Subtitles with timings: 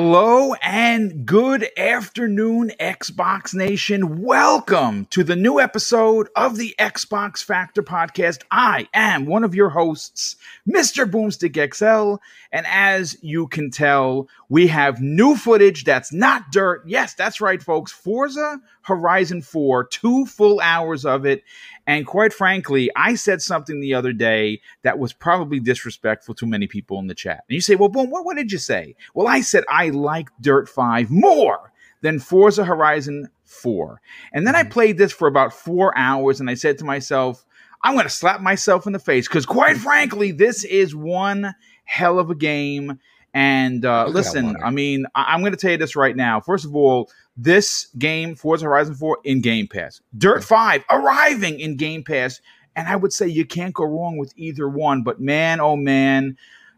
[0.00, 4.22] Hello and good afternoon, Xbox Nation.
[4.22, 8.44] Welcome to the new episode of the Xbox Factor podcast.
[8.48, 10.36] I am one of your hosts,
[10.68, 11.04] Mr.
[11.04, 12.22] Boomstick XL.
[12.52, 16.84] And as you can tell, we have new footage that's not dirt.
[16.86, 17.90] Yes, that's right, folks.
[17.90, 21.44] Forza Horizon 4, two full hours of it.
[21.86, 26.66] And quite frankly, I said something the other day that was probably disrespectful to many
[26.66, 27.44] people in the chat.
[27.48, 28.96] And you say, well, Boom, what, what did you say?
[29.14, 34.00] Well, I said I like Dirt 5 more than Forza Horizon 4.
[34.32, 34.70] And then I Mm-hmm.
[34.70, 37.44] played this for about four hours and I said to myself,
[37.82, 42.18] I'm going to slap myself in the face because, quite frankly, this is one hell
[42.18, 42.98] of a game.
[43.34, 44.56] And uh, Look at that listen.
[44.64, 46.40] I mean, I- I'm going to tell you this right now.
[46.40, 50.00] First of all, this game, Forza Horizon 4, in Game Pass.
[50.18, 52.40] Dirt 5 arriving in Game Pass.
[52.74, 55.02] And I would say you can't go wrong with either one.
[55.02, 56.36] But man, oh man,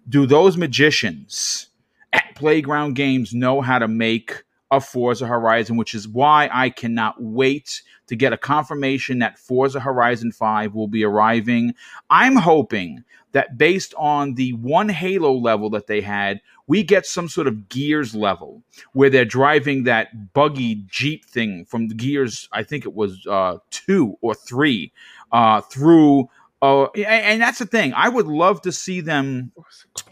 [0.09, 1.69] do those magicians
[2.13, 7.21] at Playground Games know how to make a Forza Horizon, which is why I cannot
[7.21, 11.75] wait to get a confirmation that Forza Horizon 5 will be arriving.
[12.09, 16.41] I'm hoping that based on the one Halo level that they had,
[16.71, 21.89] we get some sort of Gears level where they're driving that buggy Jeep thing from
[21.89, 24.93] the Gears, I think it was uh, two or three,
[25.33, 26.31] uh, through.
[26.63, 27.93] Uh, and, and that's the thing.
[27.95, 29.51] I would love to see them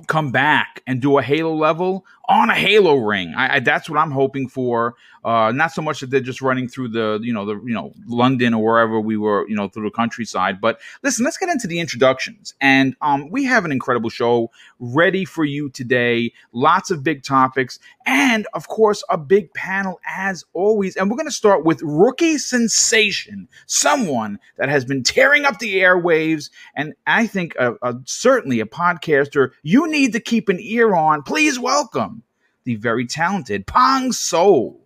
[0.08, 3.32] come back and do a Halo level on a Halo ring.
[3.34, 4.94] I, I that's what I'm hoping for.
[5.24, 7.92] Uh, not so much that they're just running through the you know the you know
[8.06, 10.60] London or wherever we were you know through the countryside.
[10.60, 15.24] But listen, let's get into the introductions, and um, we have an incredible show ready
[15.24, 16.32] for you today.
[16.52, 20.96] Lots of big topics, and of course a big panel as always.
[20.96, 25.76] And we're going to start with rookie sensation, someone that has been tearing up the
[25.76, 30.94] airwaves, and I think uh, uh, certainly a podcaster you need to keep an ear
[30.94, 31.22] on.
[31.22, 32.17] Please welcome
[32.68, 34.78] the very talented Pong Soul.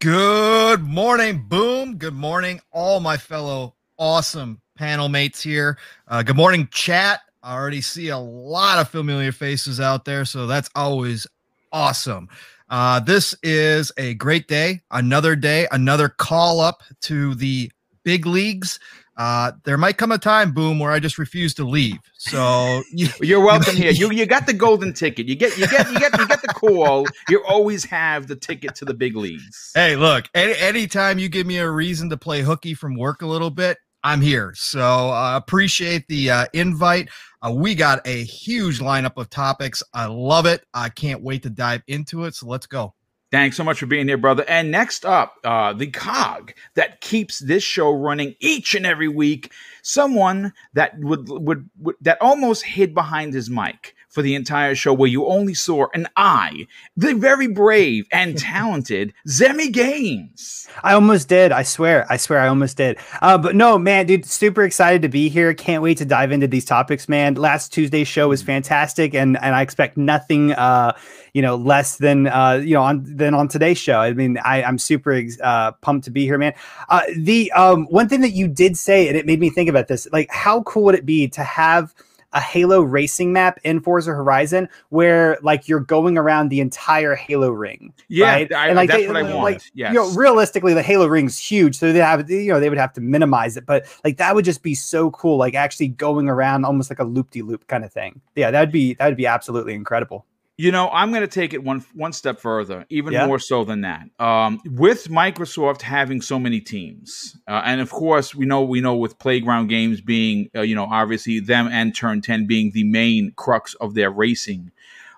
[0.00, 1.96] Good morning, Boom.
[1.96, 5.78] Good morning, all my fellow awesome panel mates here.
[6.08, 7.20] Uh, good morning, chat.
[7.44, 11.24] I already see a lot of familiar faces out there, so that's always
[11.70, 12.28] awesome.
[12.68, 17.70] Uh, this is a great day, another day, another call up to the
[18.02, 18.80] big leagues.
[19.16, 21.98] Uh, there might come a time, Boom, where I just refuse to leave.
[22.16, 23.90] So you, You're welcome here.
[23.90, 25.26] You you got the golden ticket.
[25.28, 27.06] You get you get you get you get the call.
[27.28, 29.72] You always have the ticket to the big leagues.
[29.74, 33.26] Hey, look, any anytime you give me a reason to play hooky from work a
[33.26, 34.52] little bit, I'm here.
[34.56, 37.08] So uh, appreciate the uh, invite.
[37.44, 39.82] Uh, we got a huge lineup of topics.
[39.92, 40.64] I love it.
[40.72, 42.34] I can't wait to dive into it.
[42.34, 42.94] So let's go.
[43.32, 44.44] Thanks so much for being here, brother.
[44.46, 49.50] And next up, uh, the cog that keeps this show running each and every week.
[49.80, 54.92] Someone that would, would would that almost hid behind his mic for the entire show,
[54.92, 56.66] where you only saw an eye.
[56.96, 60.68] The very brave and talented Zemi Gaines.
[60.82, 61.50] I almost did.
[61.50, 62.06] I swear.
[62.10, 62.98] I swear I almost did.
[63.22, 65.54] Uh, but no, man, dude, super excited to be here.
[65.54, 67.34] Can't wait to dive into these topics, man.
[67.34, 70.96] Last Tuesday's show was fantastic, and and I expect nothing, uh,
[71.32, 73.98] you know, less than uh, you know, on than on today's show.
[74.00, 76.52] I mean, I, I'm super ex- uh, pumped to be here, man.
[76.90, 79.88] Uh, the um, one thing that you did say, and it made me think about
[79.88, 81.94] this, like, how cool would it be to have
[82.32, 87.50] a Halo racing map in Forza Horizon where like you're going around the entire Halo
[87.50, 87.92] ring.
[88.08, 88.52] Yeah, right?
[88.52, 89.70] I- and like that's they, what I like, want.
[89.74, 89.92] Yes.
[89.92, 92.92] You know, realistically, the Halo ring's huge, so they have you know they would have
[92.94, 96.64] to minimize it, but like that would just be so cool, like actually going around
[96.64, 98.20] almost like a loop de loop kind of thing.
[98.34, 100.26] Yeah, that'd be that'd be absolutely incredible.
[100.58, 103.26] You know, I'm going to take it one one step further, even Yeah?
[103.26, 104.08] more so than that.
[104.20, 108.94] Um, with Microsoft having so many teams, uh, and of course, we know we know
[108.94, 113.32] with Playground Games being, uh, you know, obviously them and Turn Ten being the main
[113.36, 114.70] crux of their racing.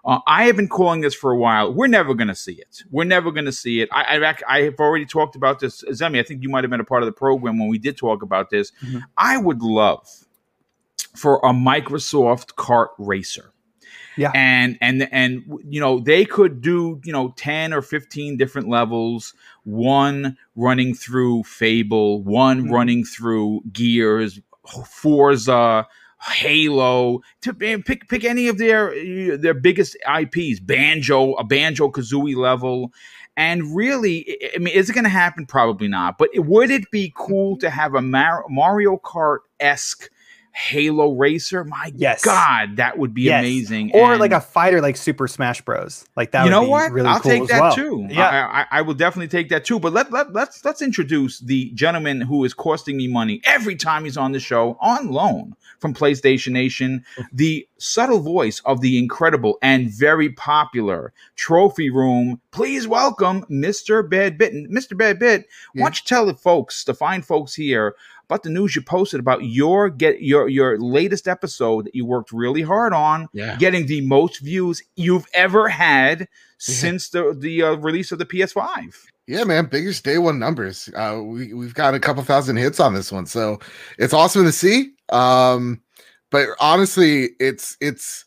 [0.04, 1.72] Uh, I have been calling this for a while.
[1.72, 2.84] We're never going to see it.
[2.90, 3.88] We're never going to see it.
[3.90, 6.20] I, I, I have already talked about this, Zemi.
[6.20, 8.22] I think you might have been a part of the program when we did talk
[8.22, 8.70] about this.
[8.84, 9.02] Mhm.
[9.16, 10.06] I would love
[11.16, 13.53] for a Microsoft kart racer
[14.16, 14.30] Yeah.
[14.34, 19.34] and and and you know they could do you know 10 or 15 different levels.
[19.64, 22.70] One running through fable one Mhm.
[22.72, 24.40] running through gears
[24.86, 25.86] forza
[26.20, 27.20] halo.
[27.42, 28.94] To pick pick any of their
[29.36, 32.92] their biggest ips banjo a banjo kazooie level.
[33.36, 35.44] And really I- mean is it going to happen?
[35.44, 36.18] Probably not.
[36.18, 40.08] But would it be cool to have a Mar- mario kart-esque
[40.54, 41.64] Halo Racer.
[41.64, 42.24] My Yes.
[42.24, 43.40] God, that would be Yes.
[43.40, 43.90] amazing.
[43.92, 46.04] or And- like a fighter like Super Smash Bros.
[46.16, 46.44] Like that.
[46.44, 46.92] you know be what?
[46.92, 47.74] Really I'll cool take as that well.
[47.74, 48.06] too.
[48.08, 48.28] Yeah.
[48.28, 49.80] I, I, I will definitely take that too.
[49.80, 54.04] But let, let let's let's introduce the gentleman who is costing me money every time
[54.04, 57.36] he's on the show on loan from PlayStation Nation, mm-hmm.
[57.36, 62.40] the subtle voice of the incredible and very popular Trophy Room.
[62.52, 64.08] Please welcome Mr.
[64.08, 64.52] Bad Bit.
[64.54, 64.96] And Mr.
[64.96, 67.96] Bad Bit, why don't you tell the folks, the fine folks here,
[68.34, 72.32] about the news you posted about your get your your latest episode that you worked
[72.32, 73.56] really hard on Yeah.
[73.58, 76.26] getting the most views you've ever had
[76.58, 78.94] since the the uh, release of the PS5.
[79.28, 80.88] Yeah, man, biggest day one numbers.
[80.96, 83.60] Uh, we we've got a couple thousand hits on this one, so
[83.98, 84.90] it's awesome to see.
[85.10, 85.80] Um,
[86.32, 88.24] but honestly, it's it's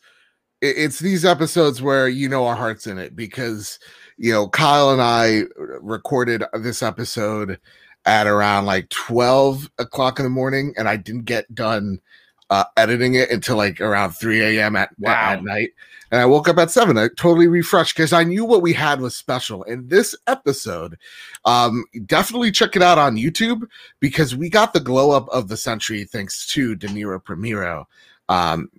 [0.62, 3.78] it's these episodes where you know our hearts in it because
[4.16, 5.42] you know Kyle and I
[5.82, 7.60] recorded this episode
[8.08, 12.00] at around like twelve o'clock in the morning, and I didn't get done
[12.50, 14.74] uh, editing it until like around three a.m.
[14.74, 15.12] at Wow.
[15.12, 15.70] at night.
[16.10, 16.96] And I woke up at seven.
[16.96, 19.62] I totally refreshed because I knew what we had was special.
[19.64, 20.96] And this episode,
[21.44, 23.68] um, definitely check it out on YouTube
[24.00, 27.86] because we got the glow up of the century thanks to De Niro Primero.
[28.30, 28.70] Um,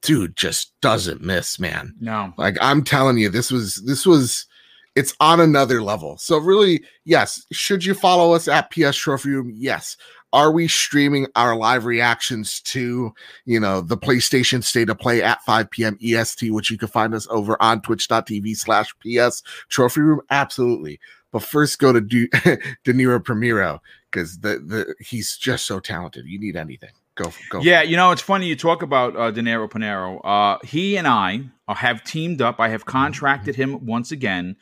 [0.00, 1.94] dude just doesn't miss, man.
[2.00, 2.34] No.
[2.36, 4.46] Like I'm telling you, this was this was
[4.94, 6.16] it's on another level.
[6.18, 9.52] So really, yes, should you follow us at PS Trophy Room?
[9.54, 9.96] Yes.
[10.34, 13.12] Are we streaming our live reactions to,
[13.44, 15.98] you know, the PlayStation State of Play at 5 p.m.
[16.02, 20.22] EST, which you can find us over on twitch.tv slash PS Trophy Room?
[20.30, 20.98] Absolutely.
[21.32, 22.28] But first go to De,
[22.84, 23.80] De Niro Primero
[24.10, 26.26] because the, the he's just so talented.
[26.26, 26.90] You need anything.
[27.14, 27.60] Go go.
[27.60, 30.20] Yeah, you know, it's funny you talk about uh, De Niro Panero.
[30.24, 32.58] Uh, he and I have teamed up.
[32.58, 34.56] I have contracted him once again,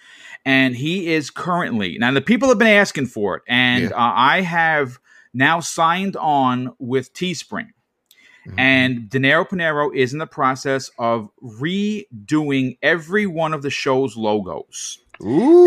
[0.44, 2.10] and he is currently now.
[2.10, 3.90] The people have been asking for it, and Yeah.
[3.90, 4.98] uh, I have
[5.32, 7.68] now signed on with Teespring.
[8.48, 8.58] Mhm.
[8.58, 14.16] And De Niro Panero is in the process of redoing every one of the show's
[14.16, 14.98] logos.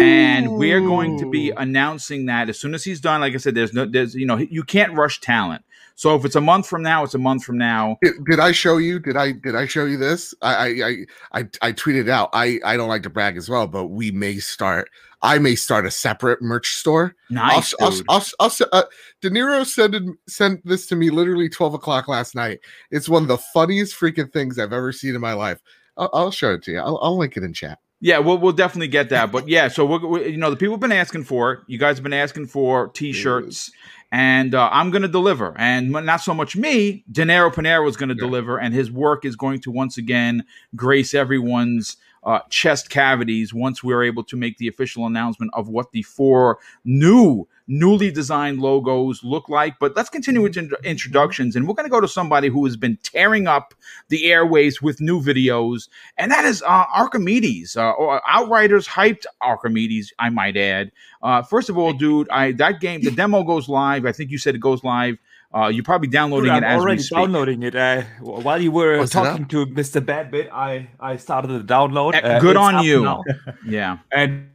[0.01, 3.21] and we are going to be announcing that as soon as he's done.
[3.21, 5.63] Like I said, there's no, there's you know, you can't rush talent.
[5.95, 7.97] So if it's a month from now, it's a month from now.
[8.01, 8.99] Did, did I show you?
[8.99, 10.33] Did I did I show you this?
[10.41, 12.29] I I I I, tweeted out.
[12.33, 14.89] I I don't like to brag as well, but we may start.
[15.21, 17.15] I may start a separate merch store.
[17.29, 18.05] Nice, I'll, dude.
[18.09, 18.83] I'll, I'll, uh,
[19.21, 19.95] De Niro sent
[20.27, 22.59] sent this to me literally twelve o'clock last night.
[22.91, 25.61] It's one of the funniest freaking things I've ever seen in my life.
[25.95, 26.79] I'll, I'll show it to you.
[26.79, 27.79] I'll, I'll link it in chat.
[28.03, 29.31] Yeah, we'll we'll definitely get that.
[29.31, 31.59] But yeah, so we're, we you know the people have been asking for it.
[31.67, 33.71] You guys have been asking for t-shirts.
[34.11, 37.03] And uh, I'm going to deliver, and not so much me.
[37.11, 38.27] De Niro Panero is going to Yeah.
[38.27, 40.43] deliver, and his work is going to once again
[40.75, 45.91] grace everyone's uh, chest cavities once we're able to make the official announcement of what
[45.91, 49.75] the four new, newly designed logos look like.
[49.79, 52.77] But let's continue with int- introductions, and we're going to go to somebody who has
[52.77, 53.73] been tearing up
[54.09, 60.13] the airways with new videos, and that is uh, Archimedes, uh, or Outriders hyped Archimedes,
[60.19, 60.91] I might add.
[61.21, 64.05] Uh, first of all, dude, I that game, the demo goes live.
[64.05, 65.17] I think you said it goes live.
[65.55, 67.17] Uh, you're probably downloading Dude, it I'm as we already speak.
[67.17, 67.75] downloading it.
[67.75, 70.01] Uh, while you were What's talking to Mr.
[70.03, 72.15] Badbit, I I started the download.
[72.15, 73.23] Eh, Uh, good on you.
[73.67, 73.99] Yeah.
[74.11, 74.49] And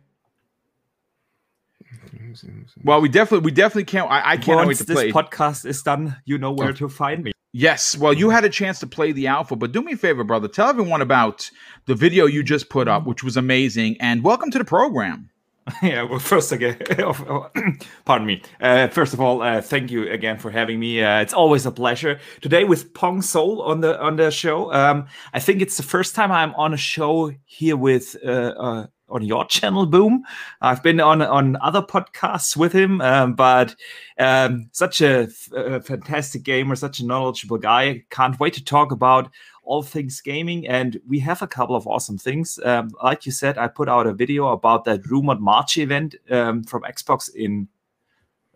[2.85, 4.11] Well, we definitely, we definitely can't.
[4.11, 5.13] I, I can't wait once to this play.
[5.13, 7.33] podcast is done, you know where to find me.
[7.53, 7.97] yes.
[7.97, 10.49] Well, you had a chance to play the alpha, but do me a favor, brother.
[10.49, 11.51] Tell everyone about
[11.87, 15.31] the video you just put up, which was amazing, and welcome to the program.
[15.83, 16.77] yeah, well, first again,
[18.05, 18.43] pardon me.
[18.61, 21.03] Uh, first of all, uh, thank you again for having me.
[21.03, 22.19] Uh, it's always a pleasure.
[22.41, 24.73] Today with Pong Soul on the on the show.
[24.73, 28.87] Um, I think it's the first time I'm on a show here with uh, uh,
[29.09, 30.25] on your channel, Boom.
[30.61, 33.75] I've been on on other podcasts with him, um, but
[34.19, 38.05] um, such a, fantastic gamer, such a knowledgeable guy.
[38.11, 39.31] Can't wait to talk about
[39.69, 42.59] all things gaming and we have a couple of awesome things.
[42.65, 46.65] Um, like you said i put out a video about that rumored march event um,
[46.65, 47.69] from xbox in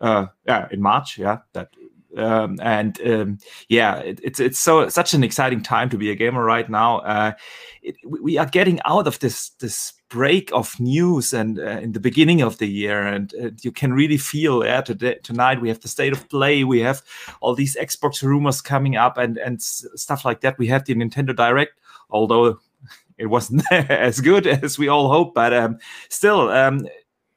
[0.01, 1.69] uh yeah in march yeah that
[2.17, 3.37] um, and um,
[3.69, 6.99] yeah it, it's it's so such an exciting time to be a gamer right now.
[6.99, 7.31] Uh,
[7.81, 11.99] it, we- are getting out of this this break of news and uh, in the
[11.99, 15.79] beginning of the year and uh, you can really feel yeah today tonight we have
[15.79, 17.01] the state of play we have
[17.41, 20.59] all these xbox rumors coming up and and stuff like that.
[20.59, 21.79] We have the nintendo direct
[22.11, 22.59] although
[23.17, 25.79] it wasn't as good as we all hope but um,
[26.09, 26.87] still um,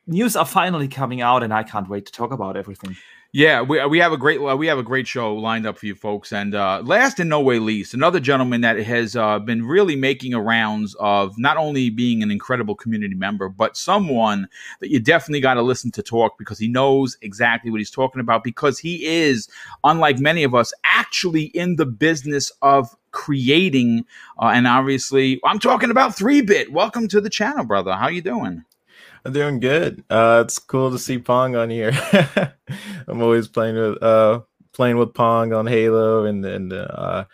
[0.06, 2.95] news are finally coming out and i can't wait to talk about everything
[3.37, 5.95] Yeah, we, we have a great we have a great show lined up for you
[5.95, 9.95] folks, and uh, last and no way least, another gentleman that has uh, been really
[9.95, 14.49] making a rounds of not only being an incredible community member, but someone
[14.81, 18.23] that you definitely got to listen to talk because he knows exactly what he's talking
[18.23, 18.43] about.
[18.43, 19.50] Because he is,
[19.85, 24.07] unlike many of us, actually in the business of creating,
[24.40, 26.73] uh, and obviously, I'm talking about three bit.
[26.73, 27.97] Welcome to the channel, brother.
[27.97, 28.64] How you doing?
[29.26, 30.04] I'm doing good.
[30.09, 31.90] Uh, it's cool to see Pong on here.
[33.09, 34.42] I'm always playing with uh,
[34.73, 37.25] playing with Pong on Halo and and uh,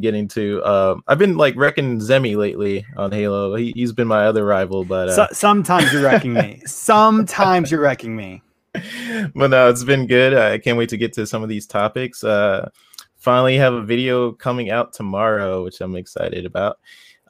[0.00, 0.60] getting to.
[0.64, 3.54] Uh, I've been like wrecking Zemi lately on Halo.
[3.54, 6.60] He, has been my other rival, but uh, so, sometimes you're wrecking me.
[6.66, 8.42] Sometimes you're wrecking me.
[8.72, 10.34] But no, it's been good.
[10.34, 12.24] I can't wait to get to some of these topics.
[12.24, 12.68] Uh,
[13.16, 16.80] finally, have a video coming out tomorrow, which I'm excited about.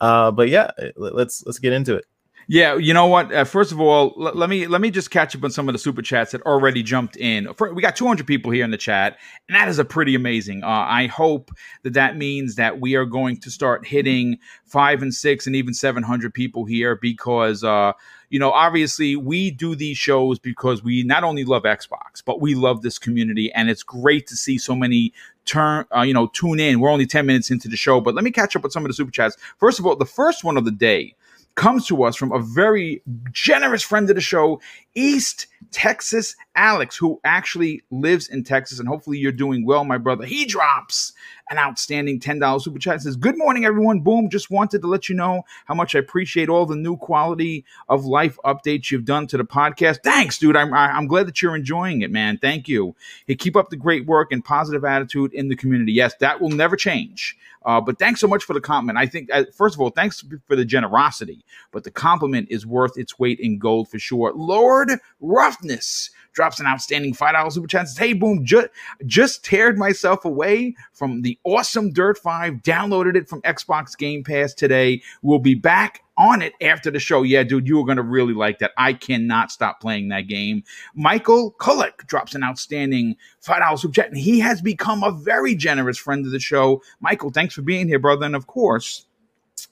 [0.00, 2.06] Uh, but yeah, let's let's get into it.
[2.52, 3.32] Yeah, you know what?
[3.32, 5.72] Uh, first of all, l- let me let me just catch up on some of
[5.72, 7.50] the super chats that already jumped in.
[7.54, 9.16] For, we got 200 people here in the chat,
[9.48, 10.62] and that is a pretty amazing.
[10.62, 11.50] Uh, I hope
[11.82, 15.72] that that means that we are going to start hitting five and six and even
[15.72, 17.64] 700 people here because.
[17.64, 17.94] Uh,
[18.28, 22.54] you know, obviously, we do these shows because we not only love Xbox, but we
[22.54, 25.12] love this community, and it's great to see so many
[25.44, 26.80] turn, uh, you know, tune in.
[26.80, 28.88] We're only 10 minutes into the show, but let me catch up with some of
[28.88, 29.36] the super chats.
[29.58, 31.14] First of all, the first one of the day
[31.54, 34.60] comes to us from a very generous friend of the show,
[34.94, 38.78] East Texas Alex, who actually lives in Texas.
[38.78, 40.24] And hopefully you're doing well, my brother.
[40.24, 41.12] He drops
[41.50, 43.02] an outstanding $10 super chat.
[43.02, 44.00] Says, Good morning, everyone.
[44.00, 44.28] Boom.
[44.30, 48.04] Just wanted to let you know how much I appreciate all the new quality of
[48.04, 50.02] life updates you've done to the podcast.
[50.02, 50.56] Thanks, dude.
[50.56, 52.38] I'm, I'm glad that you're enjoying it, man.
[52.38, 52.94] Thank you.
[53.26, 55.92] Hey, keep up the great work and positive attitude in the community.
[55.92, 57.36] Yes, that will never change.
[57.64, 58.98] Uh, but thanks so much for the compliment.
[58.98, 62.98] I think, uh, first of all, thanks for the generosity, but the compliment is worth
[62.98, 64.32] its weight in gold for sure.
[64.34, 64.90] Lord
[65.20, 67.88] Roughness drops an outstanding $5 super chat.
[67.88, 68.68] Says, hey, boom, ju-
[69.06, 74.54] just teared myself away from the awesome Dirt 5, downloaded it from Xbox Game Pass
[74.54, 75.02] today.
[75.22, 77.22] We'll be back on it after the show.
[77.22, 78.72] Yeah, dude, you are going to really like that.
[78.76, 80.62] I cannot stop playing that game.
[80.94, 85.98] Michael Kulik drops an outstanding $5 super chat, and he has become a very generous
[85.98, 86.82] friend of the show.
[87.00, 88.26] Michael, thanks for being here, brother.
[88.26, 89.06] And of course,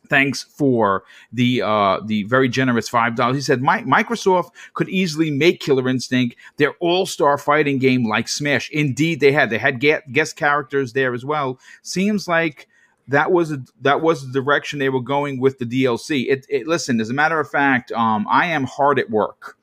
[0.08, 3.36] thanks for the uh, the very generous five dollars.
[3.36, 8.70] He said Microsoft could easily make Killer Instinct their all star fighting game like Smash.
[8.70, 11.58] Indeed, they had they had guest characters there as well.
[11.82, 12.68] Seems like
[13.08, 16.30] that was a, that was the direction they were going with the DLC.
[16.30, 19.56] It, it listen, as a matter of fact, um, I am hard at work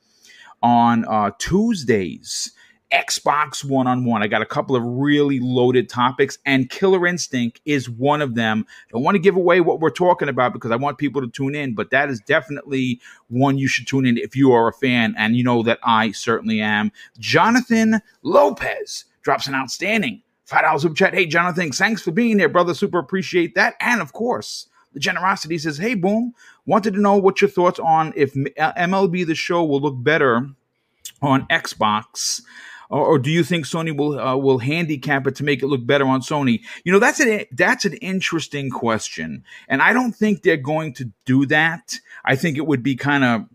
[0.62, 2.52] on uh, Tuesdays
[2.92, 4.22] Xbox one on one.
[4.22, 8.64] I got a couple of really loaded topics, and Killer Instinct is one of them.
[8.68, 11.28] I don't want to give away what we're talking about because I want people to
[11.28, 14.72] tune in, but that is definitely one you should tune in if you are a
[14.72, 16.90] fan, and you know that I certainly am.
[17.18, 21.14] Jonathan Lopez drops an outstanding five dollars super chat.
[21.14, 22.72] Hey, Jonathan, thanks for being here, brother.
[22.72, 24.66] Super appreciate that, and of course.
[24.94, 26.32] The generosity says, "Hey, boom!
[26.64, 30.48] Wanted to know what your thoughts on if MLB uh, the Show will look better
[31.20, 32.40] on Xbox
[32.90, 35.86] or, or do you think Sony will uh, will handicap it to make it look
[35.86, 36.60] better on Sony?
[36.84, 41.10] You know, that's an that's an interesting question, and I don't think they're going to
[41.24, 41.98] do that.
[42.24, 43.46] I think it would be kind of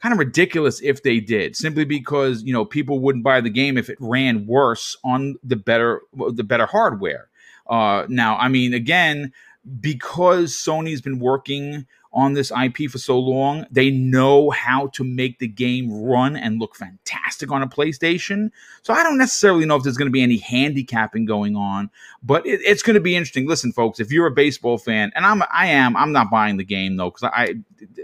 [0.00, 3.76] kind of ridiculous if they did, simply because you know people wouldn't buy the game
[3.76, 6.02] if it ran worse on the better
[6.32, 7.28] the better hardware.
[7.66, 9.32] Uh, now, I mean, again,
[9.80, 15.38] because Sony's been working on this IP for so long, they know how to make
[15.38, 18.50] the game run and look fantastic on a PlayStation.
[18.82, 21.90] So I don't necessarily know if there's going to be any handicapping going on,
[22.22, 23.46] but it, it's going to be interesting.
[23.46, 26.64] Listen, folks, if you're a baseball fan, and I'm, I am, I'm not buying the
[26.64, 27.56] game though because I,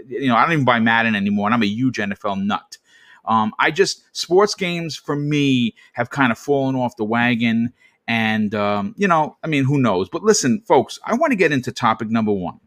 [0.07, 2.77] you know, I don't even buy Madden anymore, and I'm a huge NFL nut.
[3.25, 7.73] Um, I just sports games for me have kind of fallen off the wagon.
[8.07, 10.09] And, um, you know, I mean, who knows?
[10.09, 12.59] But listen, folks, I want to get into topic number one.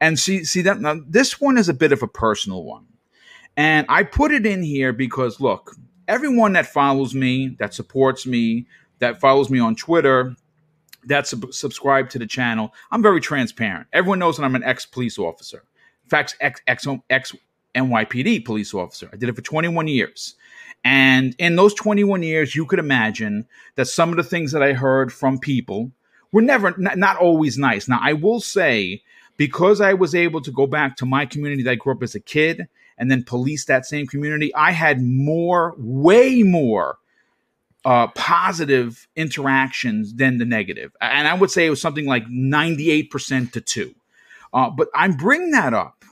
[0.00, 2.86] And see, see that now this one is a bit of a personal one.
[3.56, 5.74] And I put it in here because look,
[6.06, 8.66] everyone that follows me, that supports me,
[8.98, 10.36] that follows me on Twitter,
[11.04, 13.86] that sub- subscribe to the channel, I'm very transparent.
[13.92, 15.64] Everyone knows that I'm an ex police officer.
[16.04, 17.34] In fact, ex, ex, ex
[17.74, 19.08] NYPD police officer.
[19.12, 20.34] I did it for 21 years.
[20.84, 24.72] And in those 21 years, you could imagine that some of the things that I
[24.72, 25.90] heard from people
[26.32, 27.88] were never, not, not always nice.
[27.88, 29.02] Now, I will say
[29.36, 32.14] because I was able to go back to my community that I grew up as
[32.14, 36.98] a kid and then police that same community, I had more, way more
[37.84, 40.96] uh, positive interactions than the negative.
[41.00, 43.94] And I would say it was something like 98% to two.
[44.52, 46.04] Uh, but I'm bringing that up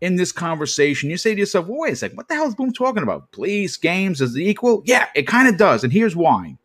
[0.00, 2.54] in this conversation, you say to yourself, well, wait a second, what the hell is
[2.54, 3.30] Boom talking about?
[3.32, 4.82] Police, games, is it equal?
[4.84, 5.84] Yeah, it kind of does.
[5.84, 6.56] And here's why.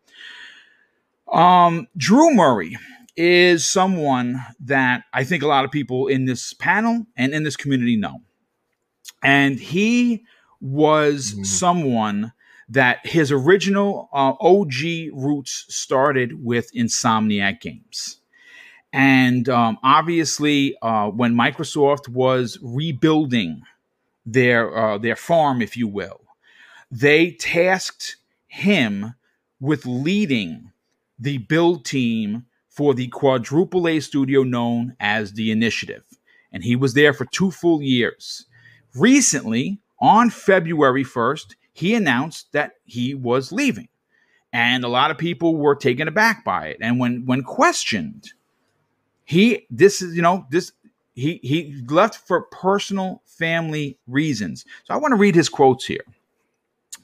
[1.32, 2.76] Um, Drew Murray
[3.20, 7.54] is someone that I think a lot of people in this panel and in this
[7.54, 8.22] community know.
[9.22, 10.24] And he
[10.62, 11.42] was mm-hmm.
[11.42, 12.32] someone
[12.70, 18.20] that his original uh, OG roots started with Insomniac Games.
[18.90, 23.62] And um, obviously, uh, when Microsoft was rebuilding
[24.24, 26.22] their uh, their farm, if you will,
[26.90, 28.16] they tasked
[28.48, 29.14] him
[29.60, 30.72] with leading
[31.18, 32.46] the build team
[32.80, 36.02] for the quadruple A studio known as the Initiative,
[36.50, 38.46] and he was there for two full years.
[38.94, 43.88] Recently, on February first, he announced that he was leaving,
[44.50, 46.78] and a lot of people were taken aback by it.
[46.80, 48.32] And when when questioned
[49.26, 50.72] he this is you know this
[51.12, 54.64] he he left for personal family reasons.
[54.84, 56.06] So I want to read his quotes here.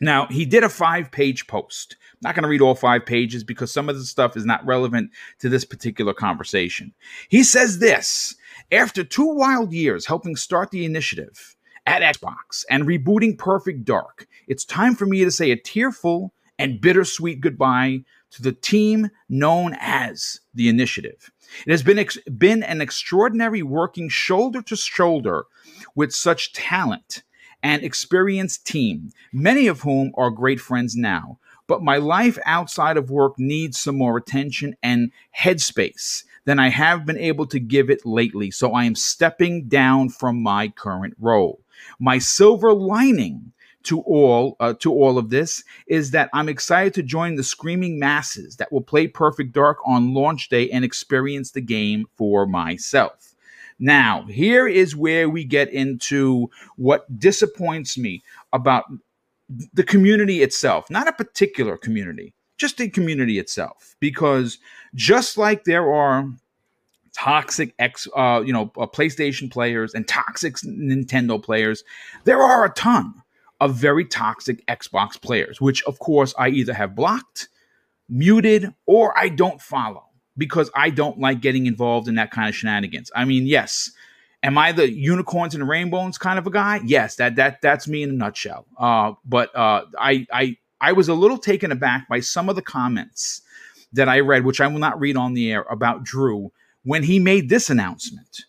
[0.00, 1.96] Now, he did a five page post.
[2.12, 4.64] I'm not going to read all five pages because some of the stuff is not
[4.66, 5.10] relevant
[5.40, 6.92] to this particular conversation.
[7.28, 8.36] He says this
[8.70, 14.64] After two wild years helping start the initiative at Xbox and rebooting Perfect Dark, it's
[14.64, 18.00] time for me to say a tearful and bittersweet goodbye
[18.30, 21.30] to the team known as the Initiative.
[21.66, 25.44] It has been, ex- been an extraordinary working shoulder to shoulder
[25.94, 27.22] with such talent
[27.66, 31.36] and experienced team, many of whom are great friends now.
[31.66, 37.04] But my life outside of work needs some more attention and headspace than I have
[37.04, 38.52] been able to give it lately.
[38.52, 41.58] So I am stepping down from my current role.
[41.98, 47.02] My silver lining to all uh, to all of this is that I'm excited to
[47.02, 51.60] join the screaming masses that will play Perfect Dark on launch day and experience the
[51.60, 53.34] game for myself.
[53.78, 58.84] Now, here is where we get into what disappoints me about
[59.74, 64.58] the community itself, not a particular community, just the community itself, because
[64.94, 66.26] just like there are
[67.12, 71.84] toxic X, uh, you know, uh, PlayStation players and toxic Nintendo players,
[72.24, 73.14] there are a ton
[73.60, 77.48] of very toxic Xbox players, which of course I either have blocked,
[78.08, 80.05] muted, or I don't follow
[80.38, 83.10] because I don't like getting involved in that kind of shenanigans.
[83.14, 83.90] I mean, yes,
[84.42, 86.80] am I the unicorns and rainbows kind of a guy?
[86.84, 88.66] Yes, that that that's me in a nutshell.
[88.78, 92.62] Uh, but uh, I I I was a little taken aback by some of the
[92.62, 93.42] comments
[93.92, 96.52] that I read, which I will not read on the air about Drew
[96.84, 98.44] when he made this announcement.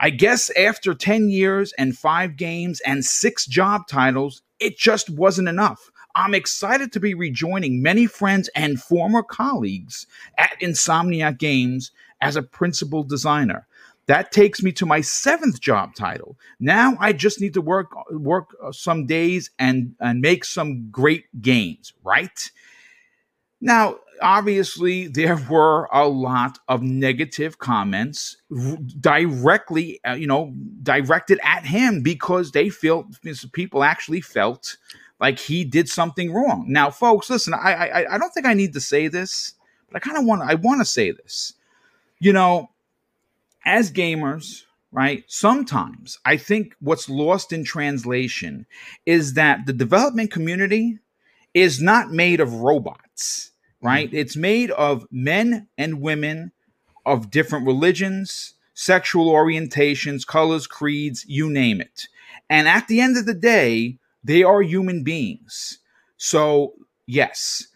[0.00, 5.48] I guess after 10 years and five games and six job titles, it just wasn't
[5.48, 5.90] enough.
[6.18, 10.04] I'm excited to be rejoining many friends and former colleagues
[10.36, 13.68] at Insomniac Games as a principal designer.
[14.06, 16.36] That takes me to my seventh job title.
[16.58, 21.26] Now I just need to work work uh, some days and and make some great
[21.40, 22.50] games, right?
[23.60, 28.38] Now, obviously, there were a lot of negative comments
[29.00, 30.52] directly, uh, you know,
[30.82, 33.06] directed at him because they felt
[33.52, 34.78] people actually felt
[35.20, 36.66] like he did something wrong.
[36.68, 39.54] Now, folks, listen, I I, I don't think I need to say this,
[39.88, 41.54] but I kind of want I want to say this.
[42.20, 42.70] You know,
[43.64, 45.24] as gamers, right?
[45.26, 48.66] Sometimes I think what's lost in translation
[49.06, 50.98] is that the development community
[51.54, 53.50] is not made of robots,
[53.82, 54.08] right?
[54.08, 54.16] Mm-hmm.
[54.16, 56.52] It's made of men and women
[57.04, 62.08] of different religions, sexual orientations, colors, creeds, you name it.
[62.50, 63.98] And at the end of the day,
[64.28, 65.78] they are human beings.
[66.18, 66.74] So,
[67.06, 67.66] yes,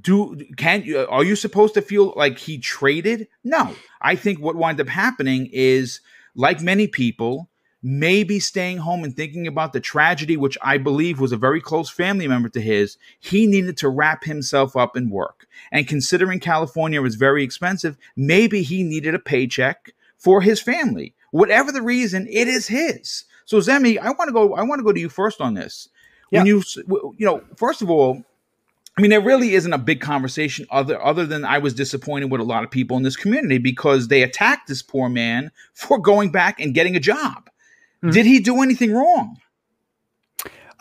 [0.00, 3.26] do can you are you supposed to feel like he traded?
[3.42, 3.74] No.
[4.00, 6.00] I think what wound up happening is
[6.36, 7.50] like many people,
[7.82, 11.90] maybe staying home and thinking about the tragedy, which I believe was a very close
[11.90, 15.48] family member to his, he needed to wrap himself up in work.
[15.72, 21.16] And considering California was very expensive, maybe he needed a paycheck for his family.
[21.32, 23.24] Whatever the reason, it is his.
[23.44, 24.54] So Zemi, I want to go.
[24.54, 25.88] I want to go to you first on this.
[26.30, 26.40] Yeah.
[26.40, 26.62] When you,
[27.18, 28.24] you know, first of all,
[28.96, 32.40] I mean, there really isn't a big conversation other other than I was disappointed with
[32.40, 36.30] a lot of people in this community because they attacked this poor man for going
[36.30, 37.48] back and getting a job.
[38.02, 38.10] Mm-hmm.
[38.10, 39.36] Did he do anything wrong?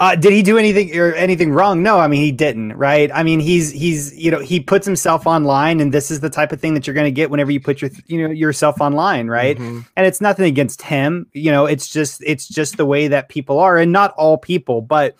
[0.01, 1.83] Uh, did he do anything or anything wrong?
[1.83, 3.11] No, I mean he didn't, right?
[3.13, 6.51] I mean he's he's you know he puts himself online, and this is the type
[6.51, 9.27] of thing that you're going to get whenever you put your you know yourself online,
[9.27, 9.55] right?
[9.55, 9.81] Mm-hmm.
[9.95, 11.67] And it's nothing against him, you know.
[11.67, 15.15] It's just it's just the way that people are, and not all people, but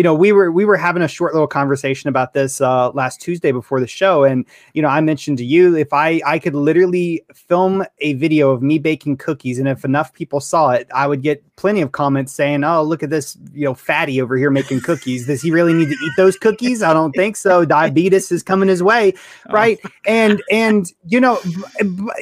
[0.00, 3.20] you know, we were we were having a short little conversation about this uh, last
[3.20, 6.54] Tuesday before the show, and you know, I mentioned to you if I I could
[6.54, 11.06] literally film a video of me baking cookies, and if enough people saw it, I
[11.06, 14.48] would get plenty of comments saying, "Oh, look at this, you know, fatty over here
[14.48, 15.26] making cookies.
[15.26, 16.82] Does he really need to eat those cookies?
[16.82, 17.66] I don't think so.
[17.66, 19.12] Diabetes is coming his way,
[19.50, 19.52] oh.
[19.52, 21.40] right?" And and you know,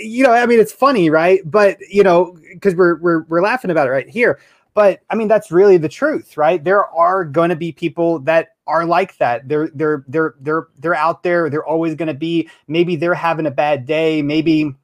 [0.02, 1.48] you know, I mean, it's funny, right?
[1.48, 4.40] But you know, because we're we're we're laughing about it right here.
[4.78, 6.62] But I mean, that's really the truth, right?
[6.62, 9.48] There are going to be people that are like that.
[9.48, 11.50] They're they're they're they're they're out there.
[11.50, 12.48] They're always going to be.
[12.68, 14.22] Maybe they're having a bad day.
[14.22, 14.76] Maybe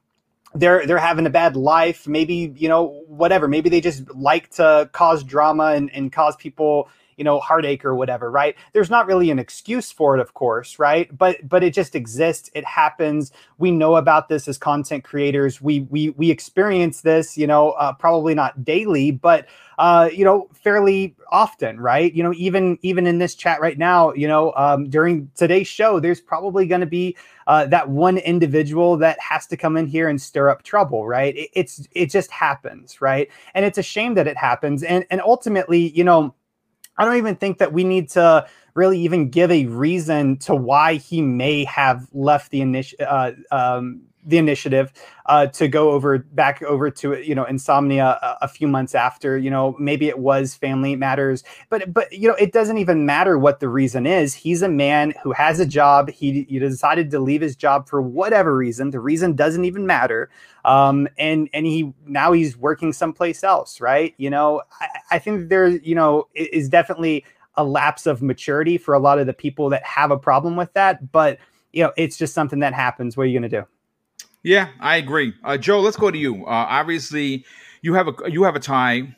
[0.53, 4.89] they're they're having a bad life maybe you know whatever maybe they just like to
[4.93, 8.55] cause drama and, and cause people you know heartache or whatever right?
[8.73, 11.15] There's not really an excuse for it of course right?
[11.17, 12.49] But but it just exists.
[12.53, 13.31] It happens.
[13.57, 15.61] We know about this as content creators.
[15.61, 19.47] We we we experience this you know uh, probably not daily but
[19.77, 22.13] uh, you know fairly often right?
[22.13, 25.99] You know even even in this chat right now you know um, during today's show
[25.99, 27.15] there's probably going to be
[27.47, 31.35] uh, that one individual that has to come in here and stir up trouble right?
[31.35, 33.29] It, it's it just happens right?
[33.53, 34.83] And it's a shame that it happens.
[34.83, 36.33] And and ultimately you know
[36.97, 40.95] I don't even think that we need to really even give a reason to why
[40.95, 44.91] he may have left the initial Uh, um, the initiative
[45.27, 49.37] uh, to go over back over to you know insomnia a, a, few months after
[49.37, 53.37] you know maybe it was family matters but but you know it doesn't even matter
[53.37, 54.33] what the reason is.
[54.33, 56.09] He's a man who has a job.
[56.09, 58.91] He, he decided to leave his job for whatever reason.
[58.91, 60.29] The reason doesn't even matter.
[60.63, 64.13] Um, and and he now he's working someplace else right?
[64.17, 67.23] You know I, I think there you know is definitely
[67.55, 70.73] a lapse of maturity for a lot of the people that have a problem with
[70.73, 71.39] that but
[71.71, 73.15] you know it's just something that happens.
[73.15, 73.67] What are you going to do
[74.45, 75.33] yeah, I agree.
[75.43, 76.45] Uh, Joe, let's go to you.
[76.45, 77.45] Uh, obviously,
[77.81, 79.15] you have a you have a tie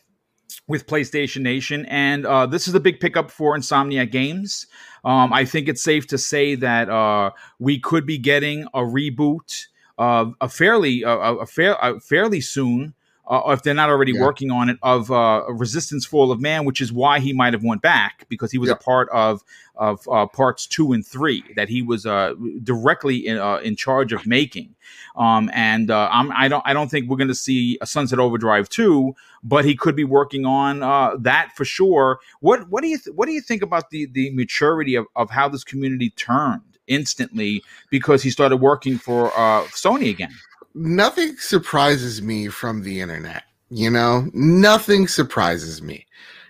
[0.68, 4.68] with PlayStation Nation, and uh, this is a big pickup for Insomniac Games.
[5.04, 9.68] Um, I think it's safe to say that uh, we could be getting a reboot
[9.98, 12.94] a fairly a, a, fair, a fairly soon
[13.28, 14.22] uh, if they're not already yeah.
[14.22, 17.63] working on it, of uh, Resistance Fall of Man, which is why he might have
[17.63, 18.76] went back because he was yeah.
[18.76, 19.44] a part of
[19.76, 24.12] of uh, parts two and three that he was uh, directly in, uh, in charge
[24.12, 24.74] of making.
[25.16, 28.18] Um, and uh, I'm, I don't I don't think we're going to see a Sunset
[28.18, 29.13] Overdrive two,
[29.44, 30.80] but he could be working on
[31.22, 32.20] that for sure.
[32.40, 35.30] What what do you th- what do you think about the the maturity of, of
[35.30, 40.32] how this community turned instantly because he started working for Sony again?
[40.78, 43.44] Nothing surprises me from the internet.
[43.70, 46.06] You know, nothing surprises me.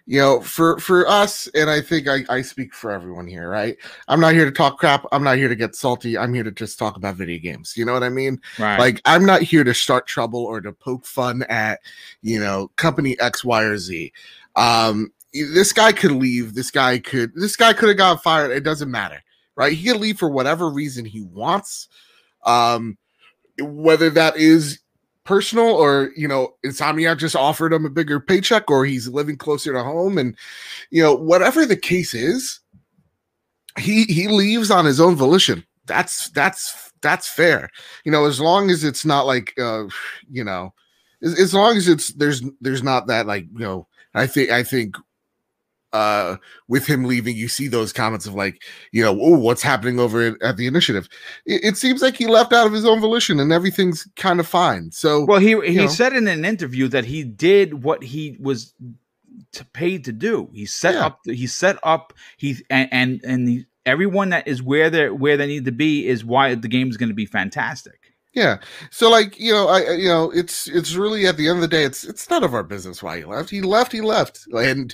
[0.09, 3.75] You know, for for us, and I think I, I speak for everyone here, right?
[4.07, 5.05] I'm not here to talk crap.
[5.11, 6.17] I'm not here to get salty.
[6.17, 7.75] I'm here to just talk about video games.
[7.75, 8.39] You know what I mean?
[8.57, 8.79] Right.
[8.79, 11.81] Like I'm not here to start trouble or to poke fun at,
[12.21, 14.13] you know, company X, Y, or Z.
[14.55, 16.53] Um, this guy could leave.
[16.53, 17.33] This guy could.
[17.35, 18.51] This guy could have got fired.
[18.51, 19.21] It doesn't matter,
[19.57, 19.73] right?
[19.73, 21.89] He could leave for whatever reason he wants.
[22.45, 22.97] Um,
[23.61, 24.79] whether that is
[25.23, 29.73] personal or you know insomniac just offered him a bigger paycheck or he's living closer
[29.73, 30.37] to home and
[30.89, 32.61] you know whatever the case is
[33.77, 35.65] he he leaves on his own volition.
[35.85, 37.69] That's that's that's fair.
[38.03, 39.85] You know as long as it's not like uh
[40.29, 40.73] you know
[41.21, 44.63] as, as long as it's there's there's not that like you know i think i
[44.63, 44.95] think
[45.97, 49.99] uh with him leaving you see those comments of like you know oh what's happening
[49.99, 51.09] over at the initiative
[51.45, 54.47] it, it, seems like he left out of his own volition and everything's kind of
[54.47, 55.87] fine so well he he know.
[55.87, 58.73] said in an interview that he did what he was
[59.51, 61.05] to paid to do he set yeah.
[61.05, 65.37] up he set up he and and, and the, everyone that is where they where
[65.37, 68.59] they need to be is why the game is going to be fantastic yeah.
[68.91, 71.67] So like, you know, I you know, it's it's really at the end of the
[71.67, 73.49] day, it's it's none of our business why he left.
[73.49, 74.45] He left, he left.
[74.53, 74.93] And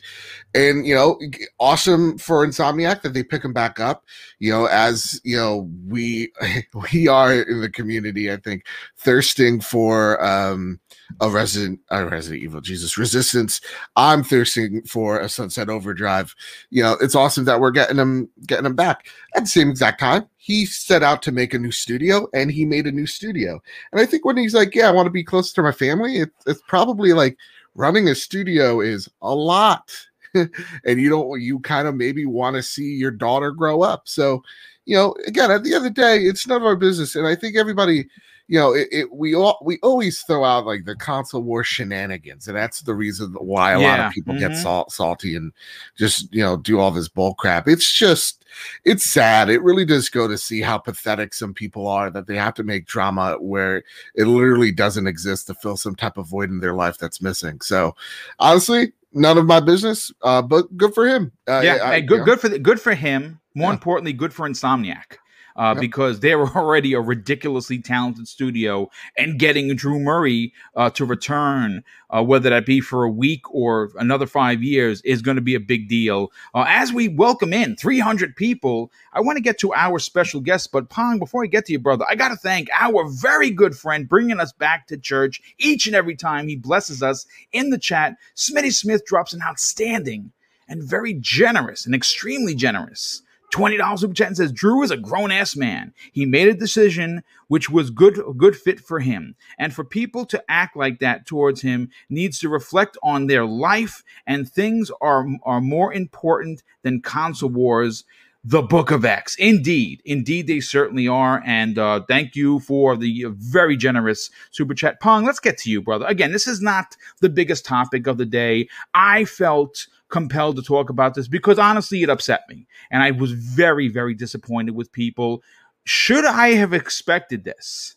[0.55, 1.19] and you know,
[1.59, 4.05] awesome for Insomniac that they pick him back up.
[4.39, 6.31] You know, as you know, we
[6.93, 8.65] we are in the community, I think,
[8.97, 10.79] thirsting for um
[11.19, 13.59] a Resident uh, Resident Evil, Jesus Resistance.
[13.97, 16.33] I'm thirsting for a Sunset Overdrive.
[16.69, 19.07] You know, it's awesome that we're getting them getting them back.
[19.35, 22.65] At the same exact time, he set out to make a new studio and he
[22.65, 23.61] made a new studio.
[23.93, 26.17] And I think when he's like, Yeah, I want to be close to my family,
[26.17, 27.37] it, it's probably like
[27.75, 29.89] running a studio is a lot.
[30.33, 30.51] and
[30.85, 34.01] you don't you kind of maybe want to see your daughter grow up.
[34.05, 34.43] So,
[34.83, 37.15] you know, again, at the end of the day, it's none of our business.
[37.15, 38.09] And I think everybody
[38.47, 42.47] you know, it, it, we all we always throw out like the console war shenanigans,
[42.47, 43.87] and that's the reason why a yeah.
[43.87, 44.47] lot of people mm-hmm.
[44.49, 45.53] get salt, salty and
[45.97, 47.67] just you know do all this bull crap.
[47.67, 48.45] It's just
[48.83, 49.49] it's sad.
[49.49, 52.63] It really does go to see how pathetic some people are that they have to
[52.63, 53.83] make drama where
[54.15, 57.61] it literally doesn't exist to fill some type of void in their life that's missing.
[57.61, 57.95] So
[58.39, 60.11] honestly, none of my business.
[60.21, 61.31] Uh, but good for him.
[61.47, 63.39] Uh, yeah, I, hey, good, good for the, good for him.
[63.55, 63.75] More Yeah.
[63.75, 65.17] importantly, good for Insomniac.
[65.55, 65.81] Uh, Yep.
[65.81, 71.83] Because they were already a ridiculously talented studio, and getting Drew Murray uh, to return,
[72.09, 75.55] uh, whether that be for a week or another five years, is going to be
[75.55, 76.31] a big deal.
[76.53, 80.71] Uh, as we welcome in 300 people, I want to get to our special guest.
[80.71, 83.75] But Pong, before I get to you, brother, I got to thank our very good
[83.75, 87.77] friend bringing us back to church each and every time he blesses us in the
[87.77, 88.15] chat.
[88.35, 90.31] Smitty Smith drops an outstanding
[90.67, 93.21] and very generous and extremely generous.
[93.53, 95.93] $20 super chat and says Drew is a grown ass man.
[96.11, 99.35] He made a decision which was good good fit for him.
[99.57, 104.03] And for people to act like that towards him needs to reflect on their life
[104.25, 108.03] and things are are more important than console wars.
[108.45, 109.37] The Book of X.
[109.37, 110.01] Indeed.
[110.03, 111.41] Indeed, they certainly are.
[111.45, 114.99] And uh, thank you for the very generous super chat.
[114.99, 116.05] Pong, let's get to you, brother.
[116.05, 118.67] Again, this is not the biggest topic of the day.
[118.93, 122.65] I felt compelled to talk about this because honestly, it upset me.
[122.91, 125.43] And I was very, very disappointed with people.
[125.85, 127.95] Should I have expected this?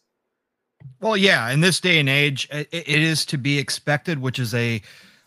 [1.01, 4.39] Well, yeah, in this day and age, i- i- it is to be expected, which
[4.39, 4.81] is a,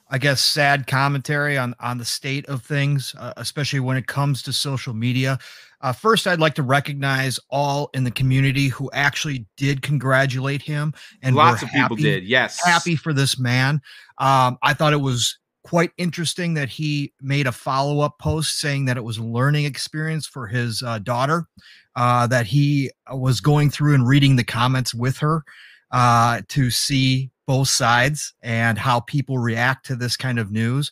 [0.10, 4.42] I guess, sad commentary on on the state of things, uh, especially when it comes
[4.44, 5.38] to social media.
[5.82, 10.94] Uh, first, I'd like to recognize all in the community who actually did congratulate him,
[11.22, 12.24] and Lots were of people did.
[12.26, 12.60] Yes.
[12.66, 13.82] happy for this man.
[14.18, 18.86] Um, I thought it was quite interesting that he made a follow up post saying
[18.86, 21.48] that it was a learning experience for his uh, daughter,
[21.96, 25.44] uh, that he was going through and reading the comments with her
[25.92, 30.92] uh, to see both sides and how people react to this kind of news.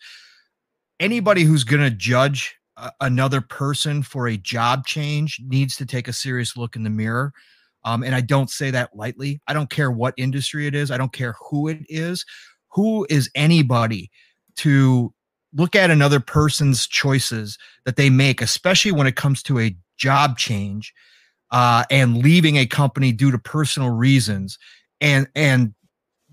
[1.00, 2.56] Anybody who's going to judge
[3.02, 7.34] another person for a job change needs to take a serious look in the mirror.
[7.84, 9.42] Um, and I don't say that lightly.
[9.48, 10.92] I don't care what industry it is.
[10.92, 12.26] I don't care who it is.
[12.74, 14.12] Who is anybody
[14.58, 15.14] to
[15.54, 20.38] look at another person's choices that they make, especially when it comes to a job
[20.38, 20.94] change
[21.52, 24.60] uh, and leaving a company due to personal reasons,
[25.02, 25.74] and and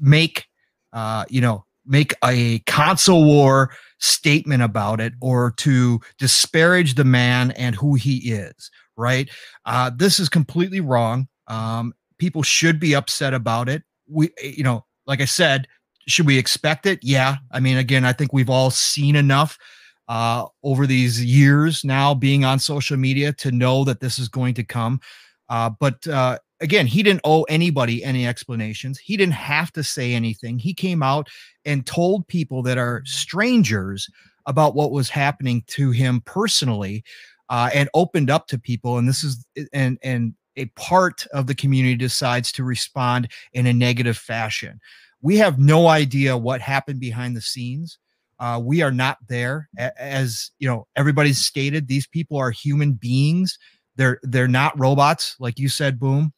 [0.01, 0.47] make
[0.93, 7.51] uh, you know make a console war statement about it or to disparage the man
[7.53, 9.29] and who he is right?
[9.65, 11.29] Uh, this is completely wrong.
[11.49, 13.83] Um, people should be upset about it.
[14.09, 15.67] We you know like i said
[16.07, 16.99] should we expect it?
[17.03, 17.37] Yeah.
[17.51, 19.59] I mean again i think we've all seen enough
[20.07, 24.53] uh, over these years now being on social media to know that this is going
[24.53, 25.01] to come.
[25.49, 28.99] Uh, but uh, again he didn't owe anybody any explanations.
[28.99, 30.59] He didn't have to say anything.
[30.59, 31.29] He came out
[31.65, 34.09] and told people that are strangers
[34.47, 37.03] about what was happening to him personally
[37.49, 38.99] uh, and opened up to people.
[38.99, 43.73] And this is and and a part of the community decides to respond in a
[43.73, 44.81] negative fashion
[45.25, 47.99] we have no idea what happened behind the scenes.
[48.39, 53.59] Uh, we are not there as you know everybody's stated these people are human beings.
[53.97, 56.33] They're they're not robots like you said boom.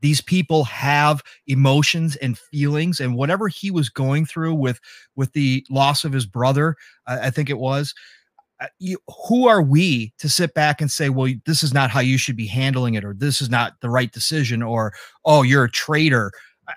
[0.00, 4.78] These people have emotions and feelings and whatever he was going through with
[5.16, 7.94] with the loss of his brother i, I think it was
[8.60, 12.00] uh, you, who are we to sit back and say well this is not how
[12.00, 14.92] you should be handling it or this is not the right decision or
[15.24, 16.30] oh you're a traitor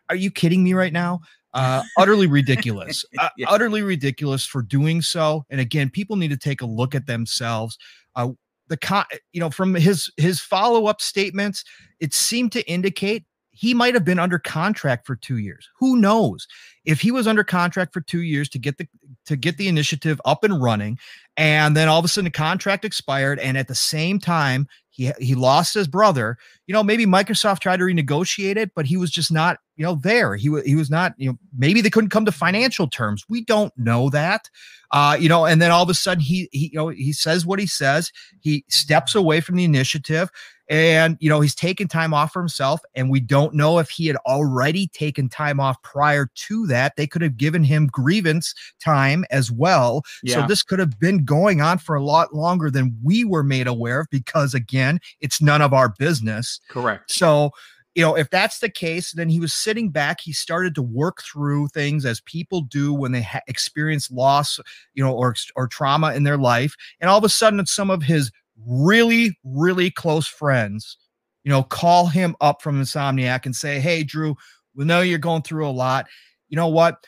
[0.10, 1.22] Are- you kidding me right now?
[1.54, 3.06] Uh, utterly ridiculous.
[3.18, 3.48] Uh, Yeah.
[3.50, 7.78] utterly ridiculous for doing so and again people need to take a look at themselves.
[8.16, 8.30] Uh,
[8.68, 11.64] the con you know from his his follow-up statements
[12.00, 15.68] it seemed to indicate he might have been under contract for two years.
[15.80, 16.46] Who knows?
[16.86, 18.88] If he was under contract for two years to get the
[19.26, 21.00] to get the initiative up and running
[21.38, 24.68] and then all of a sudden the contract expired and at the same time
[24.98, 26.38] he he lost his brother.
[26.66, 29.96] You know maybe microsoft tried to renegotiate it but he was just not you know
[29.96, 30.36] there.
[30.36, 33.24] He, wa- he was not you know maybe they couldn't come to financial terms.
[33.30, 34.50] We don't know that.
[34.92, 37.46] Uh you know and then all of a sudden he he you know he says
[37.46, 38.12] what he says.
[38.42, 40.32] He steps away from the initiative
[40.70, 44.08] and you know he's taken time off for himself and we don't know if he
[44.08, 49.24] had already taken time off prior to that they could have given him grievance time
[49.32, 53.24] as well so this could have been going on for a lot longer than we
[53.24, 57.12] were made aware of because again it's none of our business Correct.
[57.12, 57.52] so,
[57.96, 60.22] you know, if that's the case, then he was sitting back.
[60.22, 64.60] He started to work through things as people do when they ha- experience loss,
[64.94, 66.76] you know, or or trauma in their life.
[67.02, 68.32] And all of a sudden, some of his
[68.66, 70.98] really, really close friends,
[71.44, 74.36] you know, call him up from Insomniac and say, "Hey, Drew,
[74.76, 76.08] we know you're going through a lot.
[76.50, 77.04] You know what?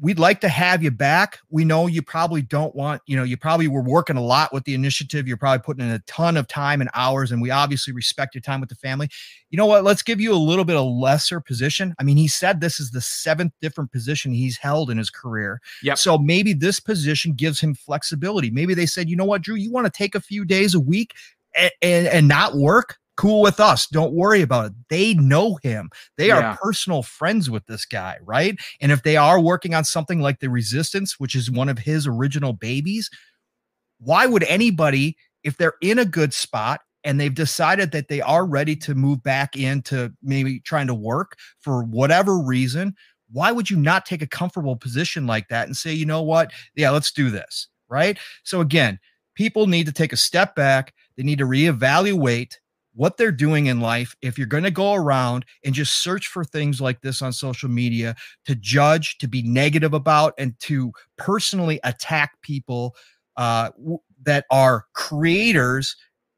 [0.00, 1.40] We we'd like to have you back.
[1.50, 4.62] We know you probably don't want, you know, you probably were working a lot with
[4.62, 5.26] the initiative.
[5.26, 8.42] You're probably putting in a ton of time and hours, and we obviously respect your
[8.42, 9.08] time with the family.
[9.50, 9.82] You know what?
[9.82, 11.96] Let's give you a little bit of lesser position.
[11.98, 15.60] I mean, he said this is the seventh different position he's held in his career.
[15.82, 15.94] Yeah.
[15.94, 18.52] So maybe this position gives him flexibility.
[18.52, 20.80] Maybe they said, you know what, Drew, you want to take a few days a
[20.80, 21.12] week
[21.56, 22.98] and, and, and not work?
[23.16, 23.86] Cool with us.
[23.86, 24.72] Don't worry about it.
[24.88, 25.90] They know him.
[26.16, 26.52] They Yeah.
[26.52, 28.58] are personal friends with this guy, right?
[28.80, 32.06] And if they are working on something like the Resistance, which is one of his
[32.06, 33.10] original babies,
[33.98, 38.44] why would anybody, if they're in a good spot and they've decided that they are
[38.46, 42.94] ready to move back into maybe trying to work for whatever reason,
[43.30, 46.52] why would you not take a comfortable position like that and say, you know what?
[46.74, 48.18] Yeah, let's do this, right?
[48.42, 48.98] So again,
[49.34, 50.94] people need to take a step back.
[51.16, 52.54] They need to reevaluate
[52.94, 54.14] what they're doing in life.
[54.22, 57.68] If you're going to go around and just search for things like this on social
[57.68, 58.14] media
[58.46, 62.94] to judge, to be negative about, and to personally attack people
[63.36, 63.70] uh,
[64.22, 65.96] that are creators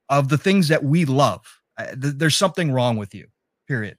[0.09, 3.27] of the things that we love, uh, th- there's something wrong with you.
[3.69, 3.99] Period.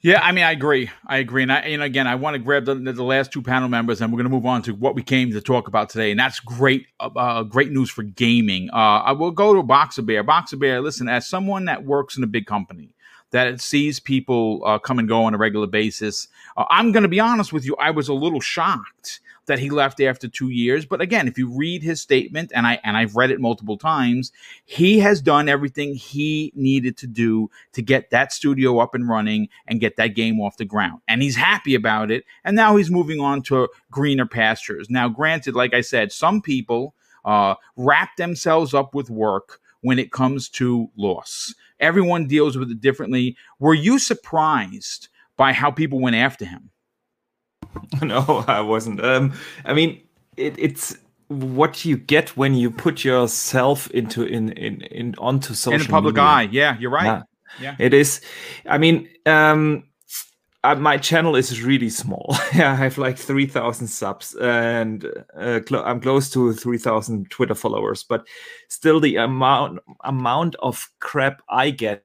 [0.00, 0.90] Yeah, I mean, I agree.
[1.08, 3.68] I agree, and I, and again, I want to grab the, the last two panel
[3.68, 6.12] members, and we're going to move on to what we came to talk about today,
[6.12, 8.70] and that's great, uh, uh, great news for gaming.
[8.72, 10.22] Uh, I will go to Boxer Bear.
[10.22, 12.90] Boxer Bear, listen, as someone that works in a big company
[13.32, 17.08] that sees people uh, come and go on a regular basis, uh, I'm going to
[17.08, 17.74] be honest with you.
[17.80, 20.86] I was a little shocked that he left after two years.
[20.86, 24.30] But again, if you read his statement, and I and I've read it multiple times,
[24.64, 29.48] he has done everything he needed to do to get that studio up and running
[29.66, 31.00] and get that game off the ground.
[31.08, 32.24] And he's happy about it.
[32.44, 34.88] And now he's moving on to greener pastures.
[34.88, 40.12] Now, granted, like I said, some people uh, wrap themselves up with work when it
[40.12, 41.54] comes to loss.
[41.80, 43.36] Everyone deals with it differently.
[43.58, 46.70] Were you surprised by how people went after him?
[48.02, 49.04] no, I wasn't.
[49.04, 49.32] Um,
[49.64, 50.00] I mean,
[50.36, 50.96] it, it's
[51.28, 55.88] what you get when you put yourself into in in, in onto social in the
[55.88, 56.28] public media.
[56.28, 56.48] eye.
[56.50, 57.04] Yeah, you're right.
[57.04, 57.22] Yeah.
[57.60, 57.76] Yeah.
[57.78, 58.20] It is.
[58.66, 59.84] I mean, um,
[60.64, 62.36] uh, my channel is really small.
[62.54, 65.04] yeah, I have like three thousand subs, and
[65.36, 68.02] uh, cl- I'm close to three thousand Twitter followers.
[68.02, 68.26] But
[68.68, 72.04] still, the amount amount of crap I get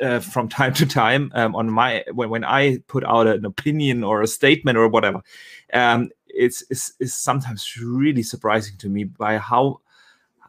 [0.00, 4.04] uh, from time to time um, on my when, when I put out an opinion
[4.04, 5.22] or a statement or whatever,
[5.72, 9.80] um, it's, it's it's sometimes really surprising to me by how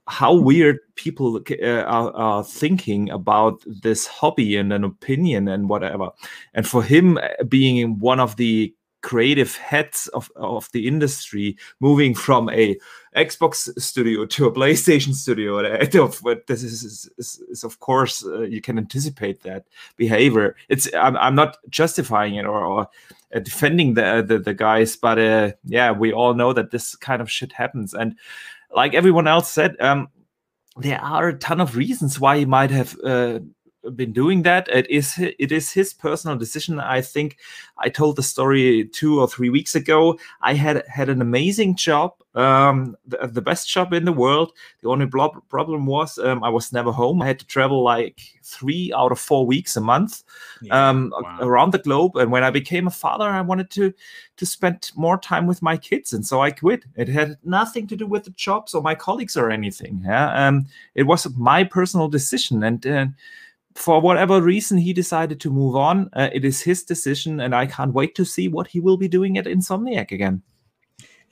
[0.08, 6.10] how weird people uh, are, are thinking about this hobby and an opinion and whatever.
[6.54, 12.16] And for him uh, being one of the creative heads of, of the industry, moving
[12.16, 12.76] from a
[13.16, 15.86] Xbox studio to a PlayStation studio, uh,
[16.48, 19.66] this is, is, is, is of course uh, you can anticipate that
[19.98, 20.56] behavior.
[20.70, 22.88] It's I'm, I'm not justifying it or, or
[23.36, 27.22] uh, defending the, the, the guys, but uh, yeah, we all know that this kind
[27.22, 28.16] of shit happens and
[28.76, 30.08] like everyone else said, um,
[30.78, 33.40] there are a ton of reasons why he might have uh,
[33.96, 34.68] been doing that.
[34.70, 36.80] It is it is his personal decision.
[36.80, 37.38] I think
[37.78, 40.18] I told the story two or three weeks ago.
[40.42, 44.54] I had had an amazing job, um, the, the best job in the world.
[44.82, 47.22] The only problem was um, I was never home.
[47.22, 50.24] I had to travel like three out of four weeks a month
[50.72, 51.38] um, wow.
[51.42, 52.16] around the globe.
[52.16, 53.94] And when I became a father, I wanted to
[54.38, 56.86] to spend more time with my kids, and so I quit.
[56.96, 60.02] It had nothing to do with the jobs or my colleagues or anything.
[60.06, 60.66] Yeah, um,
[60.96, 62.86] it was my personal decision, and.
[62.86, 63.06] Uh,
[63.76, 67.66] for whatever reason he decided to move on uh, it is his decision and i
[67.66, 70.42] can't wait to see what he will be doing at insomniac again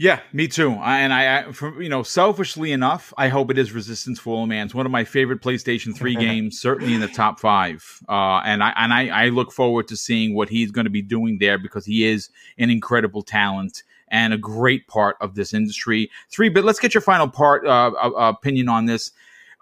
[0.01, 0.71] Yeah, me too.
[0.71, 4.41] I, and I, I, for, you know, selfishly enough, I hope it is Resistance Fall
[4.41, 4.65] of Man.
[4.65, 7.99] It's one of my favorite PlayStation Three games, certainly in the top five.
[8.09, 11.03] Uh, and I and I, I look forward to seeing what he's going to be
[11.03, 16.09] doing there because he is an incredible talent and a great part of this industry.
[16.31, 19.11] Three, but let's get your final part uh, uh, opinion on this.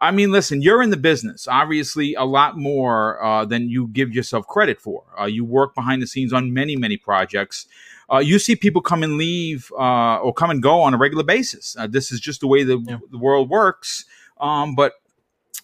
[0.02, 4.14] I mean, listen, you're in the business, obviously, a lot more uh, than you give
[4.14, 5.04] yourself credit for.
[5.20, 7.66] Uh, you work behind the scenes on many, many projects.
[8.12, 11.24] Uh, you see people come and leave uh, or come and go on a regular
[11.24, 11.76] basis.
[11.78, 12.98] Uh, this is just the way the, Yeah.
[13.12, 14.06] the world works.
[14.40, 14.94] Um, but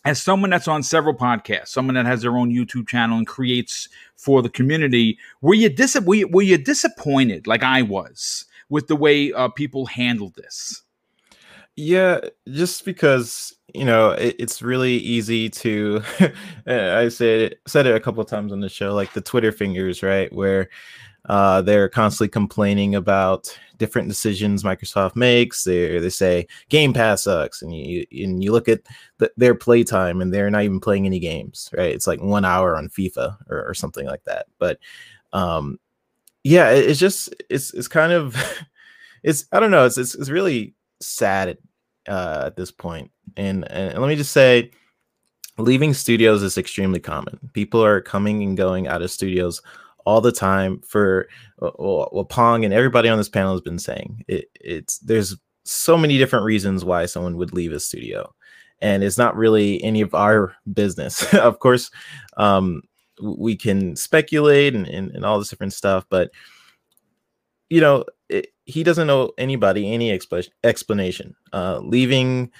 [0.03, 3.87] as someone that's on several podcasts, someone that has their own YouTube channel and creates
[4.17, 8.87] for the community, were you dis- were you, were you disappointed, like I was, with
[8.87, 10.83] the way uh, people handled this?
[11.75, 16.01] Yeah, just because you know it, it's really easy to.
[16.67, 19.51] I said it, said it a couple of times on the show, like the Twitter
[19.51, 20.31] fingers, right?
[20.33, 20.69] Where
[21.25, 25.63] uh, they're constantly complaining about different decisions Microsoft makes.
[25.65, 28.81] They they say Game Pass sucks, and you and you look at
[29.19, 31.93] the, their playtime, and they're not even playing any games, right?
[31.95, 34.47] It's like one hour on FIFA or, or something like that.
[34.59, 34.79] But
[35.33, 35.79] um,
[36.43, 38.35] yeah, it- it's just it's it's kind of
[39.23, 41.57] it's I don't know, it's it's, it's really sad
[42.07, 43.11] uh, at this point.
[43.37, 44.71] And and let me just say,
[45.57, 47.39] leaving studios is extremely common.
[47.53, 49.61] People are coming and going out of studios
[50.05, 54.23] all the time for what, what Pong and everybody on this panel has been saying.
[54.27, 58.33] It, it's there's so many different reasons why someone would leave a studio,
[58.81, 61.33] and it's not really any of our business.
[61.33, 61.89] of course,
[62.37, 62.83] um,
[63.21, 66.31] we can speculate and, and, and all this different stuff, but
[67.69, 71.35] you know, it, he doesn't know anybody any expl- explanation.
[71.53, 72.51] Uh, leaving,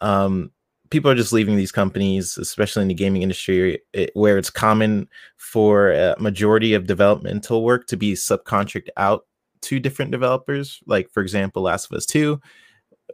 [0.00, 0.50] um,
[0.90, 5.08] people are just leaving these companies, especially in the gaming industry, it, where it's common
[5.36, 9.26] for a majority of developmental work to be subcontract out
[9.62, 10.80] to different developers.
[10.86, 12.40] Like, for example, Last of Us Two,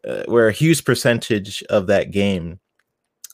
[0.07, 2.59] uh, where a huge percentage of that game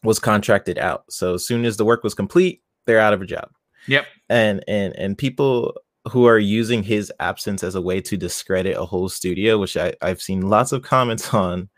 [0.03, 1.05] was contracted out.
[1.11, 3.49] So as soon as the work was complete, they're out of a job.
[3.89, 4.07] Yep.
[4.29, 5.75] And and and people
[6.11, 9.95] who are using his absence as a way to discredit a whole studio, which I,
[10.03, 11.69] I've seen lots of comments on,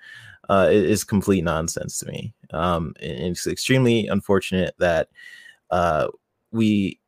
[0.49, 2.35] uh, is complete nonsense to me.
[2.53, 5.09] Um, and it's extremely unfortunate that
[5.71, 6.09] uh,
[6.53, 6.99] we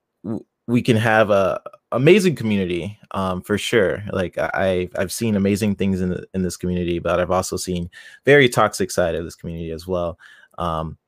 [0.66, 1.60] we can have a
[1.92, 4.04] amazing community um, for sure.
[4.12, 7.90] Like I I've seen amazing things in the, in this community, but I've also seen
[8.24, 10.18] very toxic side of this community as well.
[10.58, 10.98] Um,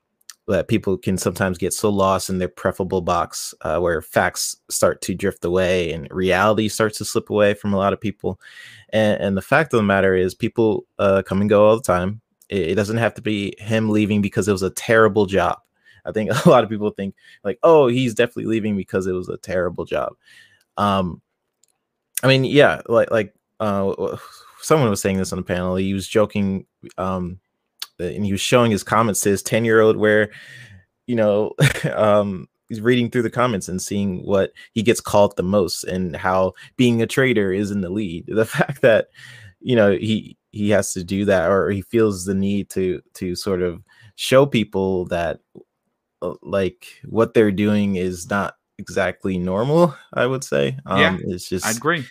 [0.53, 5.00] that people can sometimes get so lost in their preferable box uh, where facts start
[5.03, 8.40] to drift away and reality starts to slip away from a lot of people.
[8.90, 11.82] And, and the fact of the matter is, people uh, come and go all the
[11.82, 12.20] time.
[12.48, 15.59] It, it, doesn't have to be him leaving because it was a terrible job.
[16.05, 19.28] I think a lot of people think like, oh, he's definitely leaving because it was
[19.28, 20.14] a terrible job.
[20.76, 21.20] Um,
[22.22, 24.16] I mean, yeah, like like uh,
[24.61, 25.76] someone was saying this on the panel.
[25.76, 26.66] He was joking.
[26.96, 27.40] Um,
[27.99, 30.30] and he was showing his comments to his 10 year old where
[31.07, 31.53] you know
[31.95, 36.16] um he's reading through the comments and seeing what he gets called the most and
[36.16, 38.24] how being a traitor is in the lead.
[38.32, 39.09] The fact that
[39.61, 43.36] you know he he has to do that or he feels the need to to
[43.36, 43.82] sort of
[44.16, 45.40] show people that
[46.22, 50.78] uh, like what they're doing is not exactly normal i would say.
[50.86, 52.07] Um yeah, it's just i agree.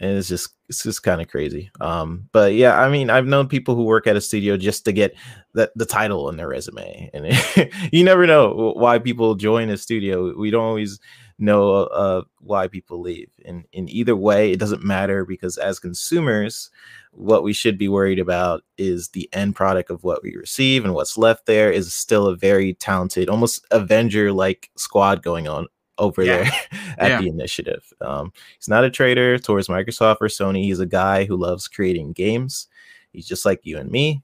[0.00, 1.70] and it's just it's just kind of crazy.
[1.80, 4.92] Um but yeah i mean i've known people who work at a studio just to
[4.92, 5.14] get
[5.54, 9.76] that the title on their resume and it, you never know why people join a
[9.76, 10.36] studio.
[10.36, 10.98] We don't always
[11.38, 16.70] know uh why people leave and in either way it doesn't matter because as consumers
[17.10, 20.94] what we should be worried about is the end product of what we receive and
[20.94, 25.66] what's left there is still a very talented almost avenger like squad going on
[25.98, 26.36] over yeah.
[26.38, 26.52] there
[26.98, 27.20] at yeah.
[27.20, 27.92] the initiative.
[28.00, 30.64] Um, he's not a traitor towards Microsoft or Sony.
[30.64, 32.68] He's a guy who loves creating games.
[33.12, 34.22] He's just like you and me.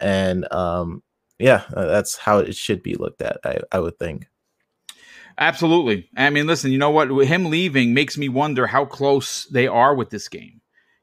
[0.00, 1.02] And um,
[1.38, 4.26] yeah, uh, that's how it should be looked at, I, I would think.
[5.38, 6.08] Absolutely.
[6.16, 7.08] I mean, listen, you know what?
[7.26, 10.59] Him leaving makes me wonder how close they are with this game.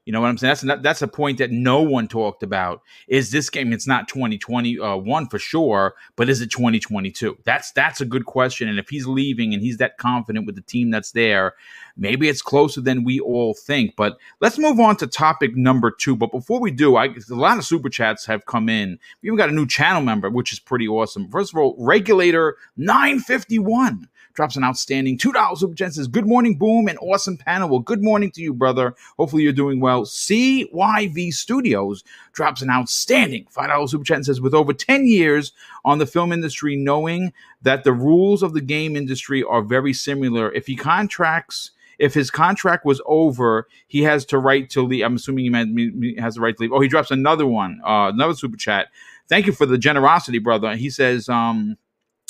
[0.08, 0.56] You know what I'm saying?
[0.64, 2.80] That's that's a point that no one talked about.
[3.08, 3.74] Is this game?
[3.74, 7.36] It's not 2021 uh, for sure, but is it 2022?
[7.44, 8.70] That's that's a good question.
[8.70, 11.56] And if he's leaving and he's that confident with the team that's there,
[11.98, 13.96] maybe it's closer than we all think.
[13.96, 16.16] But let's move on to topic number two.
[16.16, 18.98] But before we do, I, a lot of super chats have come in.
[19.20, 21.28] We even got a new channel member, which is pretty awesome.
[21.28, 24.08] First of all, regulator 951
[24.38, 27.68] drops an outstanding $2 super chat says, Good morning, Boom, and awesome panel.
[27.68, 28.94] Well, good morning to you, brother.
[29.18, 30.02] Hopefully you're doing well.
[30.02, 35.50] CYV Studios drops an outstanding $5 super chat and says, With over 10 years
[35.84, 37.32] on the film industry, knowing
[37.62, 42.30] that the rules of the game industry are very similar, if he contracts, if his
[42.30, 45.04] contract was over, he has to right to leave.
[45.04, 46.72] I'm assuming he meant he has the right to leave.
[46.72, 48.86] Oh, he drops another one, uh, another super chat.
[49.28, 50.76] Thank you for the generosity, brother.
[50.76, 51.76] He says, um,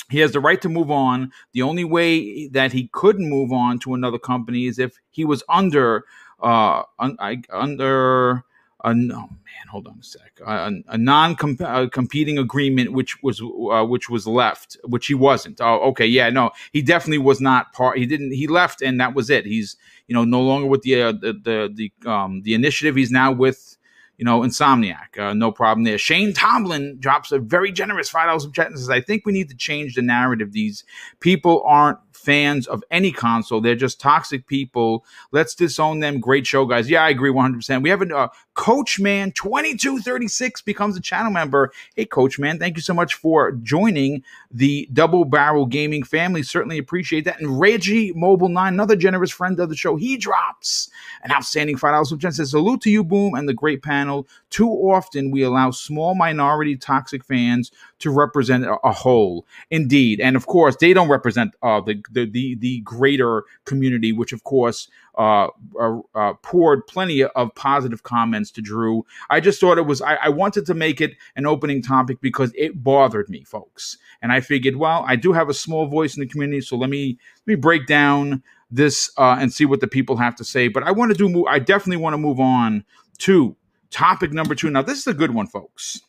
[0.08, 1.32] he has the right to move on.
[1.52, 5.42] The only way that he couldn't move on to another company is if he was
[5.48, 6.04] under
[6.40, 8.44] uh un, I, under
[8.84, 10.40] a no man hold on a sec.
[10.46, 15.60] A, a non competing agreement which was uh, which was left which he wasn't.
[15.60, 19.14] Oh okay yeah no he definitely was not part he didn't he left and that
[19.14, 19.46] was it.
[19.46, 22.94] He's you know no longer with the uh, the the the, um, the initiative.
[22.94, 23.76] He's now with
[24.18, 25.96] you know, Insomniac, uh, no problem there.
[25.96, 29.48] Shane Tomlin drops a very generous five dollars chat and says, "I think we need
[29.48, 30.52] to change the narrative.
[30.52, 30.84] These
[31.20, 35.04] people aren't fans of any console; they're just toxic people.
[35.32, 36.90] Let's disown them." Great show, guys.
[36.90, 37.82] Yeah, I agree, one hundred percent.
[37.82, 41.72] We have a uh, Coach Man twenty two thirty six becomes a channel member.
[41.96, 46.42] Hey, Coach Man, thank you so much for joining the Double Barrel Gaming family.
[46.42, 47.40] Certainly appreciate that.
[47.40, 50.90] And Reggie Mobile Nine, another generous friend of the show, he drops
[51.22, 52.34] an outstanding five dollars chat.
[52.34, 56.76] Says, "Salute to you, Boom, and the great panel." too often we allow small minority
[56.76, 59.46] toxic fans to represent a, a whole.
[59.70, 64.32] Indeed, and of course, they don't represent uh, the, the the the greater community, which
[64.32, 65.48] of course uh,
[65.80, 69.04] uh, uh, poured plenty of positive comments to Drew.
[69.30, 70.00] I just thought it was.
[70.02, 74.32] I, I wanted to make it an opening topic because it bothered me, folks, and
[74.32, 77.18] I figured, well, I do have a small voice in the community, so let me
[77.46, 80.68] let me break down this uh, and see what the people have to say.
[80.68, 81.46] But I want to do.
[81.46, 82.84] I definitely want to move on
[83.18, 83.56] to
[83.90, 84.70] topic number two.
[84.70, 86.00] Now, this is a good one, folks.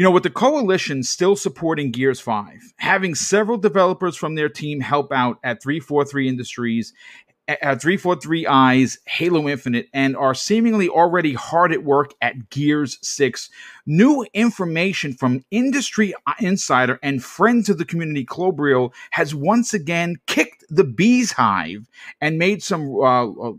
[0.00, 4.80] You know, with the coalition still supporting Gears 5, having several developers from their team
[4.80, 6.94] help out at 343 Industries,
[7.46, 13.50] at 343 Eyes, Halo Infinite, and are seemingly already hard at work at Gears 6.
[13.84, 20.64] New information from industry insider and friend to the community, Klobrille, has once again kicked
[20.70, 21.90] the bee's hive
[22.22, 23.52] and made some, uh, uh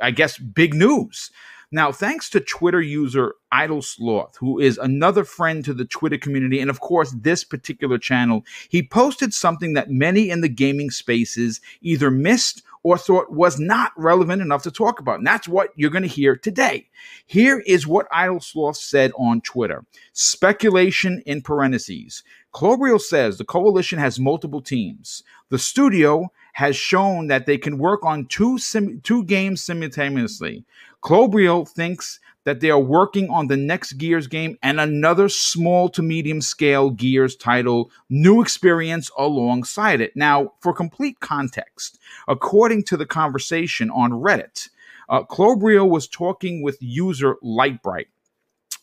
[0.00, 1.30] I guess, big news.
[1.72, 6.58] Now, thanks to Twitter user Idle Sloth, who is another friend to the Twitter community,
[6.60, 11.60] and of course, this particular channel, he posted something that many in the gaming spaces
[11.80, 15.18] either missed or thought was not relevant enough to talk about.
[15.18, 16.88] And that's what you're going to hear today.
[17.26, 22.24] Here is what Idle Sloth said on Twitter speculation in parentheses.
[22.52, 25.22] Klobrille says the coalition has multiple teams.
[25.50, 30.64] The studio has shown that they can work on two sim- two games simultaneously.
[31.02, 36.02] Klobrille thinks that they are working on the next Gears game and another small to
[36.02, 40.16] medium scale Gears title, New Experience, alongside it.
[40.16, 41.98] Now, for complete context,
[42.28, 44.68] according to the conversation on Reddit,
[45.08, 48.06] uh, Klobrille was talking with user Lightbright.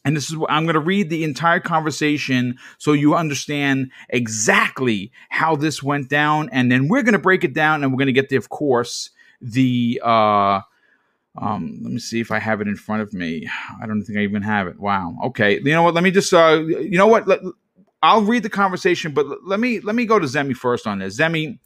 [0.06, 5.12] And this is what I'm going to read the entire conversation so you understand exactly
[5.30, 6.50] how this went down.
[6.54, 8.48] And then we're going to break it down and we're going to get the, of
[8.48, 9.10] course,
[9.42, 10.62] the, uh,
[11.38, 13.48] um, let me see if I have it in front of me.
[13.82, 14.80] I don't think I even have it.
[14.80, 15.16] Wow.
[15.26, 15.60] Okay.
[15.60, 15.94] You know what?
[15.94, 16.34] Let me just.
[16.34, 17.28] Uh, you know what?
[17.28, 17.40] Let,
[18.02, 21.20] I'll read the conversation, but let me let me go to Zemi first on this.
[21.20, 21.60] Zemi,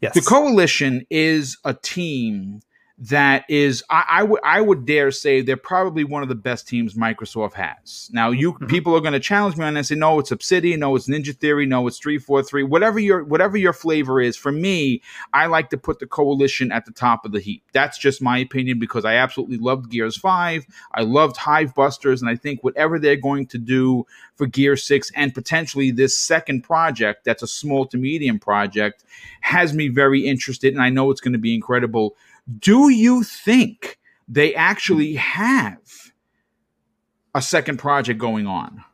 [0.00, 0.14] yes.
[0.14, 2.60] the coalition is a team
[2.98, 6.68] that is I, I would I would dare say they're probably one of the best
[6.68, 8.10] teams Microsoft has.
[8.12, 8.66] Now you mm-hmm.
[8.66, 11.08] people are going to challenge me on this and say no it's Obsidian, no it's
[11.08, 14.36] Ninja Theory, no it's 343, whatever your whatever your flavor is.
[14.36, 17.64] For me, I like to put the coalition at the top of the heap.
[17.72, 20.66] That's just my opinion because I absolutely loved Gears 5.
[20.92, 25.10] I loved Hive Busters and I think whatever they're going to do for Gear 6
[25.16, 29.04] and potentially this second project that's a small to medium project
[29.40, 32.16] has me very interested and I know it's going to be incredible
[32.58, 35.78] do you think they actually have
[37.34, 38.84] a second project going on?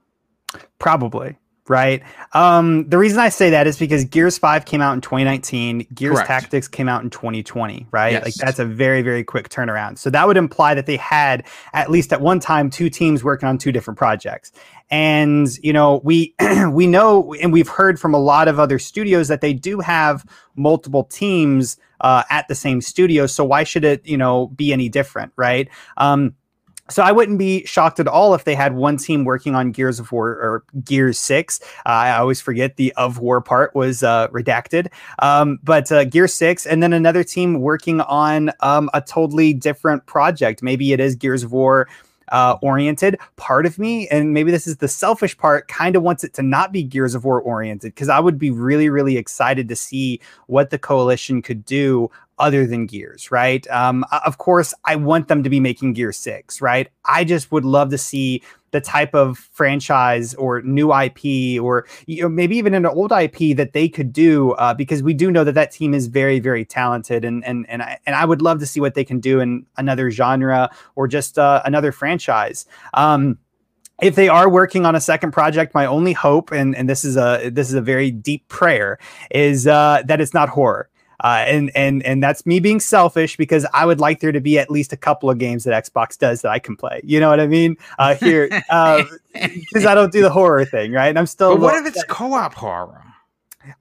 [0.78, 1.36] Probably
[1.68, 2.02] right?
[2.32, 6.14] Um, the reason I say that is because Gears 5 came out in 2019, Gears
[6.14, 6.26] Correct.
[6.26, 8.12] Tactics came out in 2020, right?
[8.12, 8.24] Yes.
[8.24, 9.98] Like that's a very, very quick turnaround.
[9.98, 13.48] So that would imply that they had, at least at one time, two teams working
[13.48, 14.52] on two different projects.
[14.90, 16.34] And, you know, we
[16.70, 20.24] we know and we've heard from a lot of other studios that they do have
[20.56, 23.26] multiple teams uh, at the same studio.
[23.26, 25.68] So why should it, you know, be any different, right?
[25.96, 26.34] Um,
[26.90, 29.98] so I wouldn't be shocked at all if they had one team working on Gears
[30.00, 31.60] of War or Gears Six.
[31.84, 36.28] Uh, I always forget the of War part was uh, redacted, um, but uh, Gear
[36.28, 40.62] Six, and then another team working on um, a totally different project.
[40.62, 41.88] Maybe it is Gears of War
[42.32, 43.18] uh, oriented.
[43.36, 46.42] Part of me, and maybe this is the selfish part, kind of wants it to
[46.42, 50.20] not be Gears of War oriented because I would be really, really excited to see
[50.46, 53.68] what the coalition could do other than Gears, right?
[53.70, 56.88] Um, of course, I want them to be making Gear 6, right?
[57.04, 62.22] I just would love to see the type of franchise or new IP or you
[62.22, 65.44] know, maybe even an old IP that they could do uh, because we do know
[65.44, 67.24] that that team is very, very talented.
[67.24, 69.64] And, and, and, I, and I would love to see what they can do in
[69.76, 72.66] another genre or just uh, another franchise.
[72.94, 73.38] Um,
[74.00, 77.16] if they are working on a second project, my only hope, and, and this is
[77.16, 78.98] a this is a very deep prayer,
[79.30, 80.88] is uh, that it's not horror.
[81.20, 84.58] Uh, and and and that's me being selfish because I would like there to be
[84.58, 87.00] at least a couple of games that Xbox does that I can play.
[87.02, 87.76] You know what I mean?
[87.98, 88.64] Uh, here, because
[89.84, 91.08] uh, I don't do the horror thing, right?
[91.08, 91.56] And I'm still.
[91.56, 93.02] But what if it's co-op horror?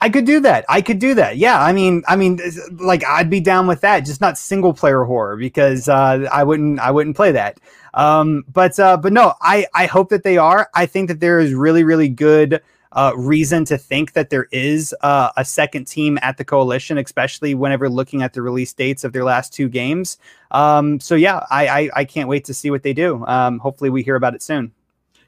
[0.01, 0.65] I could do that.
[0.67, 1.38] I could do that.
[1.38, 2.39] Yeah, I mean, I mean,
[2.71, 4.01] like I'd be down with that.
[4.01, 6.79] Just not single player horror because uh, I wouldn't.
[6.79, 7.59] I wouldn't play that.
[7.93, 10.69] Um, but uh, but no, I I hope that they are.
[10.73, 12.61] I think that there is really really good
[12.91, 17.53] uh, reason to think that there is uh, a second team at the coalition, especially
[17.55, 20.17] whenever looking at the release dates of their last two games.
[20.51, 23.25] Um, so yeah, I, I, I can't wait to see what they do.
[23.25, 24.71] Um, hopefully, we hear about it soon.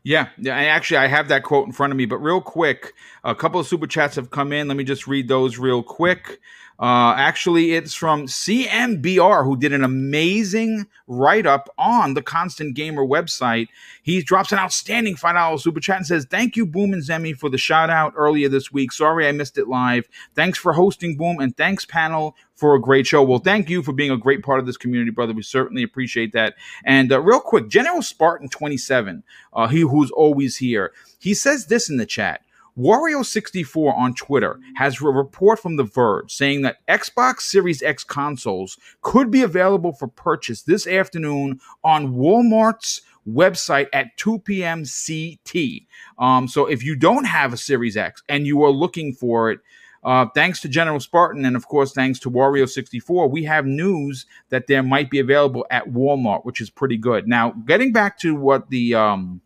[0.03, 0.55] Yeah, yeah.
[0.55, 2.93] Actually I have that quote in front of me, but real quick,
[3.23, 4.67] a couple of super chats have come in.
[4.67, 6.39] Let me just read those real quick.
[6.79, 13.05] Uh, actually, it's from CMBR, who did an amazing write up on the Constant Gamer
[13.05, 13.67] website.
[14.01, 17.49] He drops an outstanding $5 super chat and says, Thank you, Boom and Zemi, for
[17.49, 18.93] the shout out earlier this week.
[18.93, 20.07] Sorry I missed it live.
[20.35, 23.23] Thanks for hosting, Boom, and thanks, panel, for a great show.
[23.23, 25.33] Well, thank you for being a great part of this community, brother.
[25.33, 26.55] We certainly appreciate that.
[26.85, 31.89] And uh, real quick, General Spartan 27, uh, he who's always here, he says this
[31.89, 32.41] in the chat.
[32.79, 38.77] Wario64 on Twitter has a report from The Verge saying that Xbox Series X consoles
[39.01, 44.85] could be available for purchase this afternoon on Walmart's website at 2 p.m.
[44.85, 45.81] CT.
[46.17, 49.59] Um, so if you don't have a Series X and you are looking for it,
[50.01, 54.67] uh, thanks to General Spartan and of course thanks to Wario64, we have news that
[54.67, 57.27] there might be available at Walmart, which is pretty good.
[57.27, 59.41] Now, getting back to what the um,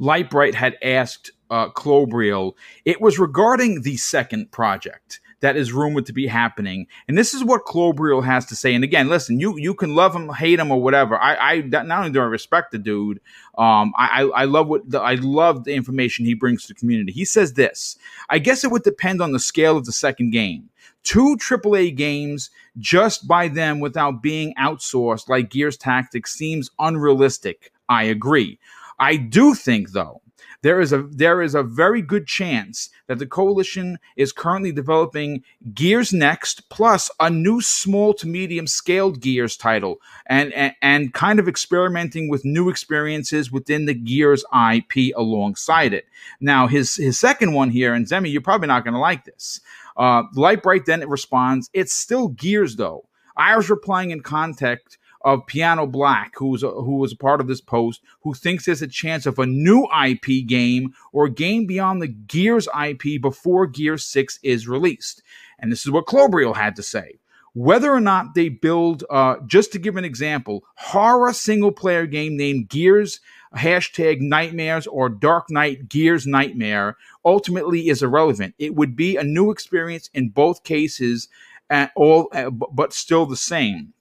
[0.00, 6.12] Lightbright had asked uh, Klobrille, it was regarding the second project that is rumored to
[6.14, 6.86] be happening.
[7.06, 8.74] And this is what Klobrille has to say.
[8.74, 11.18] And again, listen, you you can love him, hate him, or whatever.
[11.18, 13.20] I, I not only do I respect the dude,
[13.58, 17.12] um, I, I love what the, I love the information he brings to the community.
[17.12, 17.98] He says this:
[18.30, 20.70] I guess it would depend on the scale of the second game.
[21.02, 27.70] Two AAA games just by them without being outsourced like Gears Tactics seems unrealistic.
[27.90, 28.58] I agree.
[28.98, 30.22] I do think though
[30.64, 35.44] there is a there is a very good chance that the coalition is currently developing
[35.74, 41.38] Gears Next plus a new small to medium scaled Gears title and, and and kind
[41.38, 44.42] of experimenting with new experiences within the Gears
[44.72, 46.06] IP alongside it.
[46.40, 49.60] Now his his second one here, and Zemi, you're probably not going to like this.
[49.98, 53.04] Uh, Lightbright then responds, "It's still Gears though."
[53.36, 57.40] I was replying in context of Piano Black, who was a, who was a part
[57.40, 61.30] of this post, who thinks there's a chance of a new IP game or a
[61.30, 65.22] game beyond the Gears IP before Gear 6 is released.
[65.58, 67.18] And this is what Klobrille had to say.
[67.54, 72.36] Whether or not they build, uh, just to give an example, horror single player game
[72.36, 73.20] named Gears
[73.56, 78.54] hashtag nightmares or Dark Knight Gears Nightmare ultimately is irrelevant.
[78.58, 81.28] It would be a new experience in both cases,
[81.70, 83.94] at all, uh, but still the same.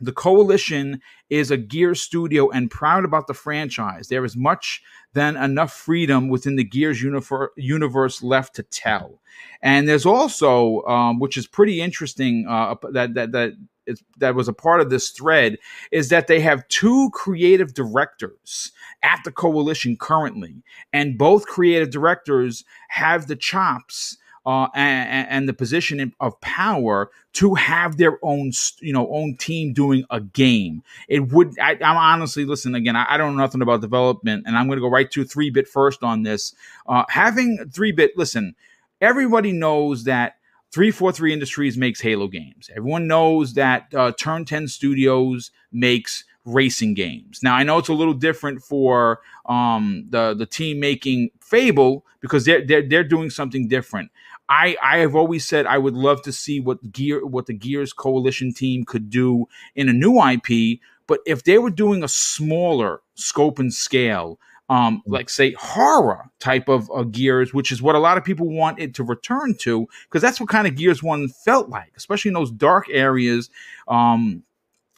[0.00, 4.08] The coalition is a Gear studio and proud about the franchise.
[4.08, 4.82] There is much
[5.12, 9.20] than enough freedom within the Gears universe left to tell.
[9.62, 13.52] And there's also, um, which is pretty interesting, uh, that that that
[13.86, 15.56] is, that was a part of this thread,
[15.90, 18.70] is that they have two creative directors
[19.02, 24.18] at the coalition currently, and both creative directors have the chops
[24.48, 29.74] uh, and, and, the position of power to have their own, you know, own team
[29.74, 30.82] doing a game.
[31.06, 31.58] It would.
[31.58, 32.96] I, am honestly listen again.
[32.96, 35.50] I, I, don't know nothing about development, and I'm going to go right to three
[35.50, 36.54] bit first on this.
[36.86, 38.16] Uh, having three bit.
[38.16, 38.54] Listen,
[39.02, 40.36] everybody knows that
[40.72, 42.70] 343 Industries makes Halo games.
[42.74, 47.40] Everyone knows that uh, Turn 10 Studios makes racing games.
[47.42, 52.44] Now I know it's a little different for um, the the team making Fable because
[52.44, 54.10] they're they're they're doing something different.
[54.48, 57.92] I I have always said I would love to see what gear what the Gears
[57.92, 60.80] Coalition team could do in a new IP.
[61.06, 64.38] But if they were doing a smaller scope and scale,
[64.68, 65.12] um, mm.
[65.12, 68.78] like say horror type of uh, Gears, which is what a lot of people want
[68.78, 72.34] it to return to, because that's what kind of Gears One felt like, especially in
[72.34, 73.50] those dark areas.
[73.86, 74.44] Um,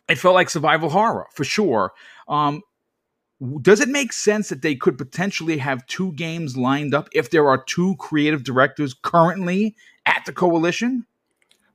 [0.09, 1.93] it felt like survival horror for sure.
[2.29, 2.63] Um,
[3.63, 7.49] does it make sense that they could potentially have two games lined up if there
[7.49, 9.75] are two creative directors currently
[10.05, 11.07] at the coalition?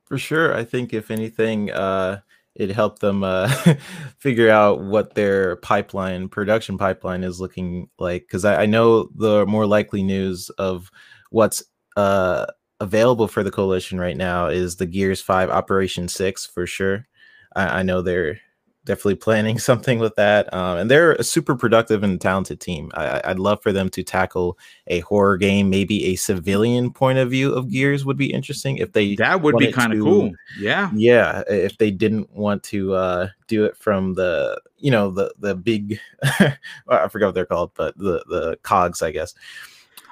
[0.04, 0.54] For sure.
[0.54, 2.20] I think if anything, uh,
[2.54, 3.48] it helped them uh,
[4.18, 8.22] figure out what their pipeline, production pipeline is looking like.
[8.22, 10.90] Because I, I, know the more likely news of
[11.30, 11.64] what's
[11.96, 12.46] uh,
[12.78, 17.08] available for the coalition right now is the Gears 5 Operation 6 for sure.
[17.56, 18.38] I, I know they're
[18.86, 20.52] definitely planning something with that.
[20.54, 22.90] Um, and they're a super productive and talented team.
[22.94, 27.30] I, would love for them to tackle a horror game, maybe a civilian point of
[27.30, 28.78] view of Gears would be interesting.
[28.78, 30.32] If they that would be kind of cool.
[30.58, 31.42] Yeah, yeah.
[31.48, 36.00] If they didn't want to uh, do it from the you know the the big,
[36.22, 39.34] I forgot what they're called, but the the cogs, I guess.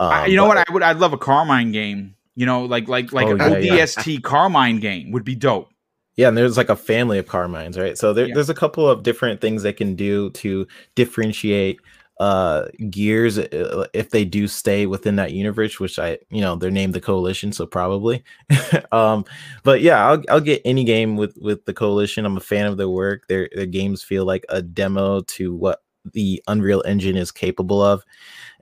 [0.00, 0.68] Um, you know but, what?
[0.68, 0.82] I would.
[0.82, 2.16] I'd love a Carmine game.
[2.34, 4.20] You know, like like like oh, an yeah, ODST yeah.
[4.20, 5.70] Carmine game would be dope.
[6.16, 7.98] Yeah, and there's like a family of Carmines, right?
[7.98, 8.34] So there, yeah.
[8.34, 11.80] there's a couple of different things they can do to differentiate
[12.20, 16.70] uh gears uh, if they do stay within that universe which i you know they're
[16.70, 18.22] named the coalition so probably
[18.92, 19.24] um
[19.64, 22.76] but yeah I'll, I'll get any game with with the coalition i'm a fan of
[22.76, 27.32] their work their their games feel like a demo to what the Unreal Engine is
[27.32, 28.04] capable of,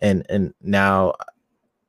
[0.00, 1.14] and and now,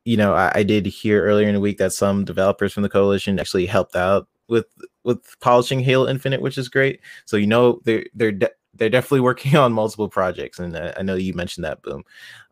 [0.06, 2.90] you know, I, I did hear earlier in the week that some developers from the
[2.90, 4.66] coalition actually helped out with
[5.04, 7.02] with polishing Halo Infinite, which is great.
[7.26, 11.02] So you know they're they're de- they're definitely working on multiple projects, and I, I
[11.02, 12.04] know you mentioned that, boom.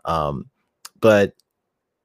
[0.05, 0.49] Um,
[0.99, 1.33] but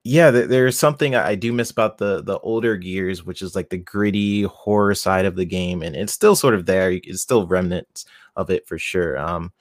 [0.03, 3.77] yeah, there's something I do miss about the the older Gears, which is like the
[3.77, 6.91] gritty horror side of the game, and it's still sort of there.
[6.91, 8.05] It's still remnants
[8.37, 9.17] of it for sure.
[9.17, 9.51] Um,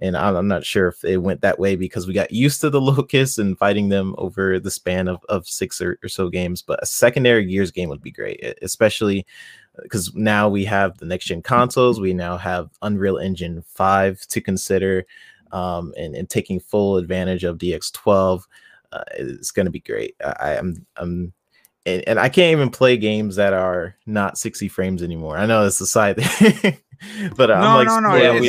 [0.00, 2.70] and I'm, I'm, not sure if it went that way because we got used to
[2.70, 6.62] the locusts and fighting them over the span of, of six or, or so games.
[6.62, 9.26] But a secondary Gears game would be great, especially
[9.82, 12.00] because now we have the next gen consoles.
[12.00, 15.06] We now have Unreal Engine five to consider,
[15.52, 18.44] um, and, and taking full advantage of DX12
[18.92, 20.14] uh, it's going to be great.
[20.24, 21.32] I, am I'm, I'm
[21.86, 25.36] and, and, I can't even play games that are not 60 frames anymore.
[25.36, 26.18] I know it's a side
[27.36, 28.42] but I'm no, like, no, no, it,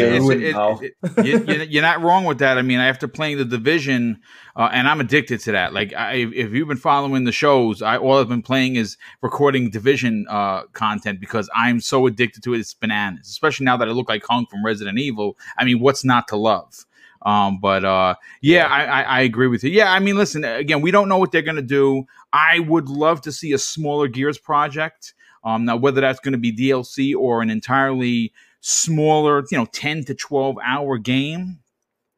[1.26, 2.58] it, you, are not wrong with that.
[2.58, 4.22] I mean, after playing the division,
[4.56, 5.74] uh, and I'm addicted to that.
[5.74, 9.70] Like, I, if you've been following the shows, I all I've been playing is recording
[9.70, 12.60] division uh, content because I'm so addicted to it.
[12.60, 15.38] It's bananas, especially now that I look like Hunk from Resident Evil.
[15.58, 16.86] I mean, what's not to love?
[17.22, 19.72] Um, but uh, yeah, I, I, I, agree with you.
[19.72, 22.06] Yeah, I mean, listen, again, we don't know what they're going to do.
[22.32, 25.14] I would love to see a smaller Gears project.
[25.44, 30.06] Um, now, whether that's going to be DLC or an entirely smaller, you know, 10
[30.06, 31.60] to 12 hour game,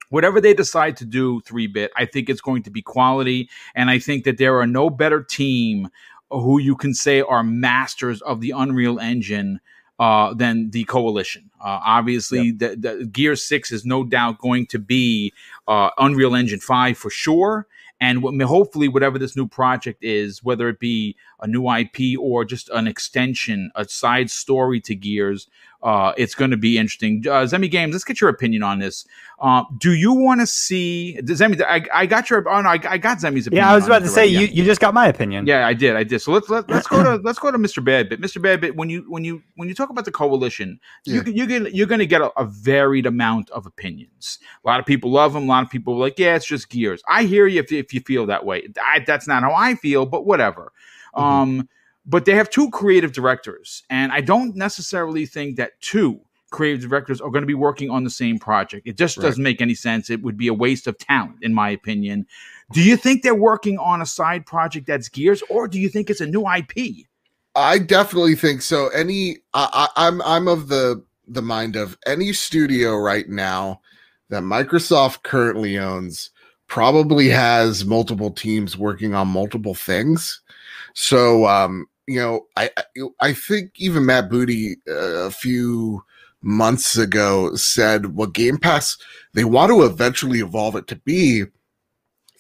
[0.10, 3.50] whatever they decide to do, 3 bit, I think it's going to be quality.
[3.76, 5.90] And I think that there are no better team
[6.30, 9.60] who you can say are masters of the Unreal Engine
[10.00, 11.52] uh, than the coalition.
[11.64, 12.58] Uh, obviously, yep.
[12.58, 15.32] the, the, Gear Six is no doubt going to be
[15.68, 17.68] uh, Unreal Engine Five for sure.
[18.02, 22.68] And hopefully, whatever this new project is, whether it be a new IP or just
[22.70, 25.48] an extension, a side story to Gears,
[25.84, 27.24] uh, it's going to be interesting.
[27.28, 29.06] Uh, Zemi Games, let's get your opinion on this.
[29.42, 31.60] Uh, do you want to see Zemi?
[31.64, 32.48] I, I got your.
[32.48, 33.66] Oh no, I, I got Zemi's opinion.
[33.66, 35.48] Yeah, I was about to say you, you just got my opinion.
[35.48, 35.96] Yeah, I did.
[35.96, 36.22] I did.
[36.22, 37.84] So let's let, let's go to let's go to Mr.
[37.84, 38.20] Badbit.
[38.20, 38.40] Mr.
[38.40, 41.24] Badbit, when you when you when you talk about the coalition, yeah.
[41.26, 44.38] you you get you're going to get a, a, varied amount of opinions.
[44.64, 45.46] A lot of people love them.
[45.46, 47.02] A lot of people are like, yeah, it's just Gears.
[47.10, 48.68] I hear you if if you feel that way.
[48.80, 50.72] I, that's not how I feel, but whatever.
[51.16, 51.24] Mm-hmm.
[51.24, 51.70] Um,
[52.06, 56.22] but they have two creative directors, and I don't necessarily think that two
[56.52, 58.88] creative directors are going to be working on the same project.
[58.88, 59.24] It just right.
[59.24, 60.10] doesn't make any sense.
[60.10, 62.28] It would be a waste of talent, in my opinion.
[62.72, 66.10] Do you think they're working on a side project that's Gears, or do you think
[66.10, 67.08] it's a new IP?
[67.56, 68.90] I definitely think so.
[68.90, 73.82] Any, I, I, I'm I'm of the the mind of any studio right now
[74.30, 76.30] that Microsoft currently owns
[76.68, 80.42] probably has multiple teams working on multiple things.
[80.94, 82.70] So um, you know, I
[83.20, 86.04] I think even Matt Booty uh, a few
[86.42, 88.98] months ago said what Game Pass
[89.34, 91.46] they want to eventually evolve it to be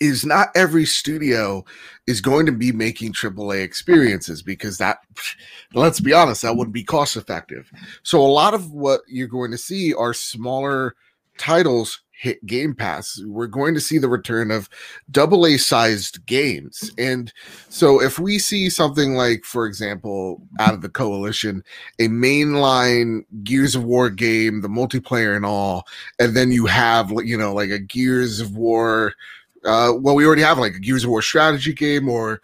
[0.01, 1.63] is not every studio
[2.07, 4.97] is going to be making AAA experiences because that,
[5.75, 7.71] let's be honest, that wouldn't be cost effective.
[8.01, 10.95] So a lot of what you're going to see are smaller
[11.37, 14.69] titles hit Game Pass, we're going to see the return of
[15.09, 16.91] double A sized games.
[16.99, 17.33] And
[17.69, 21.63] so if we see something like, for example, out of the coalition,
[21.97, 25.87] a mainline Gears of War game, the multiplayer and all,
[26.19, 29.15] and then you have, you know, like a Gears of War,
[29.65, 32.39] uh, well, we already have like a Gears of War strategy game or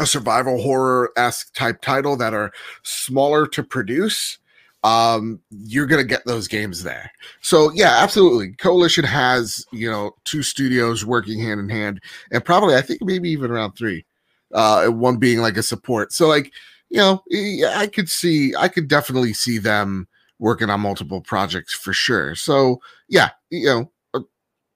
[0.00, 2.50] a survival horror esque type title that are
[2.82, 4.38] smaller to produce
[4.84, 7.10] um, you're gonna get those games there.
[7.40, 8.52] So yeah, absolutely.
[8.52, 12.00] Coalition has you know two studios working hand in hand,
[12.30, 14.04] and probably I think maybe even around three.
[14.52, 16.12] Uh, one being like a support.
[16.12, 16.52] So like
[16.88, 17.22] you know,
[17.74, 20.06] I could see, I could definitely see them
[20.38, 22.34] working on multiple projects for sure.
[22.34, 24.20] So yeah, you know, uh,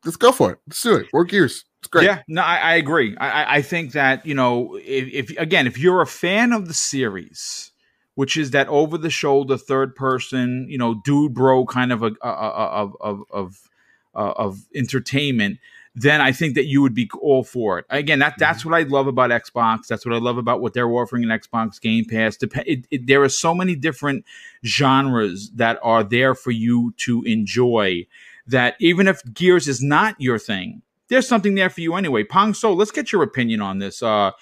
[0.04, 0.58] let's go for it.
[0.66, 1.06] Let's do it.
[1.12, 1.64] Work gears.
[1.80, 2.04] It's great.
[2.04, 3.16] Yeah, no, I, I agree.
[3.16, 6.74] I, I think that you know, if, if again, if you're a fan of the
[6.74, 7.72] series
[8.14, 12.12] which is that over the shoulder third person, you know, dude bro kind of a,
[12.22, 13.70] a, a of of of
[14.14, 15.58] uh, of entertainment,
[15.94, 17.86] then I think that you would be all for it.
[17.90, 18.70] Again, that that's mm-hmm.
[18.70, 19.86] what I love about Xbox.
[19.86, 22.36] That's what I love about what they're offering in Xbox Game Pass.
[22.36, 24.24] Dep- it, it, there are so many different
[24.64, 28.06] genres that are there for you to enjoy.
[28.46, 32.24] That even if Gears is not your thing, there's something there for you anyway.
[32.24, 34.02] Pong So, let's get your opinion on this.
[34.02, 34.32] Uh,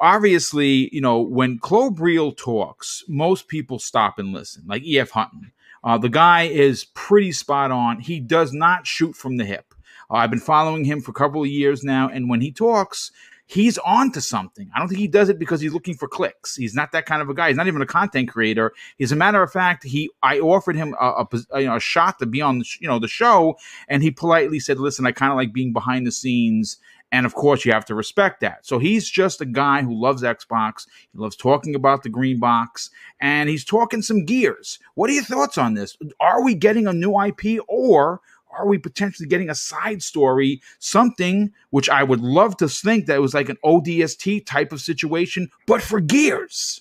[0.00, 5.10] obviously, you know, when Klobrille talks, most people stop and listen, like E.F.
[5.10, 5.52] Hutton.
[5.84, 8.00] Uh, the guy is pretty spot on.
[8.00, 9.74] He does not shoot from the hip.
[10.10, 13.12] Uh, I've been following him for a couple of years now, and when he talks,
[13.46, 14.68] he's on to something.
[14.74, 16.56] I don't think he does it because he's looking for clicks.
[16.56, 17.48] He's not that kind of a guy.
[17.48, 18.72] He's not even a content creator.
[19.00, 21.80] As a matter of fact, he I offered him a, a, a, you know, a
[21.80, 23.56] shot to be on the sh- you know the show,
[23.88, 26.78] and he politely said, "Listen, I kind of like being behind the scenes."
[27.12, 28.66] And of course, you have to respect that.
[28.66, 30.86] So he's just a guy who loves Xbox.
[31.12, 32.90] He loves talking about the green box,
[33.20, 34.78] and he's talking some gears.
[34.94, 35.96] What are your thoughts on this?
[36.20, 41.52] Are we getting a new IP, or are we potentially getting a side story, something
[41.70, 45.82] which I would love to think that was like an ODST type of situation, but
[45.82, 46.80] for Gears?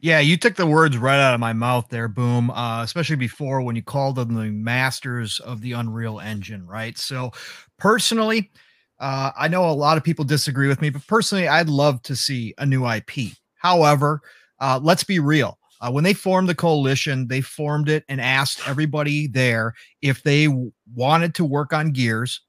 [0.00, 2.50] Yeah, you took the words right out of my mouth there, Boom.
[2.50, 6.96] Uh, especially before when you called them the masters of the Unreal Engine, right?
[6.96, 7.32] So,
[7.78, 8.52] personally,
[9.00, 12.16] uh, I know a lot of people disagree with me, but personally, I'd love to
[12.16, 13.32] see a new IP.
[13.56, 14.20] However,
[14.60, 15.58] uh, let's be real.
[15.80, 20.46] Uh, when they formed the coalition, they formed it and asked everybody there if they
[20.46, 22.40] w- wanted to work on gears,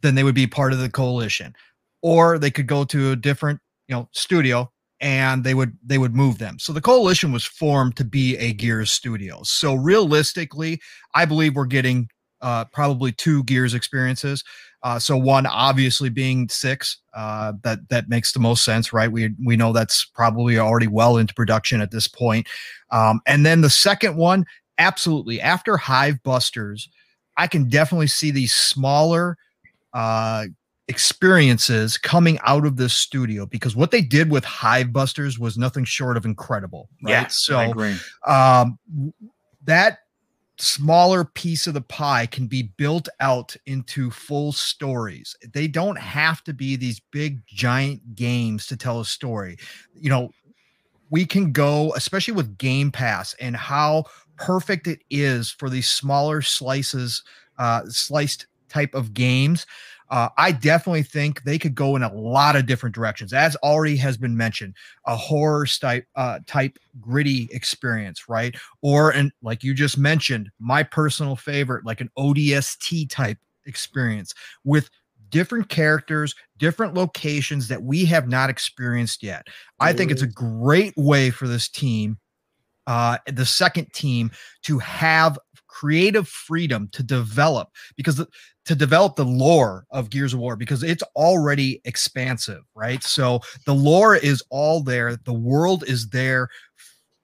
[0.00, 1.54] then they would be part of the coalition,
[2.00, 6.14] or they could go to a different, you know, studio and they would they would
[6.14, 6.58] move them.
[6.58, 9.40] So the coalition was formed to be a Gears studio.
[9.44, 10.80] So realistically,
[11.14, 12.08] I believe we're getting
[12.40, 14.42] uh, probably two Gears experiences.
[14.82, 19.10] Uh, so one obviously being six, uh, that that makes the most sense, right?
[19.10, 22.46] We we know that's probably already well into production at this point.
[22.90, 24.44] Um, and then the second one,
[24.78, 26.88] absolutely after Hive Busters,
[27.36, 29.36] I can definitely see these smaller
[29.92, 30.46] uh,
[30.86, 35.84] experiences coming out of this studio because what they did with Hive Busters was nothing
[35.84, 36.88] short of incredible.
[37.02, 37.12] Right?
[37.12, 37.74] Yeah, so
[38.26, 38.78] um,
[39.64, 39.98] that
[40.58, 45.36] smaller piece of the pie can be built out into full stories.
[45.52, 49.58] They don't have to be these big giant games to tell a story.
[49.94, 50.30] You know,
[51.10, 54.04] we can go, especially with Game Pass and how
[54.36, 57.22] perfect it is for these smaller slices,
[57.58, 59.66] uh, sliced type of games.
[60.10, 63.96] Uh, I definitely think they could go in a lot of different directions, as already
[63.96, 64.74] has been mentioned.
[65.06, 68.54] A horror type, uh, type gritty experience, right?
[68.82, 74.34] Or and like you just mentioned, my personal favorite, like an ODST type experience
[74.64, 74.88] with
[75.30, 79.46] different characters, different locations that we have not experienced yet.
[79.78, 82.18] I think it's a great way for this team,
[82.86, 84.30] uh, the second team,
[84.62, 85.38] to have
[85.78, 88.24] creative freedom to develop because
[88.64, 93.02] to develop the lore of Gears of War because it's already expansive, right?
[93.04, 96.48] So the lore is all there, the world is there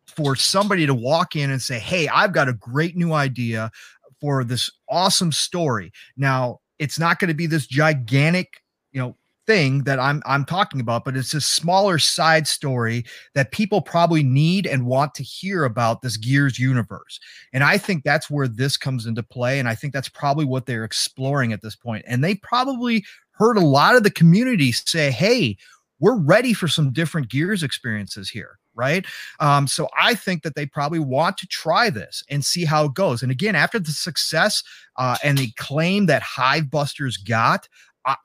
[0.06, 3.72] for somebody to walk in and say, "Hey, I've got a great new idea
[4.20, 9.16] for this awesome story." Now, it's not going to be this gigantic, you know,
[9.46, 14.22] thing that I'm I'm talking about, but it's a smaller side story that people probably
[14.22, 17.20] need and want to hear about this Gears universe.
[17.52, 19.58] And I think that's where this comes into play.
[19.58, 22.04] And I think that's probably what they're exploring at this point.
[22.08, 25.56] And they probably heard a lot of the community say, hey,
[26.00, 28.58] we're ready for some different Gears experiences here.
[28.76, 29.06] Right.
[29.38, 32.94] Um, so I think that they probably want to try this and see how it
[32.94, 33.22] goes.
[33.22, 34.64] And again, after the success
[34.96, 37.68] uh, and the claim that Hive Busters got,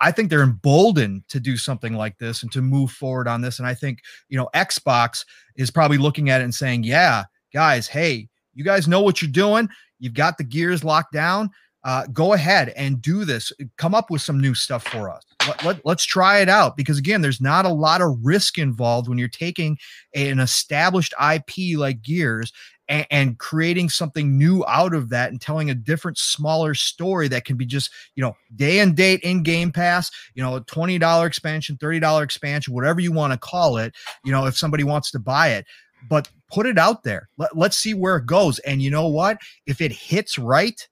[0.01, 3.59] I think they're emboldened to do something like this and to move forward on this.
[3.59, 5.23] And I think, you know, Xbox
[5.55, 7.23] is probably looking at it and saying, yeah,
[7.53, 9.69] guys, hey, you guys know what you're doing.
[9.99, 11.49] You've got the gears locked down.
[11.86, 13.53] Uh, go ahead and do this.
[13.77, 15.23] Come up with some new stuff for us.
[15.47, 19.07] Let, let, let's try it out because, again, there's not a lot of risk involved
[19.07, 19.77] when you're taking
[20.13, 22.51] an established IP like Gears
[22.89, 27.45] and, and, creating something new out of that and telling a different, smaller story that
[27.45, 31.25] can be just, you know, day and date in Game Pass, you know, a $20
[31.25, 35.19] expansion, $30 expansion, whatever you want to call it, you know, if somebody wants to
[35.19, 35.65] buy it.
[36.09, 37.29] But put it out there.
[37.37, 38.59] Let, let's see where it goes.
[38.59, 39.37] And you know what?
[39.65, 40.87] If it hits right,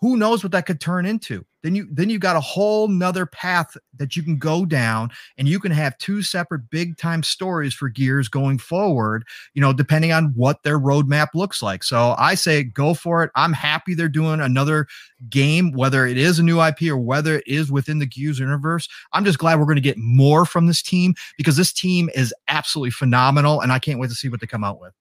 [0.00, 3.26] who knows what that could turn into then you then you got a whole nother
[3.26, 7.74] path that you can go down and you can have two separate big time stories
[7.74, 11.82] for gears going forward you know depending on what their roadmap looks like.
[11.82, 13.32] So i say go for it.
[13.34, 14.86] I'm happy they're doing another
[15.28, 18.88] game whether it is a new ip or whether it is within the gears universe.
[19.12, 22.32] I'm just glad we're going to get more from this team because this team is
[22.46, 24.92] absolutely phenomenal and i can't wait to see what they come out with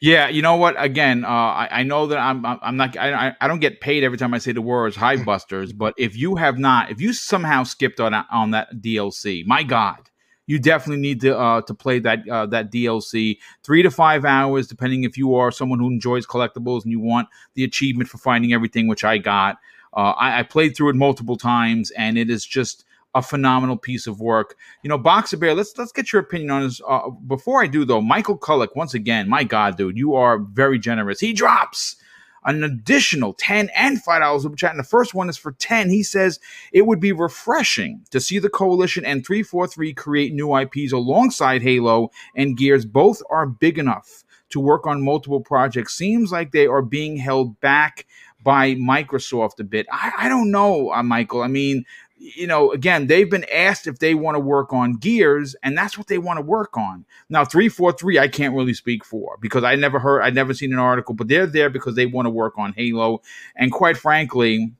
[0.00, 0.74] yeah, you know what?
[0.78, 4.18] Again, uh, I, I, know that I'm I'm not I, I don't get paid every
[4.18, 7.64] time I say the words Hive Busters, but if you have not, if you somehow
[7.64, 10.10] skipped on on that DLC, my God,
[10.46, 13.38] you definitely need to uh, to play that uh, that DLC.
[13.62, 17.28] Three to five hours, depending if you are someone who enjoys collectibles and you want
[17.54, 19.58] the achievement for finding everything, which I got.
[19.94, 22.84] Uh, I, I played through it multiple times, and it is just
[23.14, 24.56] a phenomenal piece of work.
[24.82, 26.80] You know, Boxer Bear, let's let's get your opinion on this.
[26.86, 30.78] Uh, before I do though, Michael Kullick, once again, my God, dude, you are very
[30.78, 31.20] generous.
[31.20, 31.96] He drops
[32.44, 34.72] an additional 10 and $5 super chat.
[34.72, 35.90] And the first one is for 10.
[35.90, 36.40] He says
[36.72, 42.10] it would be refreshing to see the coalition and 343 create new IPs alongside Halo
[42.34, 42.84] and Gears.
[42.84, 45.94] Both are big enough to work on multiple projects.
[45.94, 48.06] Seems like they are being held back
[48.42, 49.86] by Microsoft a bit.
[49.90, 51.42] I, I don't know, uh, Michael.
[51.42, 51.84] I mean,
[52.22, 55.98] you know, again, they've been asked if they want to work on gears, and that's
[55.98, 57.04] what they want to work on.
[57.28, 60.78] Now, 343, I can't really speak for because I never heard, I've never seen an
[60.78, 63.22] article, but they're there because they want to work on Halo.
[63.56, 64.72] And quite frankly,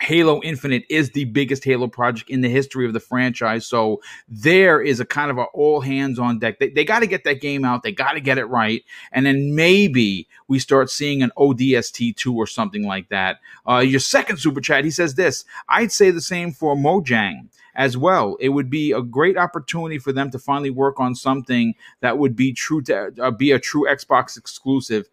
[0.00, 3.66] Halo Infinite is the biggest Halo project in the history of the franchise.
[3.66, 6.58] So there is a kind of a all hands on deck.
[6.58, 7.82] They, they got to get that game out.
[7.82, 8.84] They got to get it right.
[9.12, 13.40] And then maybe we start seeing an ODST 2 or something like that.
[13.68, 17.48] Uh, your second super chat, he says this I'd say the same for Mojang
[17.78, 18.36] as well.
[18.40, 22.34] It would be a great opportunity for them to finally work on something that would
[22.34, 25.08] be true to uh, be a true Xbox exclusive.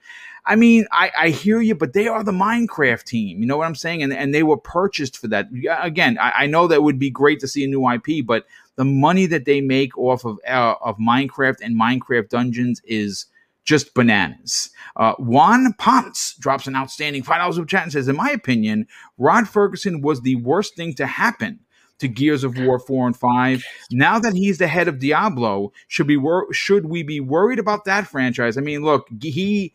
[0.47, 3.39] I mean, I, I hear you, but they are the Minecraft team.
[3.39, 4.03] You know what I'm saying?
[4.03, 5.47] And and they were purchased for that.
[5.81, 8.85] Again, I, I know that would be great to see a new IP, but the
[8.85, 13.25] money that they make off of uh, of Minecraft and Minecraft Dungeons is
[13.63, 14.69] just bananas.
[14.95, 18.87] Uh, Juan Ponce drops an outstanding five dollars of chat and says, "In my opinion,
[19.17, 21.59] Rod Ferguson was the worst thing to happen."
[21.99, 23.63] To Gears of War four and five.
[23.89, 27.85] Now that he's the head of Diablo, should be wor- should we be worried about
[27.85, 28.57] that franchise?
[28.57, 29.73] I mean, look, he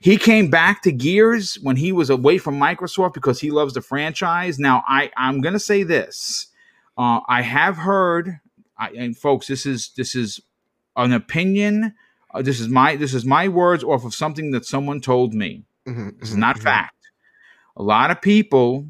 [0.00, 3.82] he came back to Gears when he was away from Microsoft because he loves the
[3.82, 4.58] franchise.
[4.58, 6.48] Now, I I'm gonna say this.
[6.96, 8.40] Uh, I have heard,
[8.78, 10.40] I, and folks, this is this is
[10.96, 11.94] an opinion.
[12.32, 15.64] Uh, this is my this is my words off of something that someone told me.
[15.86, 16.62] Mhm, This is mhm, not mhm.
[16.62, 16.94] fact.
[17.76, 18.86] A lot of people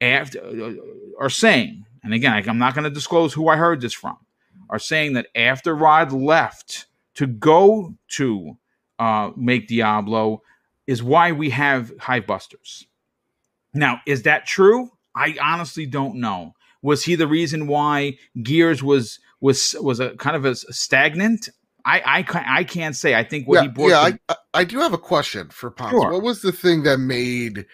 [0.00, 0.72] after uh,
[1.20, 4.16] are saying, and again, I, I'm not going to disclose who I heard this from,
[4.70, 8.56] are saying that after Rod left to go to
[8.98, 10.42] uh, make Diablo
[10.86, 12.86] is why we have Hive Busters.
[13.74, 14.90] Now, is that true?
[15.14, 16.54] I honestly don't know.
[16.82, 21.48] Was he the reason why Gears was was was a kind of a stagnant?
[21.84, 23.14] I I can't, I can't say.
[23.14, 23.88] I think what yeah, he brought.
[23.88, 25.92] yeah to- I, I do have a question for Ponce.
[25.92, 26.12] Sure.
[26.12, 27.66] What was the thing that made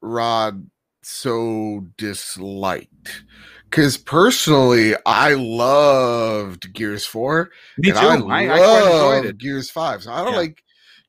[0.00, 0.70] Rod
[1.02, 3.24] so disliked?
[3.70, 7.96] Because personally, I loved Gears Four, me too.
[7.96, 9.38] I, I, I, quite enjoyed love.
[9.38, 10.02] Gears Five.
[10.02, 10.38] So I don't Yeah.
[10.38, 10.63] like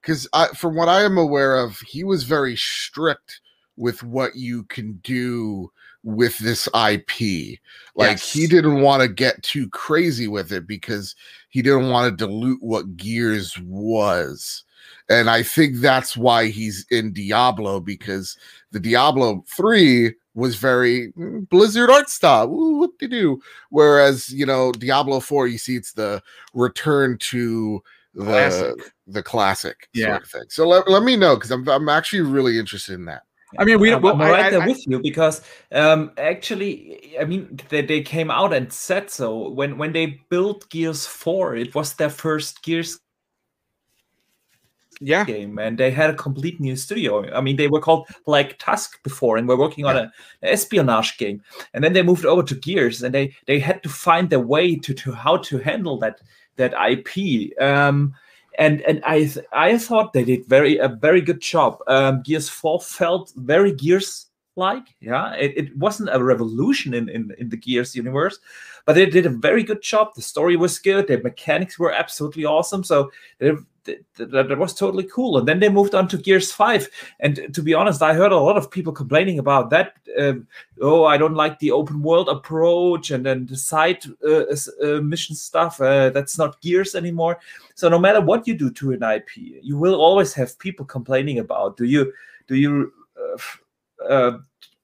[0.05, 3.41] because I, from what I am aware of, he was very strict
[3.75, 5.71] with what you can do
[6.03, 7.57] with this IP.
[7.95, 8.31] Like Yes.
[8.31, 11.15] he didn't want to get too crazy with it because
[11.49, 14.63] he didn't want to dilute what Gears was.
[15.09, 18.37] And I think that's why he's in Diablo because
[18.71, 22.47] the Diablo 3 was very mm, Blizzard art style.
[22.47, 23.41] What to do?
[23.71, 26.21] Whereas, you know, Diablo 4, you see it's the
[26.53, 27.81] return to
[28.15, 28.75] the Classic.
[29.07, 30.05] the classic Yeah.
[30.07, 30.43] sort of thing.
[30.49, 33.23] So let, let me know because I'm I'm actually really interested in that.
[33.59, 34.19] I mean, we I'm, don't.
[34.21, 35.41] I'm right I- there I- with you because
[35.71, 40.69] um, actually, I mean, they, they came out and said so when when they built
[40.69, 42.99] Gears Four, it was their first Gears
[45.01, 45.25] yeah.
[45.25, 47.29] game, and they had a complete new studio.
[47.33, 50.11] I mean, they were called Black Tusk before, and were working on a, an
[50.41, 51.41] espionage game,
[51.73, 54.75] and then they moved over to Gears, and they they had to find their way
[54.77, 56.19] to to how to handle that
[56.57, 57.59] that IP.
[57.61, 58.13] Um,
[58.57, 61.79] and and I th- I thought they did very a very good job.
[61.87, 65.33] Um, Gears Four felt very Gears like, yeah.
[65.33, 68.39] It, it wasn't a revolution in, in in the Gears universe,
[68.85, 70.15] but they did a very good job.
[70.15, 71.07] The story was good.
[71.07, 72.83] The mechanics were absolutely awesome.
[72.83, 73.51] So they,
[73.85, 75.37] th- th- that was totally cool.
[75.37, 76.89] And then they moved on to Gears Five.
[77.19, 79.93] And to be honest, I heard a lot of people complaining about that.
[80.19, 80.47] Um,
[80.81, 84.45] oh, I don't like the open world approach, and then the side uh,
[84.83, 85.79] uh, mission stuff.
[85.79, 87.39] Uh, that's not Gears anymore.
[87.75, 91.39] So no matter what you do to an IP, you will always have people complaining
[91.39, 91.77] about.
[91.77, 92.11] Do you
[92.47, 94.37] do you uh, uh,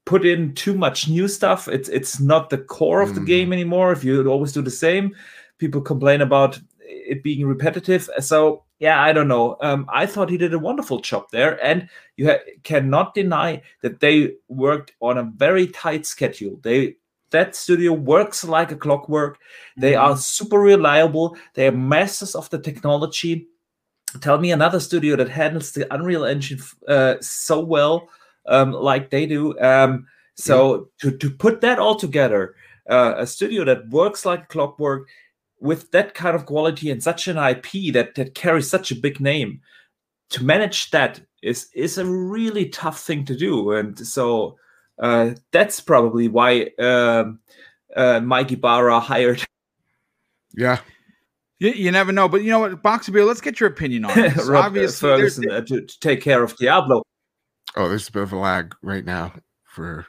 [0.05, 1.67] put in too much new stuff?
[1.67, 3.25] It's it's not the core of the Mhm.
[3.27, 3.91] game anymore.
[3.91, 5.15] If you always do the same,
[5.57, 8.09] people complain about it being repetitive.
[8.19, 9.57] So yeah, I don't know.
[9.61, 13.99] Um, I thought he did a wonderful job there, and you ha- cannot deny that
[13.99, 16.59] they worked on a very tight schedule.
[16.63, 16.95] They
[17.29, 19.37] that studio works like a clockwork.
[19.77, 21.37] They are super reliable.
[21.53, 23.47] They are masters of the technology.
[24.19, 28.09] Tell me another studio that handles the Unreal Engine uh, so well,
[28.47, 29.57] um, like they do.
[29.59, 32.55] Um, so to to put that all together,
[32.89, 35.07] uh, a studio that works like clockwork
[35.61, 39.21] with that kind of quality and such an IP that that carries such a big
[39.21, 39.61] name,
[40.31, 43.71] to manage that is is a really tough thing to do.
[43.71, 44.57] And so
[44.99, 47.39] uh, that's probably why um,
[47.95, 49.43] uh, Mike Ybarra hired
[50.53, 50.79] Yeah.
[51.59, 54.15] You, you never know, but you know what, Boxer Beer, let's get your opinion on
[54.15, 54.43] this.
[54.47, 57.03] Rob Obviously, Fergusson there- uh, to, to take care of Diablo.
[57.75, 59.33] Oh, there's a bit of a lag right now
[59.63, 60.05] for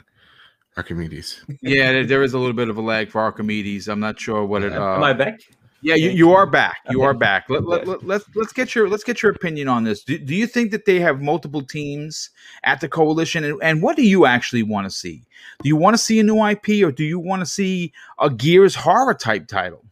[0.76, 1.40] Archimedes.
[1.60, 3.88] Yeah, there, there is a little bit of a lag for Archimedes.
[3.88, 4.72] I'm not sure what it.
[4.72, 5.40] Uh, Am I back?
[5.82, 6.78] yeah, you, you are back.
[6.88, 7.06] You Okay.
[7.08, 7.44] are back.
[7.50, 10.02] Let, let, let, let's let's get your let's get your opinion on this.
[10.04, 12.30] Do, do you think that they have multiple teams
[12.64, 15.24] at the coalition, and, and what do you actually want to see?
[15.62, 18.30] Do you want to see a new IP, or do you want to see a
[18.30, 19.84] Gears horror type title?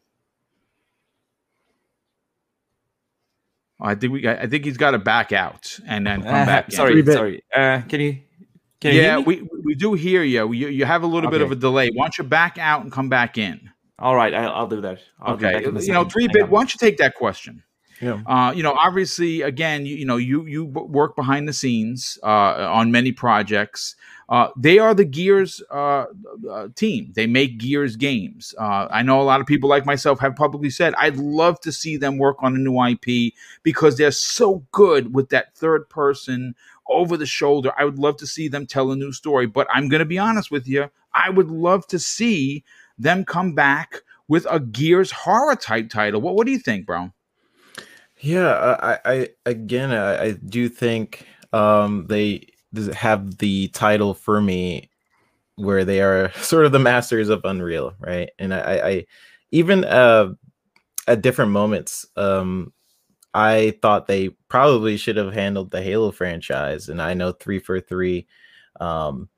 [3.83, 4.29] I think we.
[4.29, 6.71] I think he's got to back out and then come Uh, back.
[6.73, 7.43] sorry, sorry.
[7.55, 8.19] Uh, can you?
[8.81, 9.43] Can you yeah, hear me?
[9.43, 10.53] we we do hear you.
[10.53, 11.91] You, you have a little bit of a delay.
[11.95, 13.71] Why don't you back out and come back in?
[13.99, 15.01] All right, I'll, I'll do that.
[15.21, 16.49] I'll okay, back in a you know, three Hang bit.
[16.49, 17.63] Why don't you take that question?
[18.01, 18.23] Yeah.
[18.25, 22.71] Uh, you know, obviously, again, you, you know, you you work behind the scenes uh,
[22.73, 23.95] on many projects.
[24.31, 26.07] Uh, they are the Gears uh,
[26.49, 27.13] uh, team.
[27.15, 28.55] They make Gears games.
[28.57, 31.73] Uh, I know a lot of people like myself have publicly said I'd love to
[31.73, 36.55] see them work on a new IP because they're so good with that third person
[36.91, 37.73] over the shoulder.
[37.79, 39.47] I would love to see them tell a new story.
[39.47, 40.91] But I'm going to be honest with you.
[41.15, 42.65] I would love to see
[42.99, 46.21] them come back with a Gears horror type title.
[46.21, 47.13] What What do you think, bro?
[48.19, 52.47] Yeah, I, I again, I, I do think um, they
[52.95, 54.91] have the title for me
[55.57, 58.31] where they are sort of the masters of Unreal, right?
[58.39, 59.07] And I, I, I
[59.51, 60.35] even uh,
[61.09, 62.73] at different moments, um,
[63.35, 67.81] I thought they probably should have handled the Halo franchise, and I know three four
[67.81, 68.27] three.
[68.81, 69.29] Um,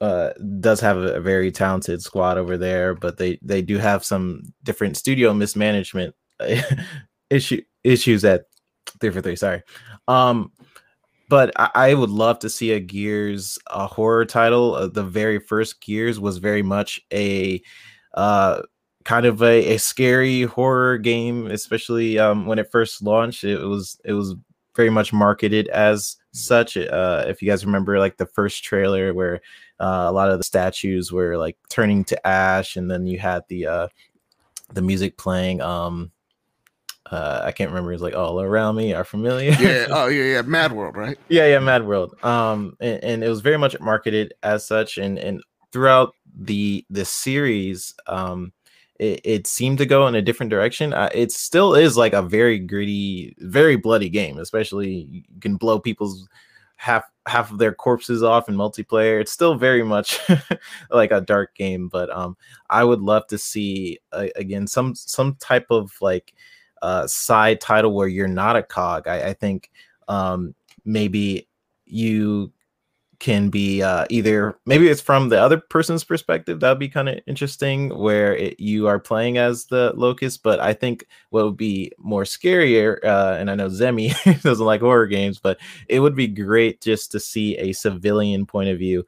[0.00, 0.30] uh,
[0.60, 4.96] does have a, very talented squad over there, but they they do have some different
[4.96, 6.14] studio mismanagement
[7.30, 8.44] issue issues at
[9.00, 9.36] three four three.
[9.36, 9.62] Sorry,
[10.06, 10.52] um,
[11.28, 14.74] but I, I would love to see a Gears a horror title.
[14.74, 17.60] Uh, the very first Gears was very much a
[18.14, 18.62] uh,
[19.08, 23.42] kind of a, a scary horror game, especially um, when it first launched.
[23.42, 24.34] It was it was
[24.76, 26.76] very much marketed as such.
[26.76, 29.36] Uh, if you guys remember, like the first trailer where
[29.80, 33.44] uh, a lot of the statues were like turning to ash, and then you had
[33.48, 33.88] the uh,
[34.74, 35.62] the music playing.
[35.62, 36.10] Um,
[37.10, 37.94] uh, I can't remember.
[37.94, 39.52] It's like all around me are familiar.
[39.52, 39.86] Yeah.
[39.90, 40.42] Oh, yeah, yeah.
[40.42, 41.16] Mad World, right?
[41.30, 42.14] yeah, yeah, Mad World.
[42.22, 45.42] Um, and, and it was very much marketed as such, and and
[45.72, 48.52] throughout the the series, um,
[48.98, 50.92] it, it seemed to go in a different direction.
[50.92, 54.38] Uh, it still is like a very gritty, very bloody game.
[54.38, 56.28] Especially you can blow people's
[56.76, 59.20] half half of their corpses off in multiplayer.
[59.20, 60.18] It's still very much
[60.90, 62.36] like a dark game, but um,
[62.70, 66.34] I would love to see uh, again some some type of like
[66.80, 69.06] uh side title where you're not a cog.
[69.08, 69.70] I, I think
[70.08, 71.48] um maybe
[71.86, 72.52] you
[73.18, 77.18] can be uh either maybe it's from the other person's perspective that'd be kind of
[77.26, 81.90] interesting where it, you are playing as the locust but i think what would be
[81.98, 84.12] more scarier uh and i know zemi
[84.42, 85.58] doesn't like horror games but
[85.88, 89.04] it would be great just to see a civilian point of view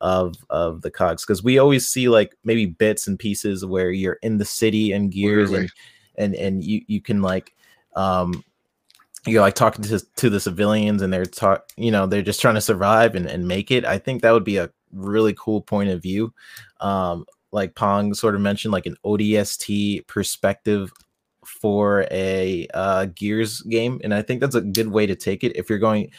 [0.00, 4.18] of of the cogs because we always see like maybe bits and pieces where you're
[4.22, 5.70] in the city and gears and
[6.16, 7.54] and and you you can like
[7.96, 8.44] um
[9.26, 12.54] you're like talking to to the civilians and they're talk you know they're just trying
[12.54, 15.90] to survive and, and make it i think that would be a really cool point
[15.90, 16.32] of view.
[16.80, 20.92] Um like pong sort of mentioned like an odst perspective
[21.46, 25.56] for a uh gears game and i think that's a good way to take it.
[25.56, 26.10] If you're going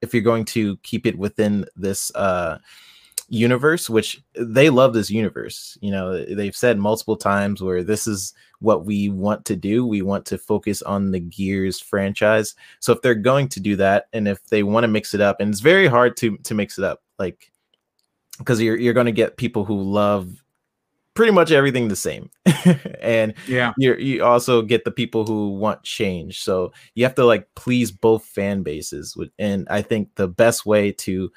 [0.00, 2.58] if you're going to keep it within this uh
[3.28, 8.34] universe which they love this universe you know they've said multiple times where this is
[8.60, 12.54] what we want to do we want to focus on the gears franchise.
[12.78, 15.40] So if they're going to do that and if they want to mix it up
[15.40, 17.50] and it's very hard to to mix it up like
[18.38, 20.42] because you're you're going to get people who love
[21.14, 22.30] pretty much everything the same.
[23.00, 23.72] And Yeah.
[23.78, 26.40] you you also get the people who want change.
[26.40, 30.92] So you have to like please both fan bases and i think the best way
[30.92, 31.30] to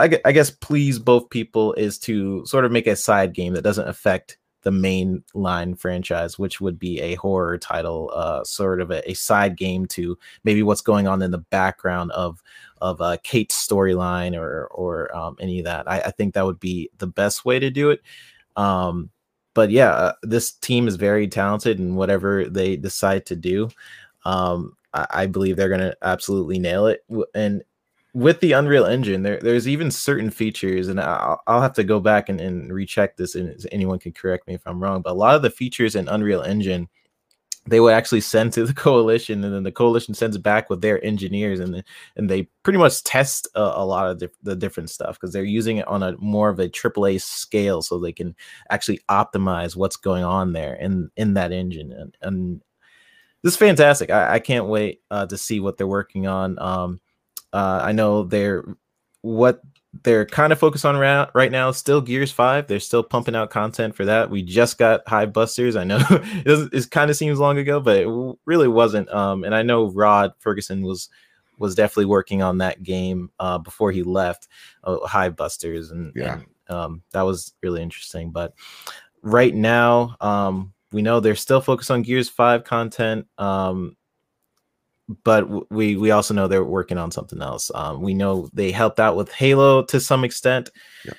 [0.00, 3.88] I guess please both people is to sort of make a side game that doesn't
[3.88, 4.38] affect
[4.68, 9.14] the main line franchise which would be a horror title uh sort of a, a
[9.14, 12.42] side game to maybe what's going on in the background of
[12.82, 15.90] of uh kate's storyline or or um, any of that.
[15.90, 18.02] I, I think that would be the best way to do it.
[18.56, 19.08] Um
[19.54, 23.70] but yeah uh, this team is very talented and whatever they decide to do.
[24.26, 27.06] Um I, I believe they're gonna absolutely nail it.
[27.34, 27.62] And
[28.14, 32.00] with the Unreal Engine, there there's even certain features, and I'll, I'll have to go
[32.00, 35.02] back and, and recheck this, and anyone can correct me if I'm wrong.
[35.02, 36.88] But a lot of the features in Unreal Engine,
[37.66, 41.04] they would actually send to the coalition, and then the coalition sends back with their
[41.04, 41.84] engineers, and
[42.16, 45.44] and they pretty much test a, a lot of dif- the different stuff because they're
[45.44, 48.34] using it on a more of a AAA scale, so they can
[48.70, 52.62] actually optimize what's going on there in in that engine, and and
[53.42, 54.10] this is fantastic.
[54.10, 56.58] I, I can't wait uh, to see what they're working on.
[56.58, 57.00] Um,
[57.52, 58.64] uh, I know they're
[59.22, 59.60] what
[60.04, 62.66] they're kind of focused on ra- right now still Gears 5.
[62.66, 64.30] They're still pumping out content for that.
[64.30, 65.76] We just got Hive Busters.
[65.76, 69.08] I know it, it kind of seems long ago, but it really wasn't.
[69.12, 71.08] Um, and I know Rod Fergusson was
[71.58, 74.46] was definitely working on that game uh, before he left
[74.84, 76.34] uh, Hive Busters, and, Yeah.
[76.34, 76.46] and
[76.76, 78.30] um, that was really interesting.
[78.30, 78.54] But
[79.22, 83.26] right now, um, we know they're still focused on Gears 5 content.
[83.38, 83.96] Um,
[85.24, 87.70] but we we also know they're working on something else.
[87.74, 90.70] Um, we know they helped out with Halo to some extent,
[91.04, 91.16] Yep.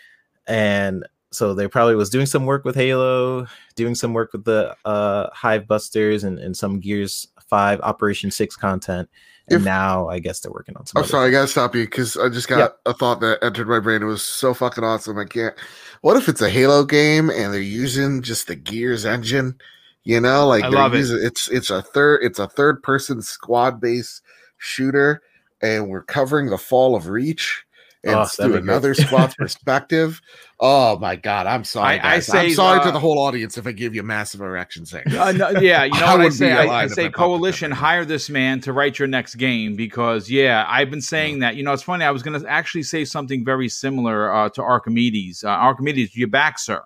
[0.48, 3.46] and so they probably was doing some work with Halo,
[3.76, 8.56] doing some work with the uh, Hive Busters and, and some Gears Five Operation Six
[8.56, 9.10] content.
[9.48, 11.02] And If- now I guess they're working on some.
[11.02, 13.80] I'm sorry, I gotta stop you because I just got a thought that entered my
[13.80, 14.02] brain.
[14.04, 15.18] It was so fucking awesome.
[15.18, 15.56] I can't.
[16.02, 19.60] What if it's a Halo game and they're using just the Gears engine?
[20.04, 21.10] You know, like I love it.
[21.10, 24.22] It's it's a third it's a third person squad based
[24.58, 25.22] shooter,
[25.62, 27.66] and we're covering the fall of Reach
[28.04, 30.22] and Oh, through another squad's perspective.
[30.60, 32.00] Oh my god, I'm sorry.
[32.00, 34.42] I- I say, I'm sorry to uh, the whole audience if I give you massive
[34.42, 35.16] erection sickness.
[35.16, 36.52] Uh, no, yeah, you know I what I say.
[36.52, 40.90] I, I say, coalition, hire this man to write your next game because, yeah, I've
[40.90, 41.56] been saying that.
[41.56, 42.06] You know, it's funny.
[42.06, 45.44] I was going to actually say something very similar uh, to Archimedes.
[45.44, 46.84] Uh, Archimedes, you back, sir?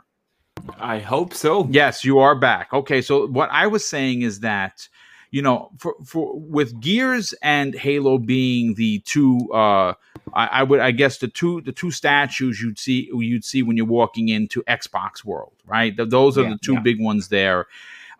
[0.80, 1.68] I hope so.
[1.70, 2.74] Yes, you are back.
[2.74, 4.88] Okay, so what I was saying is that
[5.32, 9.96] you know, for for with Gears and Halo being the two, uh,
[10.32, 13.76] I, I would I guess the two the two statues you'd see you'd see when
[13.76, 15.96] you're walking into Xbox World, right?
[15.98, 16.82] Th- those are Yeah, the two yeah.
[16.82, 17.66] big ones there.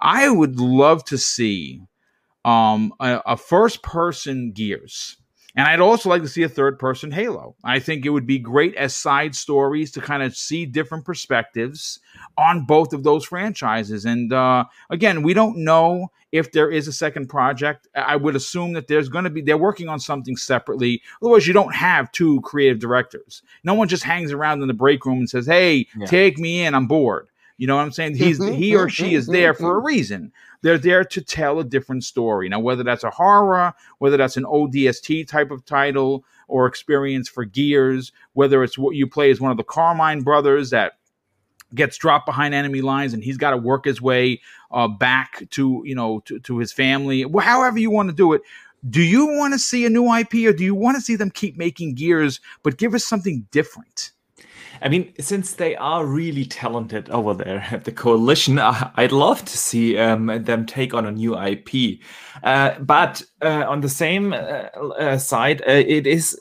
[0.02, 1.82] I would love to see
[2.44, 5.18] um, a, a first person Gears.
[5.56, 7.56] And I'd also like to see a third person Halo.
[7.64, 12.00] I think it would be great as side stories to kind of see different perspectives
[12.38, 14.06] on both of those franchises.
[14.06, 17.88] And uh, again, we don't know if there is a second project.
[17.96, 21.04] I would assume that there's going to be, they're working on something separately.
[21.22, 23.44] Otherwise, you don't have two creative directors.
[23.64, 26.08] No one just hangs around in the break room and says, hey, Yeah.
[26.08, 27.28] take me in, I'm bored.
[27.64, 28.16] You know what I'm saying?
[28.16, 30.34] He's Mhm, he or she is there for a reason.
[30.64, 32.50] They're there to tell a different story.
[32.50, 37.46] Now, whether that's a horror, whether that's an ODST type of title or experience for
[37.46, 40.98] Gears, whether it's what you play as one of the Carmine brothers that
[41.74, 44.42] gets dropped behind enemy lines and he's got to work his way
[44.72, 48.44] uh, back to you know to, to his family however you want to do it
[48.90, 51.32] do you want to see a new ip or do you want to see them
[51.32, 54.12] keep making gears but give us something different
[54.84, 59.44] I mean, since they are really talented over there at the coalition, I- I'd love
[59.46, 62.02] to see um, them take on a new IP.
[62.44, 64.38] Uh, but uh, on the same uh,
[65.00, 66.38] uh, side, uh, it is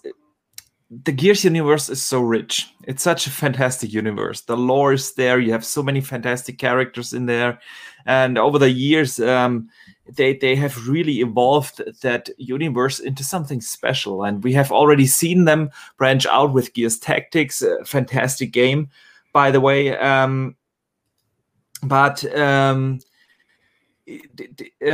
[1.05, 2.69] the Gears universe is so rich.
[2.87, 4.43] It's such a fantastic universe.
[4.43, 5.39] The lore is there.
[5.41, 7.61] You have so many fantastic characters in there,
[8.05, 9.69] and over the years, um,
[10.17, 14.25] they they have really evolved that universe into something special.
[14.25, 18.89] And we have already seen them branch out with Gears Tactics, fantastic game,
[19.33, 19.97] by the way.
[19.97, 20.57] Um,
[21.83, 23.01] but um,
[24.09, 24.85] uh,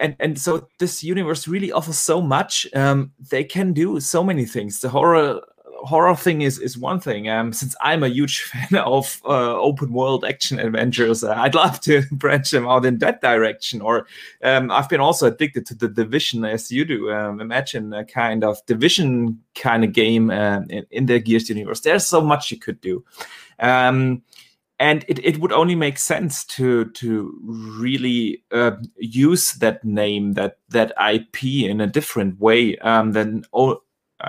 [0.00, 2.66] and and so this universe really offers so much.
[2.74, 4.80] Um, they can do so many things.
[4.80, 5.40] The horror
[5.78, 7.28] horror thing is is one thing.
[7.28, 11.80] Um, since I'm a huge fan of uh, open world action adventures, uh, I'd love
[11.82, 13.80] to branch them out in that direction.
[13.80, 14.06] Or
[14.42, 17.10] um, I've been also addicted to the division as you do.
[17.12, 21.80] Um, imagine a kind of division kind of game um, in, in the Gears universe.
[21.80, 23.04] There's so much you could do.
[23.58, 24.22] Um,
[24.78, 30.58] and it, it would only make sense to to really uh, use that name that
[30.68, 33.74] that IP in a different way um, than uh,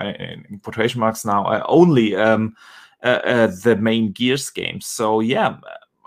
[0.06, 2.54] in quotation marks now uh, only um,
[3.02, 4.86] uh, uh, the main Gears games.
[4.86, 5.58] So yeah.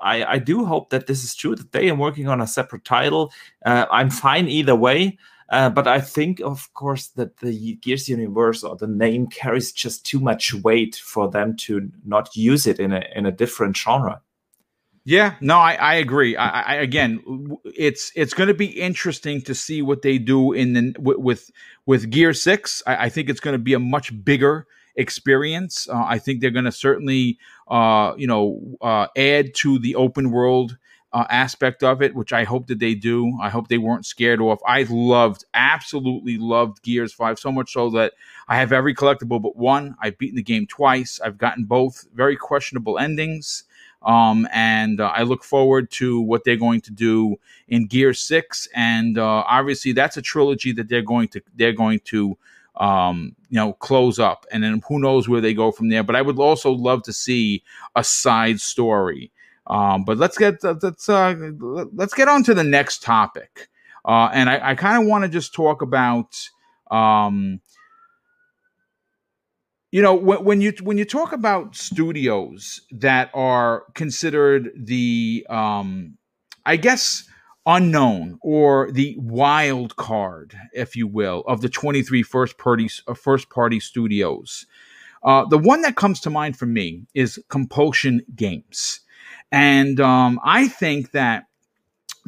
[0.04, 2.84] I, I do hope that this is true that they are working on a separate
[2.84, 3.32] title.
[3.64, 5.20] I'm fine either way,
[5.52, 10.06] uh, but I think, of course, that the Gears universe or the name carries just
[10.06, 14.22] too much weight for them to not use it in a in a different genre.
[15.04, 16.38] Yeah, no, I, I agree.
[16.38, 20.74] I, I again, it's it's going to be interesting to see what they do in
[20.74, 21.50] the with
[21.88, 22.84] with, Gear Six.
[22.86, 25.88] I, I think it's going to be a much bigger experience.
[25.90, 30.30] Uh, I think they're going to certainly, uh, you know, uh, add to the open
[30.30, 30.78] world
[31.14, 33.34] uh, aspect of it, which I hope that they do.
[33.42, 34.60] I hope they weren't scared off.
[34.68, 38.14] I loved, absolutely loved Gears Five so much so that
[38.48, 39.96] I have every collectible but one.
[40.00, 41.20] I've beaten the game twice.
[41.24, 43.64] I've gotten both very questionable endings.
[44.04, 47.38] Um, and uh, I look forward to what they're going to do
[47.68, 52.00] in Gear Six, and uh, obviously that's a trilogy that they're going to they're going
[52.06, 52.38] to
[52.78, 56.04] um, you know close up, and then who knows where they go from there.
[56.04, 57.64] But I would also love to see
[57.96, 59.32] a side story.
[59.68, 61.36] Um, but let's get let's uh,
[61.94, 63.70] let's get on to the next topic,
[64.04, 66.38] uh, and I, I kind of want to just talk about.
[66.90, 67.62] Um,
[69.92, 76.18] you know when, when you when you talk about studios that are considered the um
[76.66, 77.26] i guess
[77.68, 83.50] unknown or the wild card if you will of the 23 first party uh, first
[83.50, 84.66] party studios
[85.24, 89.02] uh, the one that comes to mind for me is compulsion games.
[89.52, 91.46] And um, i think that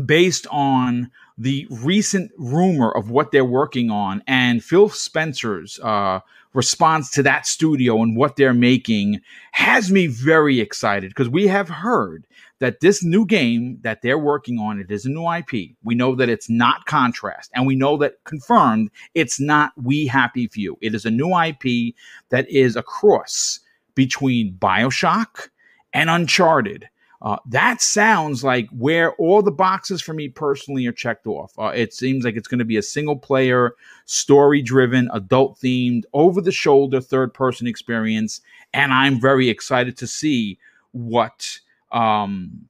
[0.06, 6.20] based on the recent rumor of what they're working on and phil spencer's uh,
[6.54, 9.22] response to that studio and what they're making
[9.52, 12.26] has me very excited because we have heard
[12.60, 15.72] that this new game that they're working on it is a new IP.
[15.84, 20.48] We know that it's not Contrast, and we know that confirmed it's not We Happy
[20.48, 20.78] Few.
[20.82, 21.96] It is a new IP
[22.30, 23.60] that is a cross
[23.96, 25.50] between BioShock
[25.94, 26.88] and Uncharted.
[27.24, 31.58] Uh, that sounds like where all the boxes for me personally are checked off.
[31.58, 36.04] Uh, it seems like it's going to be a single player, story driven, adult themed,
[36.14, 38.42] over the shoulder, third person experience.
[38.74, 40.60] And I'm very excited to see
[40.92, 41.60] what
[41.94, 42.68] um,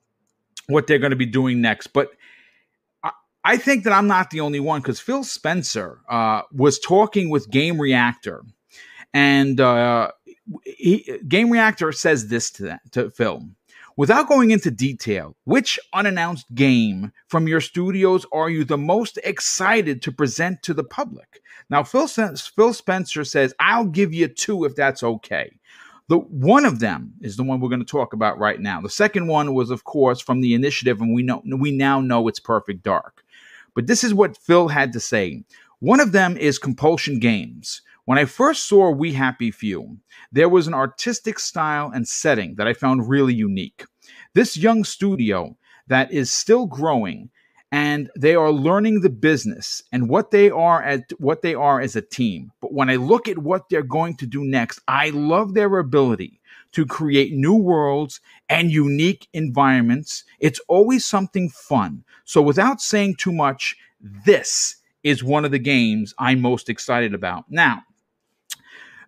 [0.67, 1.87] what they're going to be doing next.
[1.87, 2.11] But
[3.03, 3.11] I,
[3.43, 7.49] I think that I'm not the only one because Phil Spencer uh, was talking with
[7.49, 8.43] Game Reactor,
[9.15, 10.11] and uh,
[10.63, 13.47] he, Game Reactor says this to that, to Phil.
[13.95, 20.01] Without going into detail, which unannounced game from your studios are you the most excited
[20.01, 21.41] to present to the public?
[21.69, 25.51] Now, Phil, Phil Spencer says, I'll give you two if that's okay.
[26.09, 28.81] The one of them is the one we're going to talk about right now.
[28.81, 32.27] The second one was, of course, from the initiative, and we know we now know
[32.27, 33.23] it's Perfect Dark.
[33.75, 35.43] But this is what Phil had to say.
[35.79, 37.81] One of them is Compulsion Games.
[38.05, 39.97] When I first saw We Happy Few,
[40.29, 43.85] there was an artistic style and setting that I found really unique.
[44.33, 45.55] This young studio
[45.87, 47.29] that is still growing
[47.71, 51.95] and they are learning the business and what they are at what they are as
[51.95, 52.51] a team.
[52.59, 56.41] But when I look at what they're going to do next, I love their ability
[56.73, 58.19] to create new worlds
[58.49, 60.25] and unique environments.
[60.41, 62.03] It's always something fun.
[62.25, 63.77] So without saying too much,
[64.25, 67.45] this is one of the games I'm most excited about.
[67.49, 67.83] Now,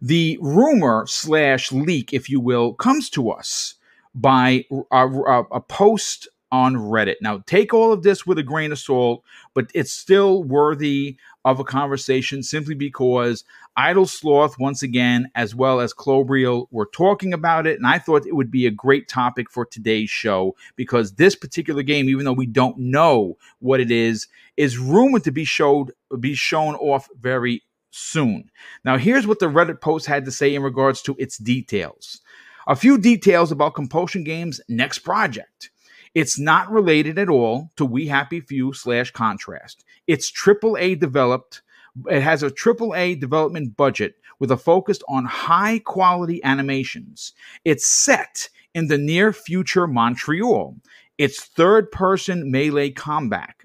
[0.01, 3.75] the rumor slash leak, if you will, comes to us
[4.13, 7.15] by a, a, a post on Reddit.
[7.21, 9.23] Now, take all of this with a grain of salt,
[9.53, 13.43] but it's still worthy of a conversation simply because
[13.77, 17.77] Idle Sloth, once again, as well as Klobrille, were talking about it.
[17.77, 21.83] And I thought it would be a great topic for today's show because this particular
[21.83, 26.33] game, even though we don't know what it is, is rumored to be showed be
[26.33, 27.63] shown off very
[27.95, 28.49] soon.
[28.83, 32.21] Now, here's what the Reddit post had to say in regards to its details.
[32.67, 35.69] A few details about Compulsion Games' next project.
[36.13, 39.83] It's not related at all to We Happy Few slash Contrast.
[40.07, 41.61] It's AAA developed.
[42.09, 47.33] It has a AAA development budget with a focus on high quality animations.
[47.63, 50.75] It's set in the near future Montreal.
[51.17, 53.55] It's third person melee combat.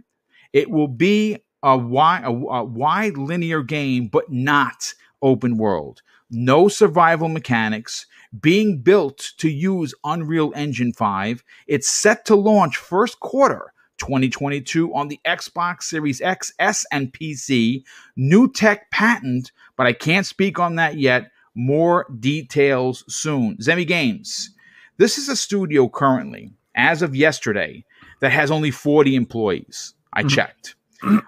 [0.52, 6.02] It will be a wide, a, a wide linear game, but not open world.
[6.30, 8.06] No survival mechanics.
[8.40, 11.42] Being built to use Unreal Engine 5.
[11.66, 17.82] It's set to launch first quarter 2022 on the Xbox Series X, S, and PC.
[18.16, 21.30] New tech patent, but I can't speak on that yet.
[21.56, 23.56] More details soon.
[23.56, 24.50] Zemi Games.
[24.96, 27.84] This is a studio currently, as of yesterday,
[28.20, 29.94] that has only 40 employees.
[30.12, 30.28] I mm-hmm.
[30.28, 30.76] checked.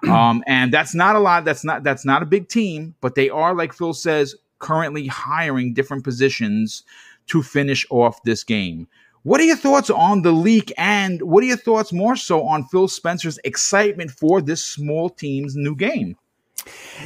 [0.09, 1.45] Um, and that's not a lot.
[1.45, 5.75] That's not that's not a big team, but they are, like Phil says, currently hiring
[5.75, 6.83] different positions
[7.29, 8.87] to finish off this game.
[9.25, 12.65] What are your thoughts on the leak, and what are your thoughts more so on
[12.65, 16.17] Phil Spencer's excitement for this small team's new game?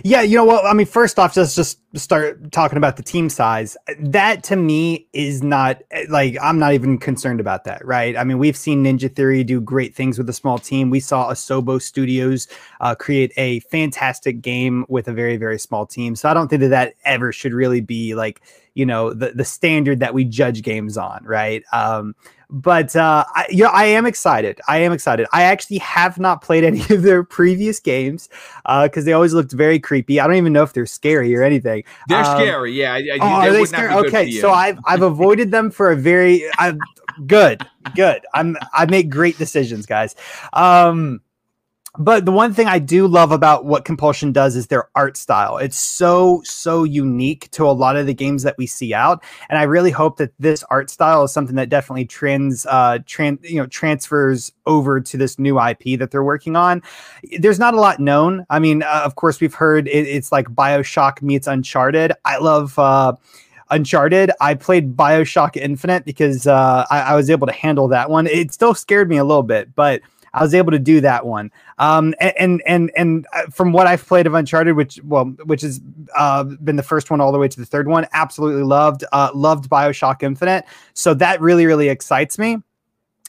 [0.04, 0.64] Yeah, you know what?
[0.66, 3.76] I mean, first off, let's just start talking about the team size.
[3.98, 8.16] That to me is not like I'm not even concerned about that, right?
[8.16, 10.90] I mean, we've seen Ninja Theory do great things with a small team.
[10.90, 12.48] We saw Asobo Studios
[12.80, 16.14] uh, create a fantastic game with a very, very small team.
[16.16, 18.42] So I don't think that that ever should really be like
[18.74, 21.64] you know the the standard that we judge games on, right?
[21.72, 22.14] Um,
[22.50, 24.60] but uh, I, you know, I am excited.
[24.68, 25.26] I am excited.
[25.32, 28.28] I actually have not played any of their previous games
[28.64, 30.20] because uh, they always looked very creepy.
[30.20, 31.84] I don't even know if they're scary or anything.
[32.08, 32.72] They're um, scary.
[32.72, 32.94] Yeah.
[32.94, 33.92] I, oh, are they scary?
[33.94, 36.74] Okay, so I've I've avoided them for a very I,
[37.26, 38.24] good, good.
[38.34, 40.14] I'm I make great decisions, guys.
[40.52, 41.20] Um,
[41.98, 45.58] but the one thing I do love about what Compulsion does is their art style.
[45.58, 49.58] It's so so unique to a lot of the games that we see out, and
[49.58, 53.56] I really hope that this art style is something that definitely trends, uh, trans, you
[53.56, 56.82] know, transfers over to this new IP that they're working on.
[57.38, 58.46] There's not a lot known.
[58.50, 62.12] I mean, uh, of course, we've heard it, it's like Bioshock meets Uncharted.
[62.24, 62.78] I love.
[62.78, 63.14] Uh,
[63.68, 68.28] Uncharted, I played Bioshock Infinite because uh, I, I was able to handle that one.
[68.28, 70.02] It still scared me a little bit, but
[70.36, 71.50] I was able to do that one.
[71.78, 75.80] Um, and and and uh, from what I've played of Uncharted, which well, which has
[76.14, 79.02] uh, been the first one all the way to the third one, absolutely loved.
[79.12, 80.66] Uh, loved Bioshock Infinite.
[80.92, 82.58] So that really really excites me.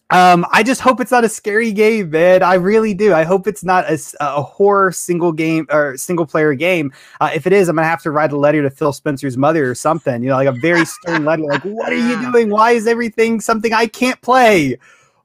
[0.10, 2.42] Um, I just hope it's not a scary game, man.
[2.42, 3.14] I really do.
[3.14, 6.94] I hope it's not a, a horror single game or single player game.
[7.20, 9.70] Uh, if it is, I'm gonna have to write a letter to Phil Spencer's mother
[9.70, 10.24] or something.
[10.24, 11.44] You know, like a very stern letter.
[11.44, 12.50] Like, what are you doing?
[12.50, 14.78] Why is everything something I can't play?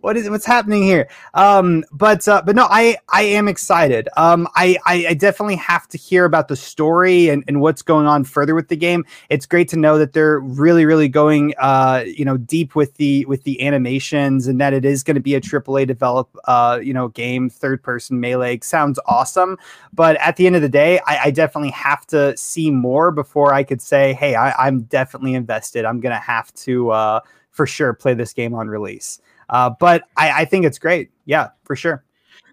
[0.03, 1.09] What is what's happening here?
[1.35, 4.09] Um, but uh, but no, I I am excited.
[4.17, 8.07] Um, I, I, I definitely have to hear about the story and, and what's going
[8.07, 9.05] on further with the game.
[9.31, 13.25] It's great to know that they're really really going uh you know deep with the
[13.27, 16.93] with the animations and that it is going to be a AAA develop uh you
[16.93, 19.57] know game third person melee sounds awesome.
[19.93, 23.55] But at the end of the day, I, I definitely have to see more before
[23.55, 25.85] I could say, hey, I, I'm definitely invested.
[25.85, 27.21] I'm gonna have to uh
[27.53, 29.21] for sure play this game on release.
[29.49, 31.11] Uh, but I, I think it's great.
[31.25, 32.05] Yeah, for sure.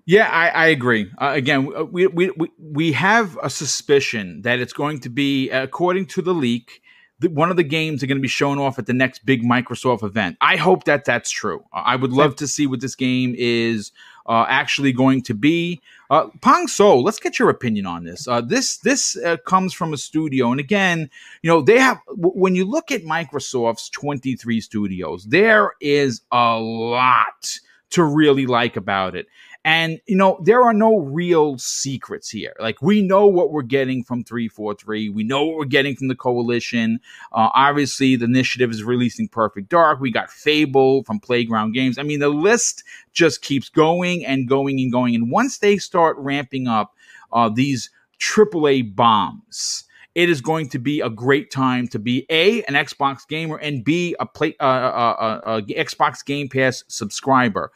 [0.05, 1.11] Yeah, I, I agree.
[1.19, 6.07] Uh, again, we, we we we have a suspicion that it's going to be, according
[6.07, 6.81] to the leak,
[7.19, 9.43] the, one of the games are going to be shown off at the next big
[9.43, 10.37] Microsoft event.
[10.41, 11.63] I hope that that's true.
[11.71, 13.91] I would love to see what this game is
[14.25, 15.81] uh, actually going to be.
[16.09, 18.27] Uh, Pong So, let's get your opinion on this.
[18.27, 21.09] Uh, this this uh, comes from a studio, and again,
[21.43, 21.99] you know they have.
[22.07, 27.59] W- when you look at Microsoft's twenty three studios, there is a lot
[27.91, 29.27] to really like about it.
[29.69, 32.55] And you know, there are no real secrets here.
[32.59, 35.09] Like we know what we're getting from 343.
[35.09, 36.99] We know what we're getting from the coalition.
[37.31, 39.99] Uh, obviously, the initiative is releasing Perfect Dark.
[39.99, 41.99] We got Fable from Playground Games.
[41.99, 42.83] I mean, the list
[43.13, 45.13] just keeps going and going and going.
[45.13, 46.95] And once they start ramping up
[47.31, 49.83] uh, these AAA bombs,
[50.15, 53.85] it is going to be a great time to be a an Xbox gamer and
[53.85, 57.71] b a play uh, uh, uh, uh Xbox Game Pass subscriber.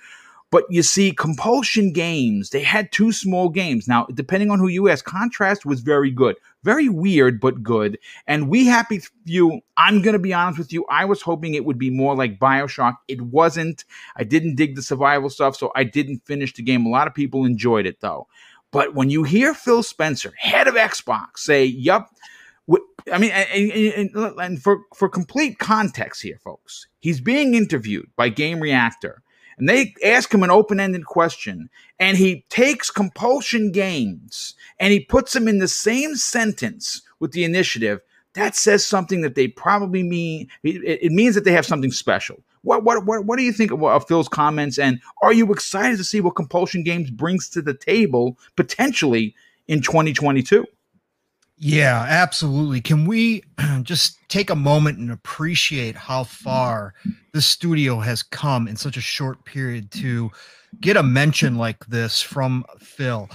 [0.53, 3.87] But you see, Compulsion Games, they had two small games.
[3.87, 6.35] Now, depending on who you ask, Contrast was very good.
[6.61, 7.97] Very weird, but good.
[8.27, 11.65] And We Happy Few, I'm going to be honest with you, I was hoping it
[11.65, 12.97] would be more like Bioshock.
[13.07, 13.83] It wasn't.
[14.15, 16.85] I didn't dig the survival stuff, so I didn't finish the game.
[16.85, 18.27] A lot of people enjoyed it, though.
[18.69, 22.11] But when you hear Phil Spencer, head of Xbox, say, Yup,
[23.11, 29.23] I mean, and, for, for complete context here, folks, he's being interviewed by Game Reactor
[29.57, 31.69] and they ask him an open-ended question.
[31.99, 37.43] And he takes compulsion games and he puts them in the same sentence with the
[37.43, 37.99] initiative.
[38.33, 42.43] That says something that they probably mean it, it means that they have something special.
[42.63, 44.79] What, what what what do you think of, of phil's comments?
[44.79, 49.35] And are you excited to see what compulsion games brings to the table potentially
[49.67, 50.65] in 2022
[51.63, 52.81] yeah, absolutely.
[52.81, 53.41] Can we
[53.83, 56.93] just take a moment and appreciate how far
[57.31, 60.29] the studio has come in such a short period to
[60.81, 63.29] get a mention like this from Phil?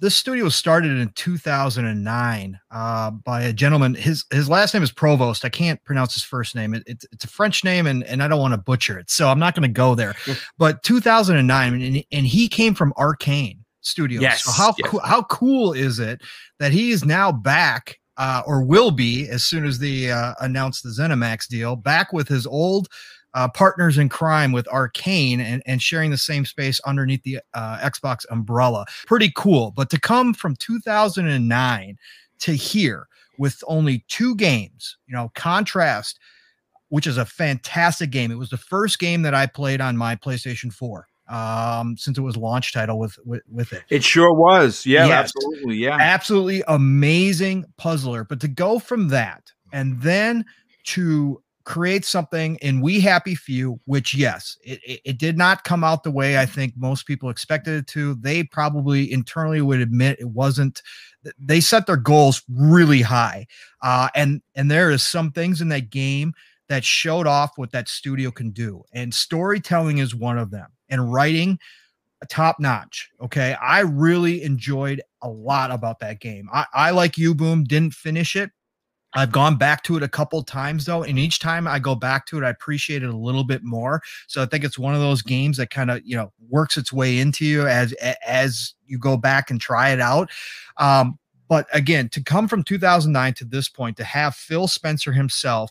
[0.00, 3.94] This studio was started in 2009 uh, by a gentleman.
[3.94, 5.42] His his last name is Provost.
[5.46, 6.74] I can't pronounce his first name.
[6.74, 9.30] It, it's it's a French name, and, and I don't want to butcher it, so
[9.30, 10.14] I'm not going to go there.
[10.58, 14.22] but 2009, and, and he came from Arkane Studios.
[14.22, 14.44] Yes.
[14.44, 14.90] So how yes.
[14.90, 16.20] Co- how cool is it
[16.58, 20.82] that he is now back, uh, or will be as soon as they uh, announce
[20.82, 22.88] the ZeniMax deal, back with his old
[23.34, 27.78] uh, partners in crime with Arkane and, and sharing the same space underneath the uh,
[27.78, 28.86] Xbox umbrella.
[29.06, 29.72] Pretty cool.
[29.76, 31.98] But to come from 2009
[32.38, 33.06] to here
[33.38, 36.18] with only two games, you know, contrast,
[36.88, 38.30] which is a fantastic game.
[38.30, 42.22] It was the first game that I played on my PlayStation 4 um, since it
[42.22, 43.82] was launch title with with, with it.
[43.88, 44.86] It sure was.
[44.86, 45.32] Yeah, Yes.
[45.36, 45.76] absolutely.
[45.76, 45.96] Yeah.
[46.00, 48.24] Absolutely amazing puzzler.
[48.24, 50.44] But to go from that and then
[50.84, 55.82] to create something in We Happy Few, which yes, it, it, it did not come
[55.82, 58.14] out the way I think most people expected it to.
[58.14, 60.80] They probably internally would admit it wasn't.
[61.40, 63.48] They set their goals really high,
[63.82, 66.34] uh, and and there is some things in that game
[66.68, 71.12] that showed off what that studio can do, and storytelling is one of them, and
[71.12, 71.58] writing
[72.26, 73.10] top notch.
[73.20, 73.54] Okay.
[73.60, 76.48] I really enjoyed a lot about that game.
[76.52, 78.50] I, I like you, Boom, didn't finish it.
[79.14, 82.26] I've gone back to it a couple times though, and each time I go back
[82.26, 84.02] to it, I appreciate it a little bit more.
[84.26, 86.92] So I think it's one of those games that kind of you know works its
[86.92, 87.94] way into you as
[88.26, 90.30] as you go back and try it out.
[90.76, 91.18] Um,
[91.48, 95.70] but again, to come from 2009 to this point, to have Phil Spencer himself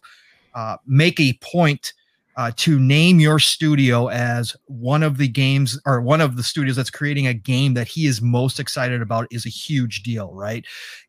[0.55, 1.93] uh, make a point
[2.37, 6.75] uh, to name your studio as one of the games or one of the studios
[6.75, 10.65] that's creating a game that he is most excited about is a huge deal, right?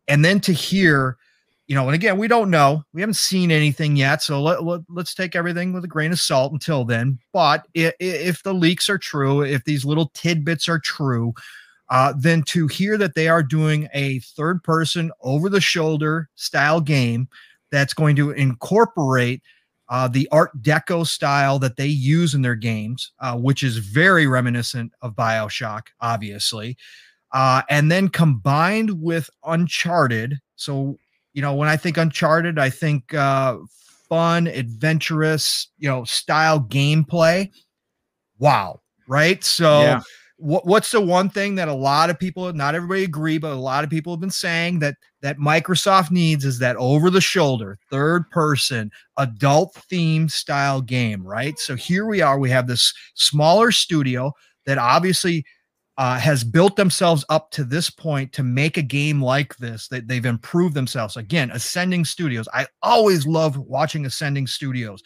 [0.09, 1.16] And then to hear
[1.66, 2.85] you know, and again, we don't know.
[2.93, 4.23] We haven't seen anything yet.
[4.23, 7.19] So let, let, us take everything with a grain of salt until then.
[7.32, 11.35] But if, if the leaks are true, if these little tidbits are true,
[11.90, 16.81] uh, then to hear that they are doing a third person over the shoulder style
[16.81, 17.28] game
[17.73, 19.43] that's going to incorporate
[19.88, 24.26] uh, the Art Deco style that they use in their games, uh, which is very
[24.26, 26.76] reminiscent of Bioshock, obviously.
[27.32, 30.38] Uh, and then combined with Uncharted.
[30.56, 30.96] So,
[31.34, 33.58] you know, when I think Uncharted, I think uh,
[34.08, 37.50] fun, adventurous, you know, style gameplay.
[38.38, 38.80] Wow.
[39.06, 39.42] Right.
[39.44, 40.00] So, yeah
[40.38, 43.54] what, what's the one thing that a lot of people, not everybody agree, but a
[43.54, 47.78] lot of people have been saying that that Microsoft needs is that over the shoulder,
[47.90, 51.58] third person, adult theme style game, right?
[51.58, 52.38] So here we are.
[52.38, 54.32] We have this smaller studio
[54.66, 55.44] that obviously
[55.98, 59.88] uh, has built themselves up to this point to make a game like this.
[59.88, 61.16] That they've improved themselves.
[61.16, 62.46] Again, Ascending Studios.
[62.52, 65.02] I always love watching Ascending Studios.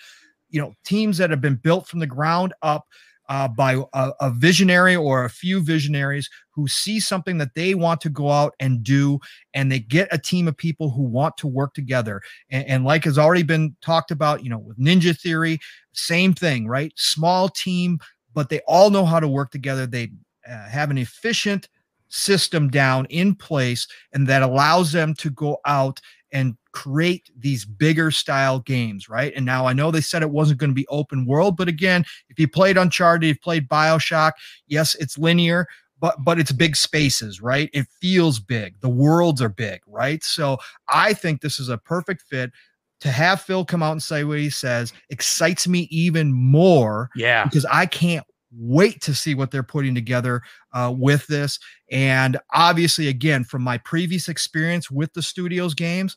[0.48, 2.86] You know, teams that have been built from the ground up
[3.30, 8.00] uh, by a, a, visionary or a few visionaries who see something that they want
[8.00, 9.20] to go out and do,
[9.54, 12.20] and they get a team of people who want to work together.
[12.50, 15.60] And, and like has already been talked about, you know, with Ninja Theory,
[15.92, 16.92] same thing, right?
[16.96, 18.00] Small team,
[18.34, 19.86] but they all know how to work together.
[19.86, 20.10] They
[20.48, 21.68] uh, have an efficient
[22.08, 26.00] system down in place, and that allows them to go out
[26.32, 29.32] and create these bigger style games, right?
[29.34, 32.04] And now I know they said it wasn't going to be open world, but again,
[32.28, 34.32] if you played Uncharted, you played BioShock,
[34.66, 35.66] yes, it's linear,
[36.00, 37.70] but but it's big spaces, right?
[37.72, 38.80] It feels big.
[38.80, 40.22] The worlds are big, right?
[40.24, 42.50] So I think this is a perfect fit.
[43.00, 47.08] To have Phil come out and say what he says excites me even more.
[47.16, 47.44] Yeah.
[47.44, 50.42] Because I can't wait to see what they're putting together
[50.74, 51.58] uh, with this.
[51.90, 56.16] And obviously, again, from my previous experience with the studios games,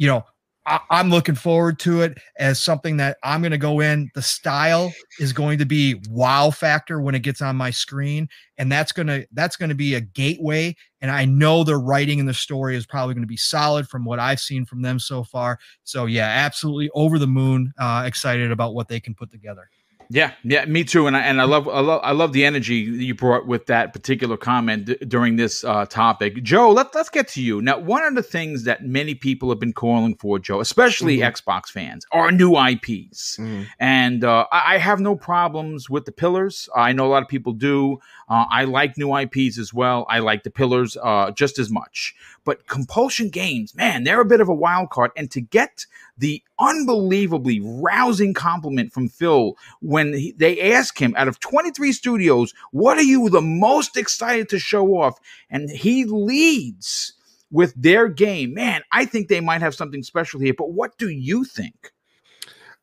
[0.00, 0.24] you know,
[0.64, 4.10] I, am looking forward to it as something that I'm going to go in.
[4.14, 8.72] The style is going to be wow factor when it gets on my screen, and
[8.72, 10.74] that's gonna that's going to be a gateway.
[11.02, 14.06] And I know the writing and the story is probably going to be solid from
[14.06, 15.58] what I've seen from them so far.
[15.84, 19.68] So yeah, absolutely over the moon, uh, excited about what they can put together.
[20.12, 21.06] Yeah, yeah, me too.
[21.06, 23.92] And I and I love I love I love the energy you brought with that
[23.92, 26.42] particular comment d- during this uh, topic.
[26.42, 27.78] Joe, let, let's get to you now.
[27.78, 31.30] One of the things that many people have been calling for, Joe, especially mm-hmm.
[31.30, 33.36] Xbox fans, are new IPs.
[33.36, 33.62] Mm-hmm.
[33.78, 36.68] And uh, I, I, have no problems with the pillars.
[36.74, 38.00] I know a lot of people do.
[38.28, 40.06] Uh, I like new IPs as well.
[40.08, 42.16] I like the pillars uh, just as much.
[42.44, 45.10] But Compulsion Games, man, they're a bit of a wild card.
[45.16, 45.86] And to get
[46.16, 52.54] the unbelievably rousing compliment from Phil when he, they ask him out of 23 studios,
[52.72, 55.18] what are you the most excited to show off?
[55.50, 57.14] And he leads
[57.50, 58.54] with their game.
[58.54, 61.92] Man, I think they might have something special here, but what do you think?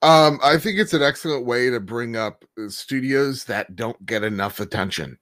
[0.03, 4.23] Um, I think it's an excellent way to bring up uh, studios that don't get
[4.23, 5.17] enough attention.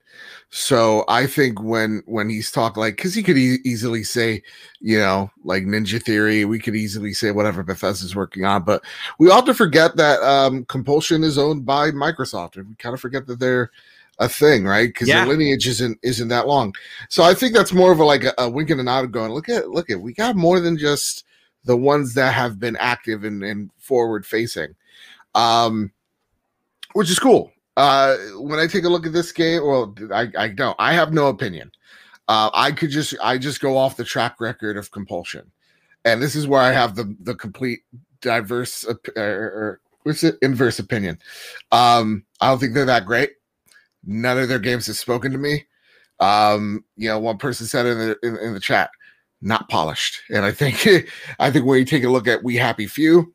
[0.50, 4.42] So I think when when he's talking like, because he could e- easily say,
[4.80, 8.84] you know, like Ninja Theory, we could easily say whatever Bethesda's working on, but
[9.18, 13.00] we ought to forget that um, Compulsion is owned by Microsoft, and we kind of
[13.00, 13.70] forget that they're
[14.18, 14.88] a thing, right?
[14.88, 15.24] Because yeah.
[15.24, 16.74] the lineage isn't isn't that long.
[17.08, 19.32] So I think that's more of a like a, a wink and a nod, going,
[19.32, 21.24] look at look at we got more than just
[21.66, 24.74] the ones that have been active and, and forward facing,
[25.34, 25.92] um,
[26.94, 27.52] which is cool.
[27.76, 31.12] Uh, when I take a look at this game, well, I, I don't, I have
[31.12, 31.70] no opinion.
[32.28, 35.50] Uh, I could just, I just go off the track record of compulsion,
[36.04, 37.80] and this is where I have the the complete
[38.20, 41.18] diverse or, or what's it inverse opinion.
[41.70, 43.32] Um, I don't think they're that great.
[44.04, 45.66] None of their games have spoken to me.
[46.18, 48.90] Um, you know, one person said in the in, in the chat,
[49.46, 50.20] not polished.
[50.28, 50.86] And I think
[51.38, 53.32] I think when you take a look at We Happy Few,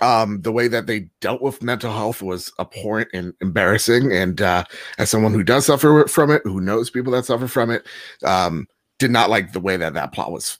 [0.00, 4.12] um, the way that they dealt with mental health was abhorrent and embarrassing.
[4.12, 4.64] And uh,
[4.98, 7.86] as someone who does suffer from it, who knows people that suffer from it,
[8.24, 8.66] um,
[8.98, 10.58] did not like the way that that plot was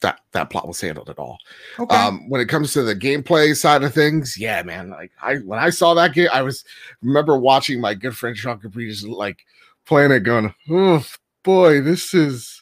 [0.00, 1.38] that that plot was handled at all.
[1.78, 1.94] Okay.
[1.94, 4.90] Um, when it comes to the gameplay side of things, yeah, man.
[4.90, 6.64] Like I when I saw that game, I was
[7.02, 9.38] remember watching my good friend Sean Capri just like
[9.86, 11.04] playing it, going, "Oh
[11.42, 12.57] boy, this is."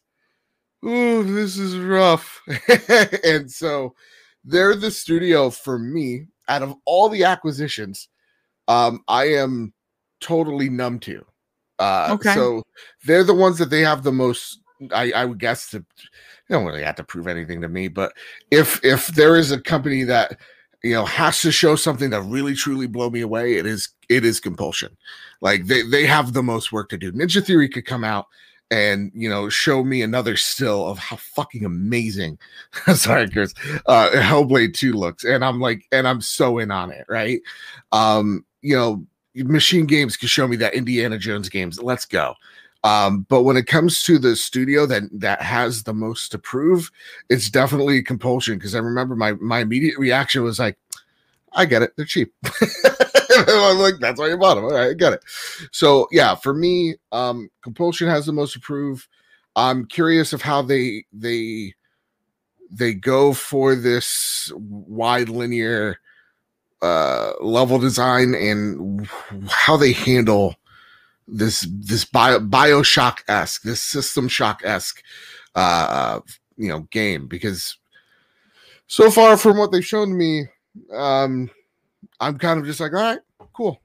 [0.83, 2.43] Oh, this is rough.
[3.25, 3.95] and so
[4.45, 8.09] they're the studio for me out of all the acquisitions.
[8.69, 9.73] Um, I am
[10.21, 11.25] totally numb to.
[11.79, 12.35] Uh, okay.
[12.35, 12.63] So
[13.05, 14.61] they're the ones that they have the most.
[14.93, 15.79] I, I would guess to.
[16.49, 18.13] They don't really have to prove anything to me, but
[18.51, 20.39] if if there is a company that
[20.85, 24.25] you know has to show something that really truly blow me away, it is it
[24.25, 24.97] is compulsion.
[25.41, 27.13] Like they they have the most work to do.
[27.13, 28.27] Ninja Theory could come out
[28.71, 32.39] and you know show me another still of how fucking amazing
[32.95, 33.55] sorry chris
[33.87, 37.41] uh hellblade 2 looks and i'm like and i'm so in on it right?
[37.93, 42.35] Um you know machine games can show me that indiana jones games let's go.
[42.83, 46.91] Um but when it comes to the studio that that has the most to prove
[47.29, 50.77] it's definitely compulsion because i remember my my immediate reaction was like
[51.57, 52.33] i get it they're cheap
[53.39, 54.65] I'm like, that's why you bought them.
[54.65, 55.23] All right, I got it.
[55.73, 59.07] So yeah, for me, um, compulsion has the most to prove.
[59.55, 61.75] I'm curious of how they they
[62.71, 65.99] they go for this wide linear
[66.83, 69.09] uh level design and
[69.49, 70.57] how they handle
[71.27, 75.03] this this bio bioshock esque this system shock esque
[75.55, 76.21] uh
[76.59, 77.79] you know game because
[78.89, 80.47] so far from what they've shown me
[80.93, 81.51] um
[82.21, 83.21] i'm kind of just like all right
[83.57, 83.81] cool.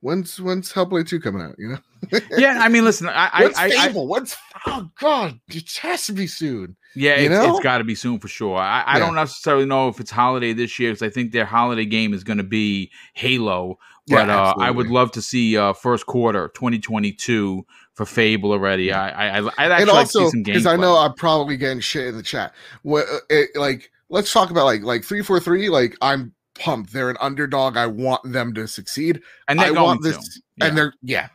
[0.00, 1.54] When's when's Hellblade 2 coming out?
[1.58, 2.18] You know?
[2.36, 4.02] yeah, I mean, listen, I what's I, Fable?
[4.02, 4.36] I, what's
[4.66, 6.76] oh god, it has to be soon.
[6.96, 7.54] Yeah, you it's, know?
[7.54, 8.58] it's got to be soon for sure.
[8.58, 8.98] I, I yeah.
[8.98, 12.24] don't necessarily know if it's holiday this year because I think their holiday game is
[12.24, 13.78] going to be Halo.
[14.08, 17.64] But yeah, uh, I would love to see uh, first quarter 2022
[17.94, 18.92] for Fable already.
[18.92, 21.14] I I I'd actually and also, like to see some games because I know I'm
[21.14, 22.52] probably getting shit in the chat.
[22.82, 25.68] What uh, it, like let's talk about like like three four three.
[25.68, 26.92] Like I'm pumped.
[26.92, 27.76] They're an underdog.
[27.76, 29.20] I want them to succeed.
[29.48, 30.40] And I want this.
[30.56, 30.66] Yeah.
[30.66, 31.28] And they're yeah.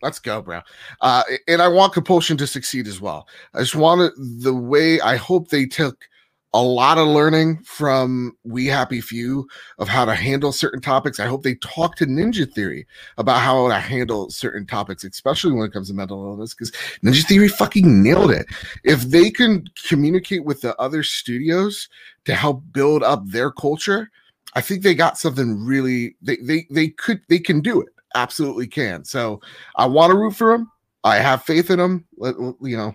[0.00, 0.62] Let's go, bro.
[1.02, 3.28] Uh, and I want compulsion to succeed as well.
[3.52, 6.08] I just want the way I hope they took
[6.52, 9.46] a lot of learning from We Happy Few
[9.78, 11.20] of how to handle certain topics.
[11.20, 12.86] I hope they talk to Ninja Theory
[13.18, 16.72] about how to handle certain topics, especially when it comes to mental illness, because
[17.04, 18.46] Ninja Theory fucking nailed it.
[18.82, 21.88] If they can communicate with the other studios
[22.24, 24.10] to help build up their culture,
[24.54, 27.88] I think they got something really they they they could they can do it.
[28.16, 29.04] Absolutely can.
[29.04, 29.40] So
[29.76, 30.70] I want to root for them.
[31.04, 32.04] I have faith in them.
[32.18, 32.94] Let, you know,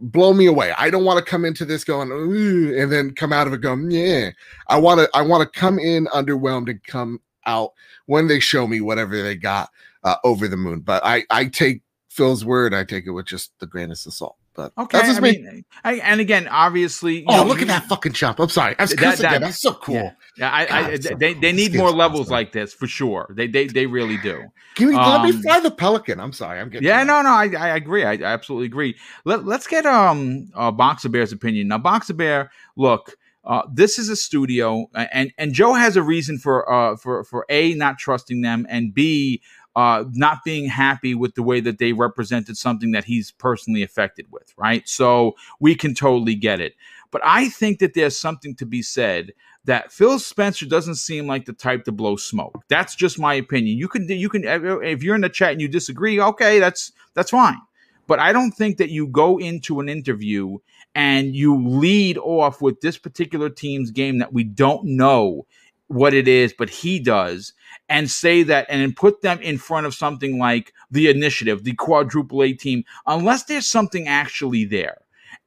[0.00, 0.72] blow me away.
[0.78, 3.90] I don't want to come into this going and then come out of it going
[3.90, 4.30] yeah.
[4.68, 7.72] I want to I want to come in underwhelmed and come out
[8.06, 9.70] when they show me whatever they got
[10.04, 10.80] uh, over the moon.
[10.80, 12.74] But I I take Phil's word.
[12.74, 14.36] I take it with just the grainest of salt.
[14.54, 15.38] But okay, that's just I me.
[15.38, 18.38] Mean, I, and again, obviously, oh, know, look at that fucking chop!
[18.38, 19.94] I'm sorry, that's that, that, that's so cool.
[19.94, 22.32] Yeah, yeah I, God, I, so they, they need more levels awesome.
[22.32, 23.32] like this for sure.
[23.34, 24.44] They they they really do.
[24.74, 26.20] Can we um, let me um, fly the pelican?
[26.20, 26.86] I'm sorry, I'm getting.
[26.86, 28.04] Yeah, no, no, I, I agree.
[28.04, 28.96] I, I absolutely agree.
[29.24, 31.78] Let Let's get um uh, Boxer Bear's opinion now.
[31.78, 33.16] Boxer Bear, look.
[33.44, 37.44] Uh, this is a studio, and and Joe has a reason for uh for for
[37.48, 39.42] a not trusting them, and b
[39.74, 44.26] uh, not being happy with the way that they represented something that he's personally affected
[44.30, 44.86] with, right?
[44.88, 46.74] So we can totally get it.
[47.10, 49.32] But I think that there's something to be said
[49.64, 52.64] that Phil Spencer doesn't seem like the type to blow smoke.
[52.68, 53.78] That's just my opinion.
[53.78, 57.30] You can you can if you're in the chat and you disagree, okay, that's that's
[57.30, 57.60] fine.
[58.06, 60.58] But I don't think that you go into an interview
[60.94, 65.46] and you lead off with this particular team's game that we don't know
[65.92, 67.52] what it is, but he does,
[67.88, 72.42] and say that and put them in front of something like the initiative, the quadruple
[72.42, 74.98] A team, unless there's something actually there.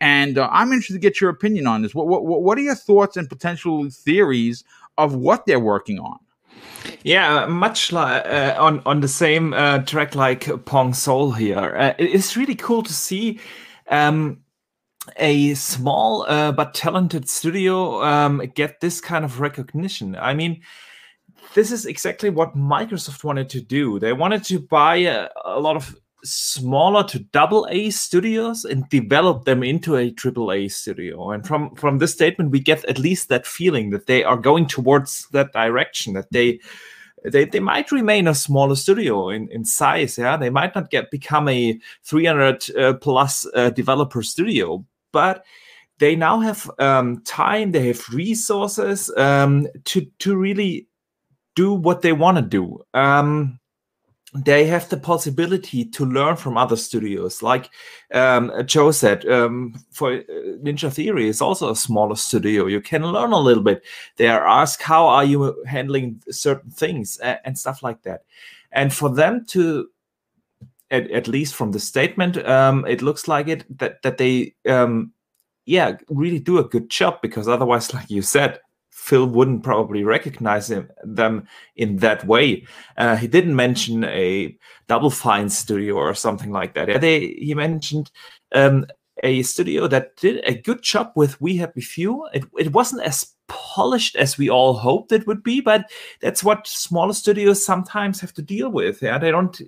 [0.01, 1.95] And uh, I'm interested to get your opinion on this.
[1.95, 4.63] What, what, what are your thoughts and potential theories
[4.97, 6.19] of what they're working on?
[7.03, 11.75] Yeah, much like uh, on on the same uh, track like Pong Soul here.
[11.77, 13.39] Uh, it's really cool to see
[13.89, 14.39] um,
[15.17, 20.15] a small uh, but talented studio um, get this kind of recognition.
[20.15, 20.61] I mean,
[21.53, 23.99] this is exactly what Microsoft wanted to do.
[23.99, 29.45] They wanted to buy a, a lot of smaller to double A studios and develop
[29.45, 31.31] them into a triple A studio.
[31.31, 34.67] And from from this statement, we get at least that feeling that they are going
[34.67, 36.13] towards that direction.
[36.13, 36.59] That they
[37.23, 40.17] they, they might remain a smaller studio in, in size.
[40.17, 44.85] Yeah, they might not get become a 300 uh, plus uh, developer studio,
[45.15, 45.45] but
[45.99, 50.87] they now have um, time, they have resources um, to to really
[51.55, 52.83] do what they want to do.
[52.93, 53.59] Um,
[54.33, 57.41] they have the possibility to learn from other studios.
[57.41, 57.69] Like
[58.13, 60.23] um, Joe said, um, for uh,
[60.61, 62.65] Ninja Theory is also a smaller studio.
[62.65, 63.83] You can learn a little bit.
[64.17, 68.25] They are asked, how are you handling certain things and stuff like that.
[68.73, 69.87] And for them to
[70.95, 75.11] at, at least from the statement, um, it looks like it that that they, um,
[75.65, 78.59] yeah, really do a good job because otherwise, like you said,
[78.91, 82.65] Phil wouldn't probably recognize him, them in that way.
[82.97, 84.57] Uh, he didn't mention a
[84.87, 86.87] Double Fine studio or something like that.
[86.87, 88.09] Yeah, they, he mentioned
[88.53, 88.85] um,
[89.21, 92.27] a studio that did a good job with We Happy Few.
[92.33, 95.89] It, it wasn't as polished as we all hoped it would be, but
[96.21, 99.01] that's what smaller studios sometimes have to deal with.
[99.01, 99.59] Yeah, they don't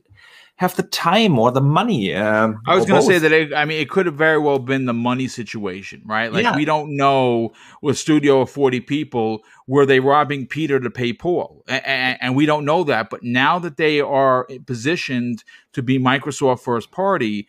[0.57, 2.13] have the time or the money.
[2.15, 3.31] Um, I was going to say that.
[3.31, 6.33] It, I mean, it could have very well been the money situation, right?
[6.33, 6.55] Like Yeah.
[6.55, 11.63] we don't know with studio of forty people were they robbing Peter to pay Paul,
[11.67, 13.09] and, and we don't know that.
[13.09, 15.43] But now that they are positioned
[15.73, 17.47] to be Microsoft first party,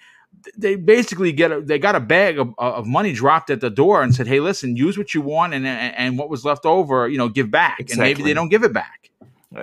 [0.56, 4.02] they basically get a, they got a bag of, of money dropped at the door
[4.02, 7.09] and said, "Hey, listen, use what you want, and and, and what was left over,
[7.09, 9.07] you know, give back." And maybe they don't give it back.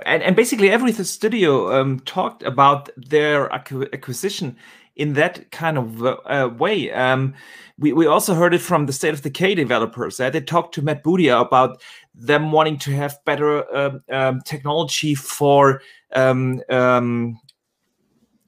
[0.04, 4.56] And, and basically every studio um, talked about their acquisition
[4.96, 6.90] in that kind of uh, way.
[6.90, 7.34] Um,
[7.78, 10.18] we, we also heard it from the State of Decay developers.
[10.18, 11.82] Uh, they talked to Matt Booty about
[12.14, 15.82] them wanting to have better um, um, technology for
[16.14, 17.38] um, um,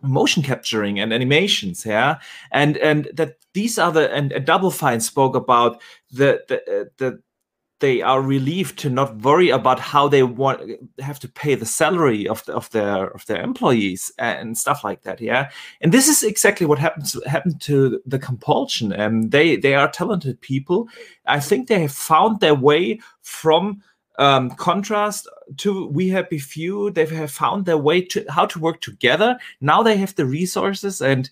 [0.02, 2.18] motion capturing and animations yeah
[2.52, 5.80] and and that these the and, and double fine spoke about
[6.12, 7.20] the the, uh, the
[7.80, 10.60] they are relieved to not worry about how they want
[10.98, 15.02] have to pay the salary of the, of their of their employees and stuff like
[15.02, 15.50] that yeah?
[15.80, 20.40] And this is exactly what happens happened to the compulsion and they they are talented
[20.40, 20.88] people.
[21.26, 23.82] I think they have found their way from
[24.18, 25.28] um, contrast
[25.58, 26.90] to we happy few.
[26.90, 29.38] They have found their way to how to work together.
[29.60, 31.30] Now they have the resources and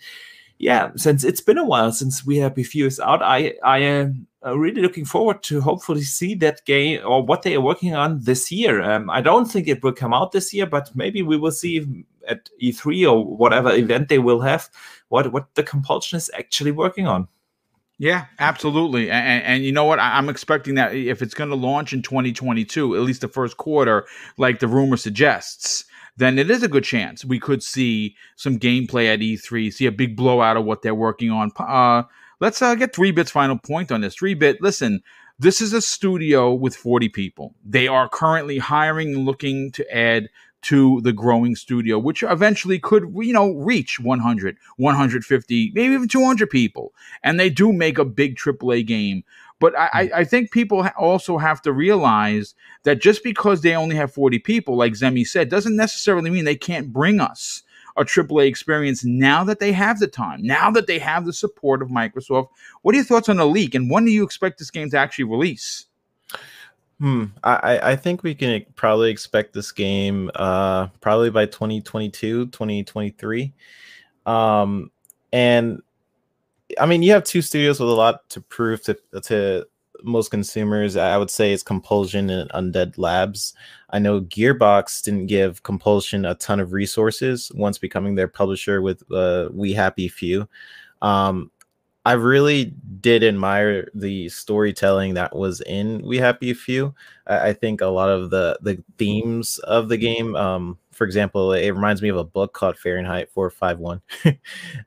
[0.58, 4.26] yeah since it's been a while since we happy few is out i i am
[4.46, 8.20] uh, really looking forward to hopefully see that game or what they are working on
[8.22, 11.36] this year um, i don't think it will come out this year but maybe we
[11.36, 14.68] will see at e3 or whatever event they will have
[15.08, 17.28] what what the compulsion is actually working on
[17.98, 19.10] Yeah, absolutely.
[19.10, 19.98] And, and, you know what?
[19.98, 23.56] I, I'm expecting that if it's going to launch in 2022, at least the first
[23.56, 24.06] quarter,
[24.36, 25.86] like the rumor suggests,
[26.16, 29.92] then it is a good chance we could see some gameplay at E3, see a
[29.92, 31.50] big blowout of what they're working on.
[31.58, 32.02] Uh,
[32.40, 34.14] let's uh, get three bits final point on this.
[34.14, 35.02] Three bit, listen,
[35.38, 37.54] this is a studio with 40 people.
[37.64, 40.28] They are currently hiring and looking to add
[40.62, 46.50] to the growing studio, which eventually could, you know, reach 100, 150, maybe even 200
[46.50, 46.92] people.
[47.22, 49.22] And they do make a big AAA game.
[49.58, 54.12] But I, I think people also have to realize that just because they only have
[54.12, 57.62] 40 people, like Zemi said, doesn't necessarily mean they can't bring us
[57.96, 61.82] a AAA experience now that they have the time, now that they have the support
[61.82, 62.48] of Microsoft.
[62.82, 63.74] What are your thoughts on the leak?
[63.74, 65.86] And when do you expect this game to actually release?
[67.00, 67.24] Hmm.
[67.44, 73.52] I, I- think we can probably expect this game uh probably by 2022, 2023.
[74.24, 74.90] Um
[75.32, 75.82] and
[76.80, 79.66] I mean you have two studios with a lot to prove to to
[80.06, 80.96] most consumers.
[80.96, 83.54] I would say it's Compulsion and Undead Labs.
[83.90, 89.02] I know Gearbox didn't give Compulsion a ton of resources once becoming their publisher with
[89.12, 90.48] uh, We Happy Few.
[91.02, 91.50] Um,
[92.04, 96.94] I really did admire the storytelling that was in We Happy Few.
[97.26, 101.52] I, I think a lot of the the themes of the game, um, for example,
[101.52, 104.38] it reminds me of a book called Fahrenheit 451, and,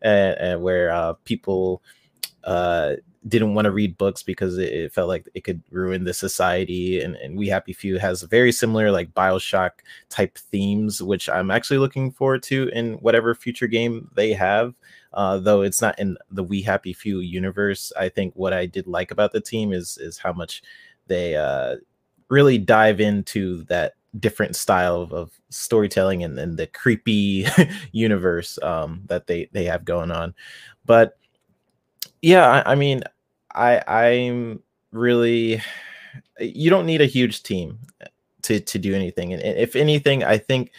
[0.01, 1.83] and where uh, people
[2.45, 2.93] uh,
[3.27, 7.01] didn't want to read books because it, it felt like it could ruin the society.
[7.01, 9.71] And, and We Happy Few has very similar like Bioshock
[10.09, 14.73] type themes, which I'm actually looking forward to in whatever future game they have
[15.13, 17.91] uh, though it's not in the We Happy Few universe.
[17.97, 20.61] I think what I did like about the team is is how much
[21.07, 21.77] they uh,
[22.29, 27.45] really dive into that different style of, of storytelling and, and the creepy
[27.91, 30.35] universe um, that they they have going on.
[30.85, 31.17] But
[32.21, 33.03] yeah, I, I mean,
[33.53, 35.61] I I'm really
[36.39, 37.79] you don't need a huge team
[38.43, 40.71] to to do anything, and if anything, I think.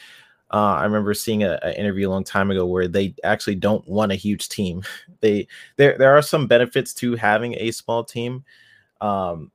[0.52, 4.10] Uh, I remember seeing an interview a long time ago where they actually don't want
[4.10, 4.82] a huge team.
[5.20, 5.46] They
[5.76, 8.44] there there are some benefits to having a small team,
[9.00, 9.52] um,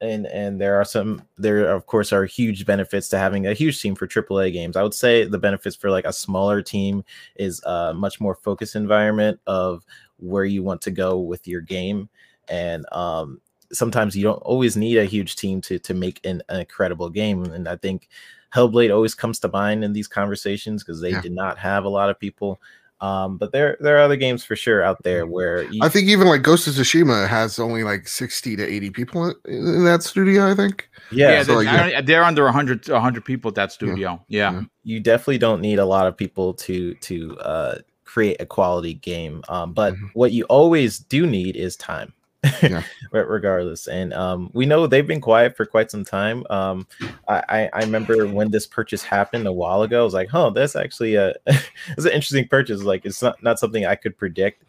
[0.00, 3.80] and and there are some there of course are huge benefits to having a huge
[3.80, 4.76] team for AAA games.
[4.76, 7.04] I would say the benefits for like a smaller team
[7.36, 9.84] is a much more focused environment of
[10.22, 12.08] where you want to go with your game,
[12.48, 13.40] and um,
[13.72, 17.44] sometimes you don't always need a huge team to to make an, an incredible game.
[17.44, 18.08] And I think
[18.54, 21.20] Hellblade always comes to mind in these conversations because they Yeah.
[21.22, 22.60] did not have a lot of people.
[23.00, 26.06] Um, but there there are other games for sure out there where you, I think
[26.06, 30.04] even like Ghost of Tsushima has only like 60 to 80 people in, in that
[30.04, 30.88] studio, I think.
[31.10, 31.84] yeah, Yeah, so, they're, like, yeah.
[31.84, 34.24] I don't- they're under 100, 100 people at that studio.
[34.28, 34.52] Yeah.
[34.52, 34.62] Yeah.
[34.84, 37.74] you definitely don't need a lot of people to to uh,
[38.12, 39.42] create a quality game.
[39.48, 40.10] Um, but Mhm.
[40.12, 42.12] what you always do need is time.
[42.60, 42.82] Yeah.
[43.12, 46.86] Regardless and um, we know they've been quiet for quite some time um,
[47.28, 50.50] I, I I remember when this purchase happened a while ago i was like oh
[50.50, 54.64] that's actually a it's an interesting purchase like it's not, not something i could predict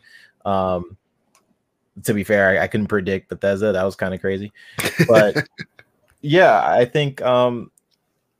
[0.45, 0.95] um,
[2.03, 4.51] to be fair I, I couldn't predict bethesda that was kind of crazy
[5.07, 5.35] but
[6.21, 7.71] yeah i think um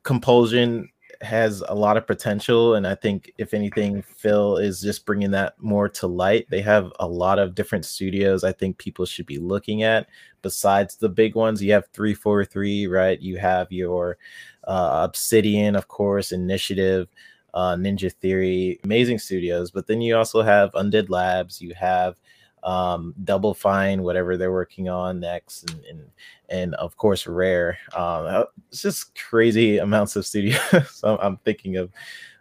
[0.03, 0.89] compulsion
[1.23, 5.55] has a lot of potential, and I think if anything, Phil is just bringing that
[5.61, 6.47] more to light.
[6.49, 8.43] They have a lot of different studios.
[8.43, 10.07] I think people should be looking at
[10.41, 11.63] besides the big ones.
[11.63, 13.19] You have three four three, right?
[13.21, 14.17] You have your
[14.65, 17.07] uh, Obsidian, of course, Initiative
[17.53, 19.71] uh, Ninja Theory, amazing studios.
[19.71, 22.19] But then you also have Undead Labs, you have
[22.63, 26.11] um, Double Fine, whatever they're working on next, and and,
[26.49, 27.77] and of course Rare.
[27.95, 30.59] Um, uh, it's just crazy amounts of studios.
[30.89, 31.91] so I'm thinking of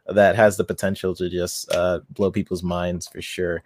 [0.07, 3.63] that has the potential to just uh, blow people's minds for sure.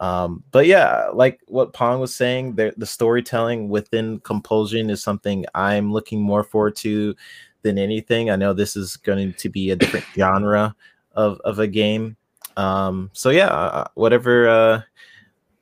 [0.00, 5.46] Um, but yeah, like what Pong was saying, the, the storytelling within Compulsion is something
[5.54, 7.14] I'm looking more forward to
[7.62, 8.30] than anything.
[8.30, 10.74] I know this is going to be a different genre
[11.14, 12.16] of, of a game.
[12.56, 14.48] Um, so yeah, uh, whatever.
[14.48, 14.82] Uh,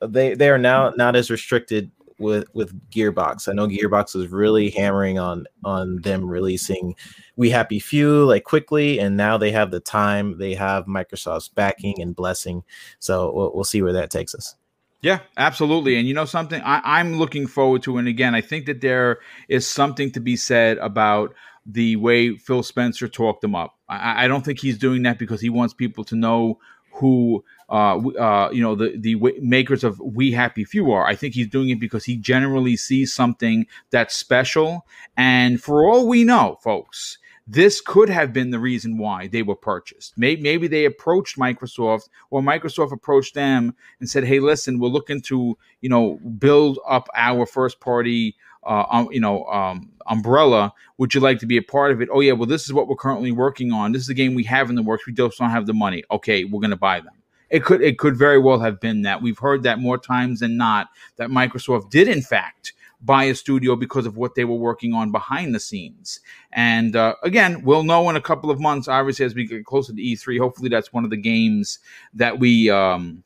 [0.07, 0.97] they they are now mm-hmm.
[0.97, 3.47] not as restricted with with Gearbox.
[3.47, 6.95] I know Gearbox is really hammering on on them releasing
[7.35, 10.37] We Happy Few like quickly, and now they have the time.
[10.37, 12.63] They have Microsoft's backing and blessing.
[12.99, 14.55] So we'll, we'll see where that takes us.
[15.01, 15.97] Yeah, absolutely.
[15.97, 17.99] And you know something, I, am looking forward to.
[17.99, 22.63] And again, I think that there is something to be said about the way Phil
[22.63, 23.77] Spencer talked them up.
[23.87, 26.57] I, I, don't think he's doing that because he wants people to know
[26.91, 31.05] who uh, uh, you know the the makers of We Happy Few are.
[31.05, 34.85] I think he's doing it because he generally sees something that's special.
[35.17, 37.17] And for all we know, folks,
[37.47, 40.13] this could have been the reason why they were purchased.
[40.17, 45.21] Maybe, maybe they approached Microsoft or Microsoft approached them and said, "Hey, listen, we're looking
[45.21, 50.73] to you know build up our first party." Uh, um, you know, um, umbrella.
[50.97, 52.09] Would you like to be a part of it?
[52.11, 53.91] Oh yeah, well, this is what we're currently working on.
[53.91, 55.05] This is the game we have in the works.
[55.05, 56.03] We just don't have the money.
[56.09, 57.13] Okay, we're going to buy them.
[57.55, 59.21] It could it could very well have been that.
[59.21, 63.77] We've heard that more times than not that Microsoft did in fact buy a studio
[63.77, 66.19] because of what they were working on behind the scenes.
[66.51, 68.89] And uh, again, we'll know in a couple of months.
[68.89, 71.79] Obviously, as we get closer to E3, hopefully that's one of the games
[72.13, 72.69] that we.
[72.69, 73.23] Um,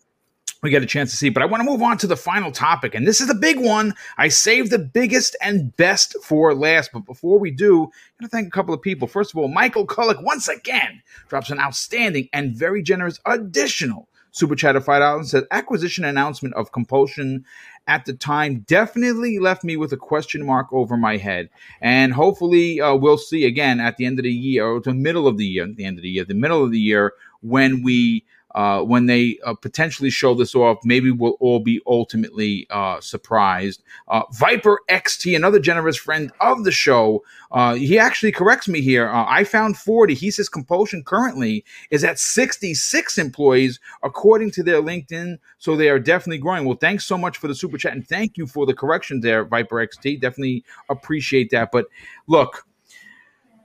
[0.62, 1.30] we get a chance to see.
[1.30, 3.60] But I want to move on to the final topic, and this is the big
[3.60, 3.94] one.
[4.18, 6.92] I saved the biggest and best for last.
[6.92, 7.90] But before we do, I'm
[8.20, 9.08] going to thank a couple of people.
[9.08, 14.56] First of all, Michael Kullick once again drops an outstanding and very generous additional super
[14.56, 15.32] chat of five dollars.
[15.32, 17.46] Says acquisition announcement of Compulsion
[17.88, 21.50] at the time definitely left me with a question mark over my head.
[21.82, 25.28] And hopefully, uh, we'll see again at the end of the year or the middle
[25.28, 28.26] of the year, the end of the year, the middle of the year when we
[28.56, 33.84] uh, when they uh, potentially show this off, maybe we'll all be ultimately uh, surprised.
[34.08, 39.10] Uh, Viper XT, another generous friend of the show, uh, he actually corrects me here.
[39.10, 40.14] Uh, I found 40.
[40.14, 45.38] He says Compulsion currently is at 66 employees, according to their LinkedIn.
[45.58, 46.66] So they are definitely growing.
[46.66, 49.46] Well, thanks so much for the super chat and thank you for the correction there,
[49.46, 50.22] Viper XT.
[50.22, 51.72] Definitely appreciate that.
[51.72, 51.86] But
[52.28, 52.66] look,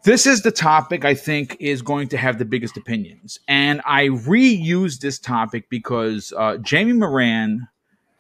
[0.05, 3.41] this is the topic I think is going to have the biggest opinions.
[3.49, 7.69] And I reuse this topic because uh, Jamie Moran,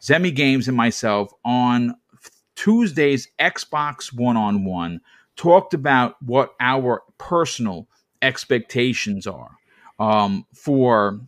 [0.01, 1.95] Zemi Games, and myself on
[2.57, 5.01] Tuesday's Xbox One on One
[5.37, 7.87] talked about what our personal
[8.23, 9.51] expectations are
[9.99, 11.21] um, for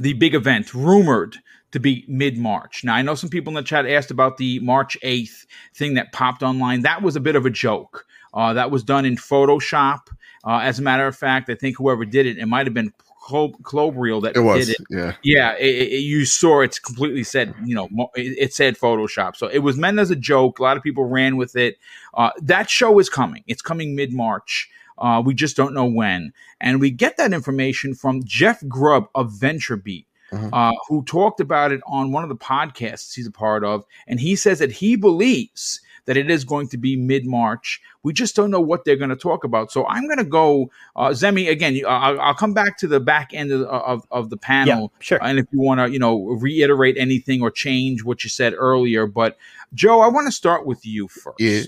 [0.00, 1.36] the big event rumored
[1.70, 2.82] to be mid March.
[2.82, 6.12] Now, I know some people in the chat asked about the March 8th thing that
[6.12, 6.82] popped online.
[6.82, 8.04] That was a bit of a joke.
[8.34, 10.08] Uh, that was done in Photoshop.
[10.44, 12.92] Uh, as a matter of fact, I think whoever did it, it might have been
[13.28, 14.86] Klobrille that it was, did it.
[14.88, 15.56] Yeah, yeah.
[15.56, 19.36] It, it, you saw it's completely said, you know, it, said Photoshop.
[19.36, 20.58] So it was meant as a joke.
[20.58, 21.78] A lot of people ran with it.
[22.14, 23.42] Uh, that show is coming.
[23.46, 24.70] It's coming mid March.
[24.98, 26.32] Uh, we just don't know when.
[26.60, 30.06] And we get that information from Jeff Grubb of VentureBeat.
[30.32, 30.50] Uh-huh.
[30.52, 33.84] Uh, who talked about it on one of the podcasts he's a part of.
[34.08, 37.80] And he says that he believes that it is going to be mid March.
[38.02, 39.70] We just don't know what they're going to talk about.
[39.70, 43.30] So I'm going to go, uh, Zemi, again, I'll, I'll, come back to the back
[43.34, 44.92] end of, of, of the panel.
[44.94, 45.18] Yeah, sure.
[45.22, 49.06] And if you want to, you know, reiterate anything or change what you said earlier.
[49.06, 49.36] But
[49.74, 51.40] Joe, I want to start with you first.
[51.40, 51.62] Yeah.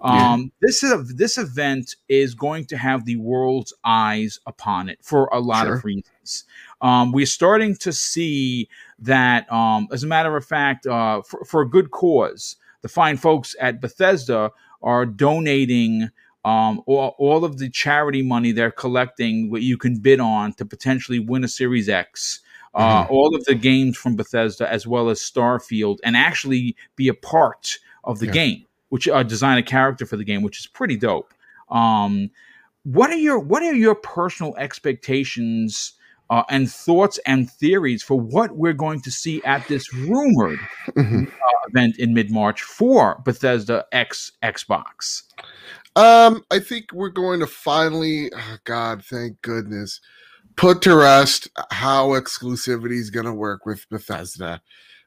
[0.00, 0.46] Um, yeah.
[0.60, 5.28] this is a, this event is going to have the world's eyes upon it for
[5.32, 5.74] a lot sure.
[5.74, 6.44] of reasons.
[6.80, 8.68] Um, we're starting to see
[9.00, 13.16] that, um, as a matter of fact, uh, for, for a good cause the fine
[13.16, 14.50] folks at Bethesda
[14.82, 16.10] are donating
[16.44, 20.64] um, all, all of the charity money they're collecting, what you can bid on to
[20.64, 22.40] potentially win a Series X.
[22.74, 23.12] Uh, mm-hmm.
[23.12, 27.78] All of the games from Bethesda, as well as Starfield, and actually be a part
[28.04, 28.32] of the yeah.
[28.32, 31.34] game, which uh, design a character for the game, which is pretty dope.
[31.70, 32.30] Um,
[32.84, 35.94] what are your what are your personal expectations
[36.30, 41.24] uh, and thoughts and theories for what we're going to see at this rumored mm-hmm.
[41.24, 45.22] uh, event in mid March for Bethesda X Xbox.
[45.96, 50.00] Um, I think we're going to finally, oh God, thank goodness,
[50.56, 54.60] put to rest how exclusivity is going to work with Bethesda,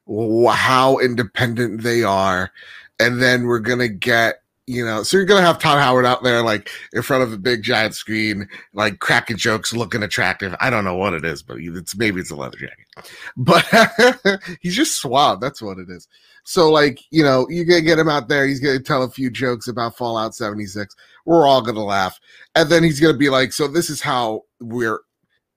[0.07, 2.51] how independent they are,
[2.99, 4.40] and then we're going to get.
[4.71, 7.37] You know, so you're gonna have Todd Howard out there, like in front of a
[7.37, 10.55] big giant screen, like cracking jokes, looking attractive.
[10.61, 12.77] I don't know what it is, but it's maybe it's a leather jacket.
[13.35, 13.65] But
[14.61, 15.41] he's just suave.
[15.41, 16.07] That's what it is.
[16.45, 18.47] So, like, you know, you're gonna get him out there.
[18.47, 20.95] He's gonna tell a few jokes about Fallout 76.
[21.25, 22.17] We're all gonna laugh,
[22.55, 25.01] and then he's gonna be like, "So this is how we're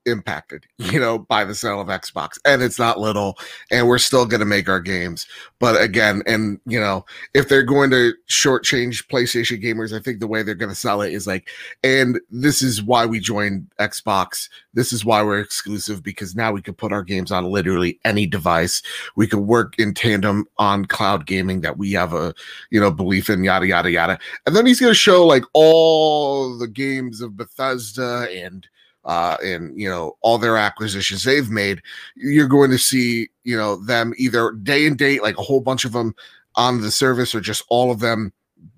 [0.07, 2.39] impacted, you know, by the sale of Xbox.
[2.45, 3.39] And it's not little,
[3.71, 5.27] and we're still going to make our games.
[5.59, 10.27] But again, and you know, if they're going to shortchange PlayStation gamers, I think the
[10.27, 11.49] way they're going to sell it is like,
[11.83, 14.49] and this is why we joined Xbox.
[14.75, 18.27] This is why we're exclusive because now we can put our games on literally any
[18.27, 18.83] device.
[19.17, 22.35] We can work in tandem on cloud gaming that we have a,
[22.71, 24.19] you know, belief in, yada, yada, yada.
[24.47, 28.67] And then he's going to show like all the games of Bethesda and
[29.05, 31.83] uh, and you know all their acquisitions they've made,
[32.17, 35.85] you're going to see you know them either day and date, like a whole bunch
[35.85, 36.15] of them
[36.57, 38.33] on the service, or just all of them,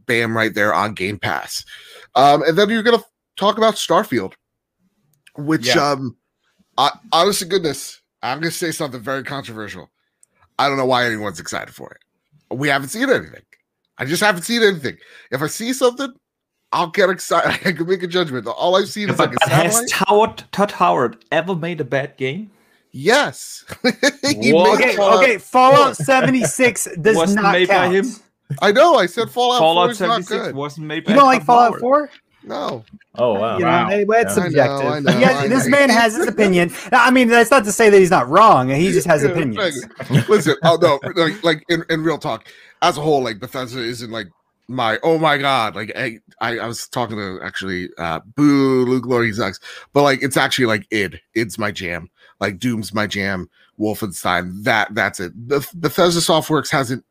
[0.07, 1.65] bam, right there on Game Pass.
[2.15, 3.05] Um, and then you're going to
[3.37, 4.33] talk about Starfield,
[5.37, 5.91] which, Yeah.
[5.91, 6.17] um,
[6.79, 9.91] I, honest to goodness, I'm going to say something very controversial.
[10.59, 12.57] I don't know why anyone's excited for it.
[12.57, 13.43] We haven't seen anything.
[13.99, 14.97] I just haven't seen anything.
[15.31, 16.13] If I see something,
[16.73, 17.51] I'll get excited.
[17.69, 18.47] I can make a judgment.
[18.47, 19.91] All I've seen is But like a has.
[19.93, 22.51] Howard, Todd Howard ever made a bad game?
[22.93, 23.65] Yes.
[24.41, 24.79] He What?
[24.79, 25.39] made Okay, Fallout okay.
[25.39, 27.95] Fallout 76 does Wasn't not made by count.
[27.95, 28.07] him?
[28.63, 28.95] I know.
[28.97, 30.55] I said Fallout, 4 Fallout is not 76 good.
[30.55, 32.11] wasn't made by You don't like Fallout 4?
[32.45, 32.85] No.
[33.17, 33.59] Oh wow.
[33.59, 33.89] You know, Wow.
[33.89, 34.43] anyway, it's Yeah.
[34.43, 34.87] I know, subjective.
[34.87, 36.73] I know, Yeah, this man has his opinion.
[36.93, 38.69] Now, I mean, that's not to say that he's not wrong.
[38.71, 39.57] He just has opinions.
[40.11, 42.47] like, Listen, oh no, like, like in, in real talk,
[42.83, 44.29] as a whole, like Bethesda isn't like
[44.69, 45.77] my oh my god.
[45.77, 49.61] Like I, I, I was talking to actually uh boo Luke he sucks,
[49.93, 51.21] but like it's actually like id.
[51.35, 52.11] Id's my jam.
[52.41, 53.49] Like Doom's my jam.
[53.79, 54.63] Wolfenstein.
[54.65, 55.33] That that's it.
[55.49, 57.05] The Bethesda Softworks hasn't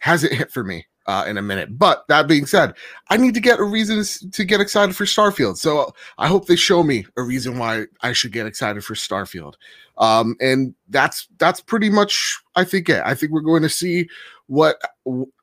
[0.00, 1.78] hasn't hit for me uh, in a minute.
[1.78, 2.74] But that being said,
[3.08, 5.56] I need to get a reason to get excited for Starfield.
[5.56, 9.54] So I hope they show me a reason why I should get excited for Starfield.
[9.98, 13.02] Um, and that's that's pretty much I think it.
[13.04, 14.08] I think we're going to see
[14.50, 14.82] what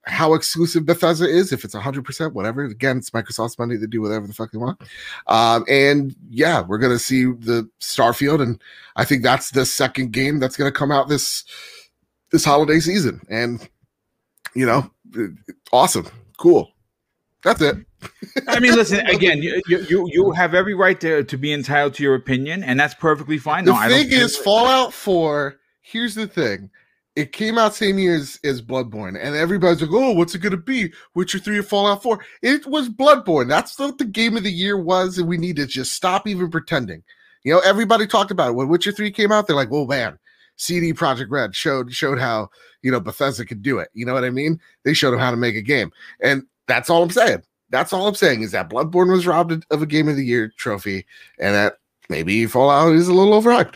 [0.05, 1.53] how exclusive Bethesda is.
[1.53, 2.65] If it's hundred percent, whatever.
[2.65, 4.81] Again, it's Microsoft's money to do whatever the fuck they want.
[5.27, 8.61] Um, and yeah, we're gonna see the Starfield, and
[8.97, 11.45] I think that's the second game that's gonna come out this
[12.33, 13.21] this holiday season.
[13.29, 13.67] And
[14.53, 14.91] you know,
[15.71, 16.07] awesome,
[16.37, 16.73] cool.
[17.45, 17.77] That's it.
[18.49, 19.41] I mean, listen again.
[19.41, 22.93] You, you you have every right to to be entitled to your opinion, and that's
[22.93, 23.63] perfectly fine.
[23.63, 26.69] The no, thing is, Fallout 4, here's the thing.
[27.17, 30.55] It came out same year as, as Bloodborne, and everybody's like, oh, what's it to
[30.55, 30.93] be?
[31.15, 32.23] Witcher 3 or Fallout 4?
[32.43, 33.49] It was Bloodborne.
[33.49, 36.51] That's what the game of the year was, and we need to just stop even
[36.51, 37.01] pretending.
[37.43, 38.53] You know, everybody talked about it.
[38.53, 40.19] When Witcher 3 came out, they're like, well, man,
[40.57, 42.49] CD Projekt Red showed showed how,
[42.83, 43.89] you know, Bethesda could do it.
[43.95, 44.61] You know what I mean?
[44.83, 45.91] They showed them how to make a game.
[46.21, 47.41] And that's all I'm saying.
[47.71, 50.53] That's all I'm saying is that Bloodborne was robbed of a game of the year
[50.55, 51.07] trophy,
[51.39, 51.77] and that
[52.09, 53.75] maybe Fallout is a little overhyped.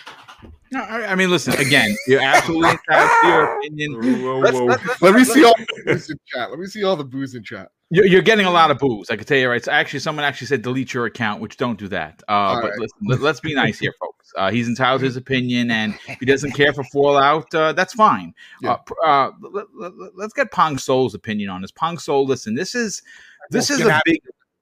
[0.72, 1.93] No, I, I mean, listen again.
[2.07, 4.23] You're absolutely entitled to your opinion.
[4.23, 4.65] Whoa, Let's- whoa.
[4.65, 6.49] let- let- Let me see all the booze in chat.
[6.49, 7.69] Let me see all the booze in chat.
[7.93, 9.10] You're, you're getting a lot of boos.
[9.10, 9.61] I can tell you right.
[9.61, 12.23] So actually, someone actually said delete your account, which don't do that.
[12.30, 12.80] Uh, but right.
[12.80, 14.31] listen, let, let's be nice here, folks.
[14.38, 17.93] Uh, he's entitled to his opinion, and if he doesn't care for Fallout, uh, that's
[17.93, 18.34] fine.
[18.61, 18.77] Yeah.
[19.03, 21.72] Uh, uh, let, let, let's get Pong Soul's opinion on this.
[21.72, 23.02] Pong Soul, listen, this is
[23.49, 24.22] this Well, is a big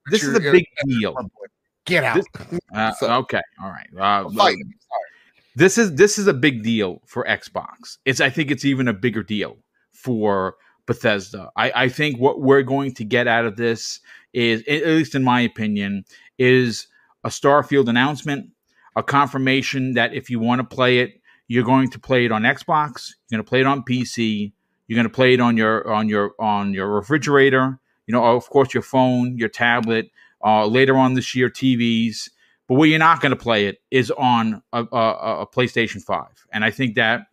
[0.10, 1.16] this is a big deal.
[1.86, 2.16] Get out.
[2.16, 3.88] This- Uh, So- okay, all right.
[3.96, 4.28] Uh.
[5.60, 7.98] This is this is a big deal for Xbox.
[8.06, 9.58] It's I think it's even a bigger deal
[9.92, 10.56] for
[10.86, 11.52] Bethesda.
[11.58, 14.00] I, I think what we're going to get out of this
[14.34, 16.06] is, at least in my opinion,
[16.38, 16.88] is
[17.26, 18.50] a Starfield announcement,
[18.96, 21.20] a confirmation that if you want to play it,
[21.50, 24.54] you're going to play it on Xbox, you're going to play it on PC,
[24.88, 27.78] you're going to play it on your on your on your refrigerator,
[28.08, 30.10] you know, of course your phone, your tablet,
[30.42, 32.30] uh, later on this year TVs.
[32.70, 36.28] But where you're not going to play it is on a, a, a PlayStation 5.
[36.54, 37.26] And I think that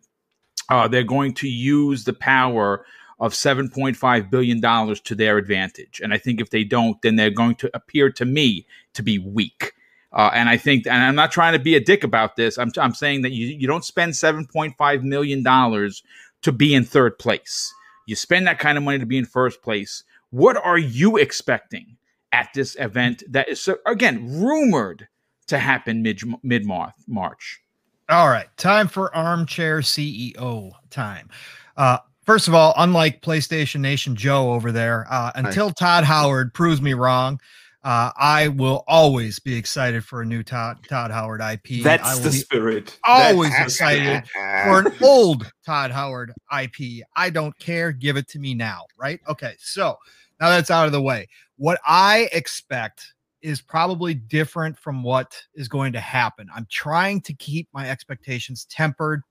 [0.71, 2.87] uh, they're going to use the power
[3.21, 6.01] of $7.5 billion to their advantage.
[6.03, 9.19] And I think if they don't, then they're going to appear to me to be
[9.19, 9.75] weak.
[10.11, 12.57] Uh, and I think, and I'm not trying to be a dick about this.
[12.57, 17.75] I'm, I'm saying that you, you don't spend $7.5 million to be in third place.
[18.07, 20.03] You spend that kind of money to be in first place.
[20.31, 21.99] What are you expecting
[22.33, 25.09] at this event that is, again, rumored
[25.49, 27.61] to happen mid mid March?
[28.09, 31.29] All right, time for armchair CEO time.
[31.77, 36.81] Uh, first of all, unlike PlayStation Nation Joe over there, uh, until Todd Howard proves
[36.81, 37.41] me wrong,
[37.87, 41.85] uh, I will always be excited for a new Todd, Todd Howard IP.
[41.85, 42.99] That's the spirit.
[43.05, 44.25] Always That's excited
[44.65, 47.05] for an old Todd Howard IP.
[47.15, 47.93] I don't care.
[47.93, 48.87] Give it to me now.
[48.99, 49.21] Right?
[49.29, 49.55] Okay.
[49.61, 49.97] So
[50.41, 51.29] now that's out of the way.
[51.59, 53.15] What I expect
[53.47, 56.49] is probably different from what is going to happen.
[56.55, 59.23] I'm trying to keep my expectations tempered,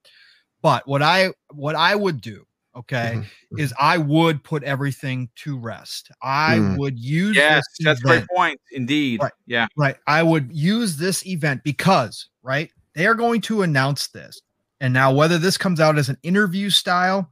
[0.62, 3.58] but what I what I would do okay, Mhm.
[3.58, 6.10] is I would put everything to rest.
[6.22, 6.78] I Mm.
[6.78, 8.60] would use Yes, this that's a great point.
[8.70, 9.22] Indeed.
[9.22, 9.32] Right.
[9.46, 9.66] Yeah.
[9.76, 9.96] Right.
[10.06, 14.40] I would use this event because, right, they are going to announce this.
[14.80, 17.30] And now whether this comes out as an interview style,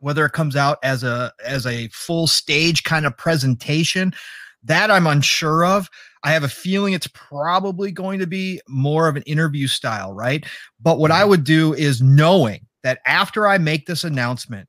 [0.00, 4.12] whether it comes out as a as a full stage kind of presentation,
[4.62, 5.88] that I'm unsure of.
[6.24, 10.44] I have a feeling it's probably going to be more of an interview style, right?
[10.80, 14.68] But what I would do is knowing that after I make this announcement,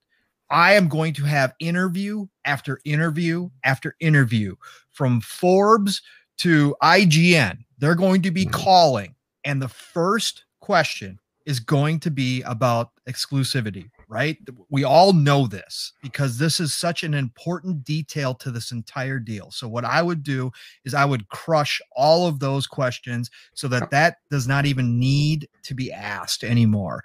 [0.49, 4.55] I am going to have interview after interview after interview
[4.91, 6.01] from Forbes
[6.39, 7.59] to IGN.
[7.80, 8.51] They're going to be Mhm.
[8.51, 14.38] calling, and the first question is going to be about exclusivity, right?
[14.69, 19.49] We all know this because this is such an important detail to this entire deal.
[19.49, 20.52] So, what I would do
[20.85, 25.49] is I would crush all of those questions so that that does not even need
[25.64, 27.03] to be asked anymore.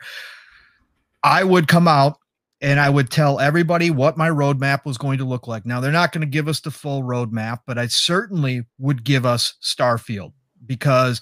[1.24, 2.18] I would come out
[2.60, 5.64] and I would tell everybody what my roadmap was going to look like.
[5.64, 9.24] Now, they're not going to give us the full roadmap, but I certainly would give
[9.24, 10.32] us Starfield
[10.66, 11.20] because,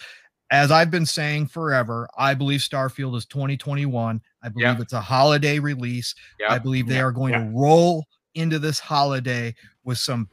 [0.50, 4.20] as I've been saying forever, I believe Starfield is 2021.
[4.46, 4.80] I believe Yeah.
[4.80, 6.14] it's a holiday release.
[6.48, 9.54] I believe they are going to roll into this holiday
[9.84, 10.28] with some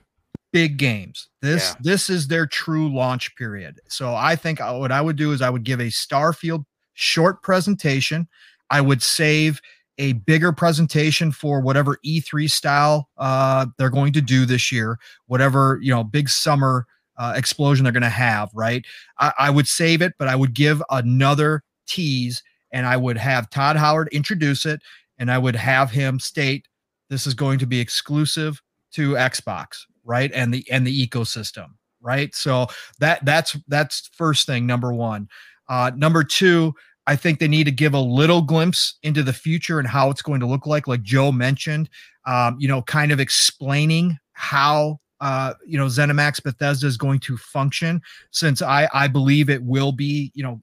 [0.52, 1.30] big games.
[1.42, 1.76] This Yeah.
[1.82, 3.80] this is their true launch period.
[3.90, 6.64] So I think I- what I would do is I would give a Starfield
[6.94, 8.28] short presentation.
[8.70, 9.60] I would save
[9.98, 15.80] a bigger presentation for whatever E3 style uh, they're going to do this year, whatever
[15.82, 16.86] you know, big summer
[17.18, 18.50] uh, explosion they're going to have.
[18.54, 18.86] Right,
[19.20, 22.44] I, I would save it, but I would give another tease,
[22.74, 24.82] and I would have Todd Howard introduce it,
[25.18, 26.68] and I would have him state
[27.10, 28.62] this is going to be exclusive
[28.94, 31.68] to Xbox, right, and the and the ecosystem,
[32.02, 32.36] right.
[32.36, 32.68] So
[33.00, 35.30] that that's that's first thing, number one.
[35.70, 36.74] Uh, number two,
[37.08, 40.22] I think they need to give a little glimpse into the future and how it's
[40.22, 41.90] going to look like, like Joe mentioned,
[42.26, 47.38] um, you know, kind of explaining how, uh, you know, ZeniMax Bethesda is going to
[47.38, 48.02] function
[48.32, 50.62] since I, I believe it will be, you know,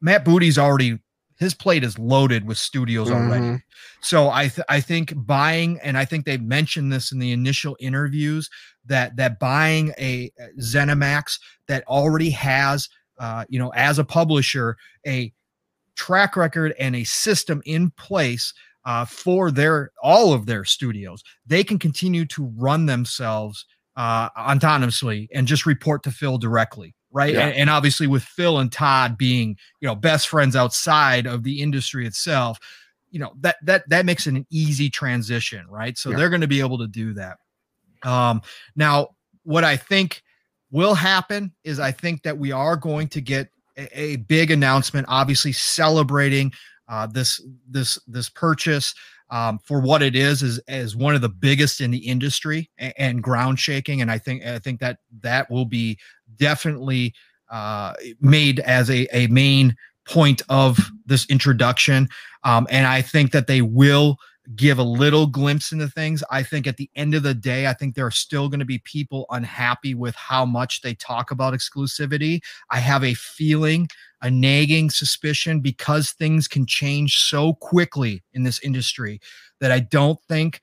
[0.00, 0.98] Matt Booty's already,
[1.44, 3.46] his plate is loaded with studios already.
[3.46, 3.62] Mhm.
[4.00, 7.76] So I th- I think buying, and I think they mentioned this in the initial
[7.78, 8.50] interviews
[8.86, 10.30] that that buying a
[10.60, 11.38] ZeniMax
[11.68, 12.88] that already has,
[13.18, 14.76] uh, you know, as a publisher,
[15.06, 15.32] a
[15.96, 18.52] track record and a system in place
[18.84, 23.64] uh, for their all of their studios, they can continue to run themselves
[23.96, 26.94] uh, autonomously and just report to Phil directly.
[27.14, 27.32] Right.
[27.34, 27.46] Yeah.
[27.46, 31.62] And, and obviously with Phil and Todd being, you know, best friends outside of the
[31.62, 32.58] industry itself,
[33.12, 35.96] you know, that that that makes it an easy transition, right?
[35.96, 36.16] So Yeah.
[36.16, 37.38] they're going to be able to do that.
[38.02, 38.42] Um
[38.74, 39.10] now
[39.44, 40.22] what I think
[40.72, 45.06] will happen is I think that we are going to get a, a big announcement,
[45.08, 46.52] obviously celebrating
[46.88, 48.94] uh, this this this purchase
[49.30, 52.94] um, for what it is is as one of the biggest in the industry and,
[52.98, 54.02] and ground shaking.
[54.02, 55.98] And I think I think that that will be
[56.36, 57.14] definitely
[57.50, 62.08] uh, made as a, a main point of this introduction.
[62.42, 64.18] Um, and I think that they will
[64.54, 66.22] give a little glimpse into things.
[66.30, 68.66] I think at the end of the day, I think there are still going to
[68.66, 72.42] be people unhappy with how much they talk about exclusivity.
[72.70, 73.88] I have a feeling,
[74.20, 79.20] a nagging suspicion, because things can change so quickly in this industry
[79.60, 80.60] that I don't think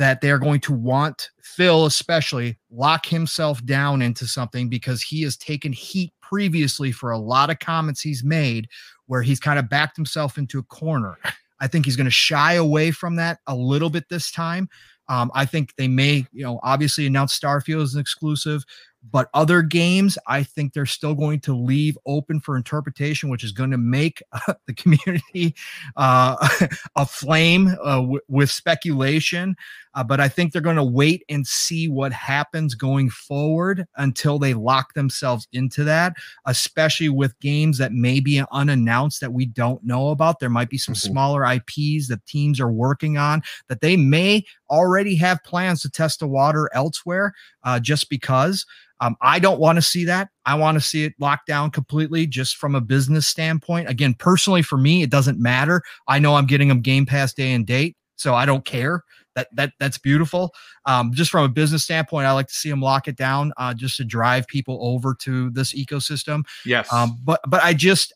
[0.00, 5.36] that they're going to want Phil, especially, lock himself down into something because he has
[5.36, 8.66] taken heat previously for a lot of comments he's made
[9.08, 11.18] where he's kind of backed himself into a corner.
[11.60, 14.70] I think he's going to shy away from that a little bit this time.
[15.10, 18.64] Um, I think they may, you know, obviously announce Starfield as an exclusive,
[19.10, 23.52] but other games, I think they're still going to leave open for interpretation, which is
[23.52, 25.54] going to make uh, the community
[25.96, 26.36] uh,
[26.96, 29.56] aflame uh, w- with speculation.
[29.94, 34.38] Uh, but I think they're going to wait and see what happens going forward until
[34.38, 36.12] they lock themselves into that,
[36.46, 40.38] especially with games that may be unannounced that we don't know about.
[40.38, 40.98] There might be some Mhm.
[41.10, 46.20] smaller IPs that teams are working on that they may already have plans to test
[46.20, 47.32] the water elsewhere
[47.64, 48.64] uh, just because.
[49.00, 50.28] Um, I don't want to see that.
[50.44, 53.88] I want to see it locked down completely just from a business standpoint.
[53.88, 55.82] Again, personally, for me, it doesn't matter.
[56.06, 57.96] I know I'm getting them Game Pass day and date.
[58.16, 59.02] so I don't care.
[59.34, 60.52] That that that's beautiful.
[60.86, 63.72] Um, just from a business standpoint, I like to see them lock it down, uh,
[63.72, 66.42] just to drive people over to this ecosystem.
[66.66, 66.92] Yes.
[66.92, 68.12] Um, but but I just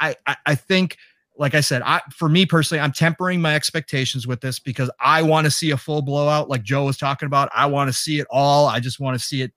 [0.00, 0.96] I I, I think
[1.36, 5.22] like I said, I for me personally, I'm tempering my expectations with this because I
[5.22, 7.48] want to see a full blowout, like Joe was talking about.
[7.52, 8.68] I want to see it all.
[8.68, 9.52] I just want to see it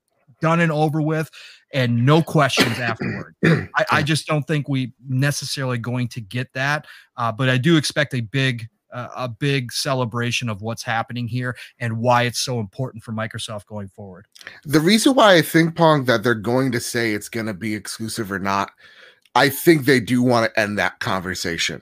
[0.45, 1.29] done and over with,
[1.73, 3.35] and no questions afterward.
[3.43, 6.85] I, I, just don't think we necessarily going to get that,
[7.17, 8.67] uh, but I do expect a big.
[8.93, 13.65] Uh, a big celebration of what's happening here and why it's so important for Microsoft
[13.65, 14.25] going forward.
[14.63, 17.75] The reason why I think Pong that they're going to say it's going to be
[17.75, 18.71] exclusive or not
[19.35, 21.81] I think they do want to end that conversation.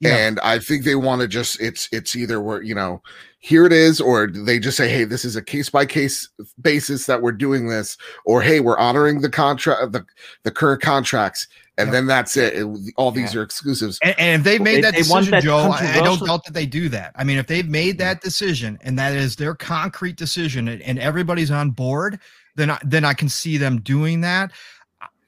[0.00, 0.16] Yeah.
[0.16, 3.02] And I think they want to just it's it's either where you know
[3.40, 6.28] here it is or they just say hey this is a case by case
[6.60, 10.04] basis that we're doing this or hey we're honoring the contract the
[10.44, 11.48] the current contracts
[11.78, 11.92] and yeah.
[11.92, 12.54] then that's it.
[12.54, 13.40] it all these yeah.
[13.40, 13.98] are exclusives.
[14.02, 16.88] And, and if they've made that decision, that Joe, I don't doubt that they do
[16.88, 17.12] that.
[17.14, 20.98] I mean, if they've made that decision and that is their concrete decision, and, and
[20.98, 22.18] everybody's on board,
[22.56, 24.50] then I, then I can see them doing that.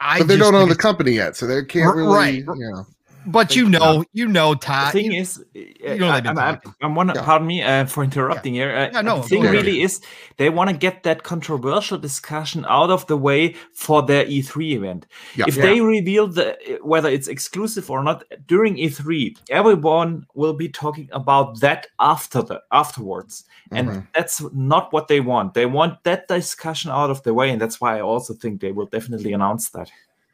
[0.00, 2.14] I but they don't own the company yet, so they can't really.
[2.14, 2.34] Right.
[2.34, 2.86] You know.
[3.26, 4.88] But you know, you know, Todd.
[4.88, 7.08] The thing you, is, you know, I, I'm, I'm, I'm one.
[7.08, 7.22] Yeah.
[7.22, 8.64] Pardon me uh, for interrupting yeah.
[8.64, 8.76] here.
[8.76, 10.00] Uh, yeah, no, the thing really is,
[10.36, 15.06] they want to get that controversial discussion out of the way for their E3 event.
[15.36, 15.44] Yeah.
[15.48, 15.62] If yeah.
[15.62, 21.60] they reveal the whether it's exclusive or not during E3, everyone will be talking about
[21.60, 24.00] that after the afterwards, and mm-hmm.
[24.14, 25.54] that's not what they want.
[25.54, 28.72] They want that discussion out of the way, and that's why I also think they
[28.72, 29.90] will definitely announce that.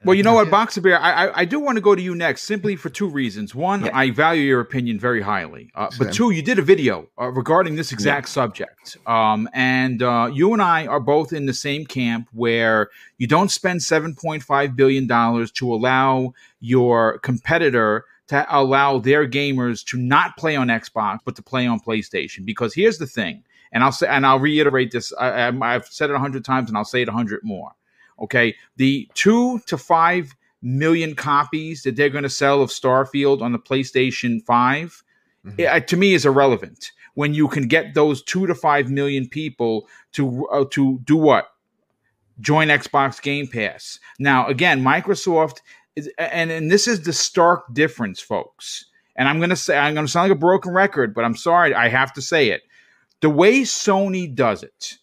[0.07, 2.15] Well, you know what, Boxer Bear, I, I, I do want to go to you
[2.15, 3.57] next, simply for two reasons.
[3.57, 3.91] One, yeah.
[3.93, 7.74] I value your opinion very highly, uh, but two, you did a video uh, regarding
[7.74, 8.33] this exact yeah.
[8.33, 12.89] subject, um, and uh, you and I are both in the same camp where
[13.19, 19.27] you don't spend seven point five billion dollars to allow your competitor to allow their
[19.27, 22.45] gamers to not play on Xbox but to play on PlayStation.
[22.45, 23.43] Because here's the thing,
[23.73, 25.12] and I'll say, and I'll reiterate this.
[25.19, 27.73] I, I've said it a hundred times, and I'll say it a hundred more
[28.20, 28.55] Okay.
[28.76, 33.59] The two to five million copies that they're going to sell of Starfield on the
[33.59, 35.02] PlayStation 5
[35.47, 35.60] mm-hmm.
[35.60, 39.88] it, to me is irrelevant when you can get those two to five million people
[40.12, 41.48] to uh, to do what
[42.40, 43.98] join Xbox Game Pass.
[44.18, 45.59] Now again, Microsoft
[45.94, 48.86] is and and this is the stark difference folks.
[49.18, 51.36] And I'm going to say I'm going to sound like a broken record, but I'm
[51.36, 52.62] sorry I have to say it.
[53.20, 54.98] The way Sony does it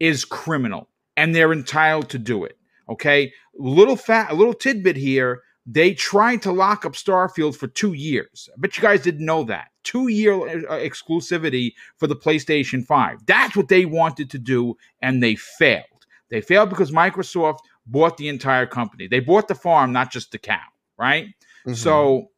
[0.00, 0.88] is criminal
[1.22, 2.58] and they're entitled to do it.
[2.88, 5.42] Okay, little fat, a little tidbit here.
[5.64, 8.48] They tried to lock up Starfield for two years.
[8.52, 9.68] I bet you guys didn't know that.
[9.84, 13.24] Two year uh, exclusivity for the PlayStation 5.
[13.24, 15.84] That's what they wanted to do, and they failed.
[16.28, 19.06] They failed because Microsoft bought the entire company.
[19.06, 20.58] They bought the farm, not just the cow,
[20.98, 21.26] right?
[21.26, 21.74] Mm-hmm.
[21.74, 22.31] So,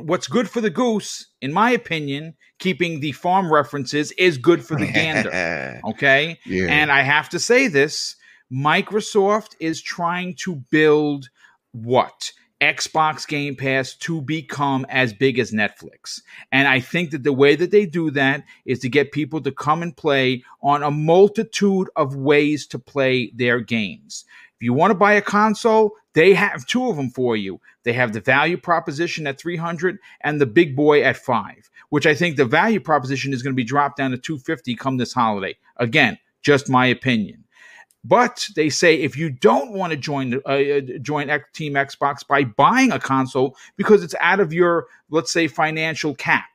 [0.00, 4.76] what's good for the goose, in my opinion, keeping the farm references, is good for
[4.76, 5.80] the gander.
[5.90, 6.38] Okay.
[6.46, 6.66] Yeah.
[6.68, 8.16] And I have to say this
[8.52, 11.28] Microsoft is trying to build
[11.72, 12.32] what?
[12.60, 16.20] Xbox Game Pass to become as big as Netflix.
[16.52, 19.50] And I think that the way that they do that is to get people to
[19.50, 24.24] come and play on a multitude of ways to play their games.
[24.62, 27.60] If you want to buy a console, they have two of them for you.
[27.82, 32.14] They have the value proposition at 300 and the big boy at 5, which I
[32.14, 35.56] think the value proposition is going to be dropped down to 250 come this holiday.
[35.78, 37.42] Again, just my opinion.
[38.04, 42.44] But they say if you don't want to join uh, uh join Team Xbox by
[42.44, 46.51] buying a console because it's out of your let's say financial cap,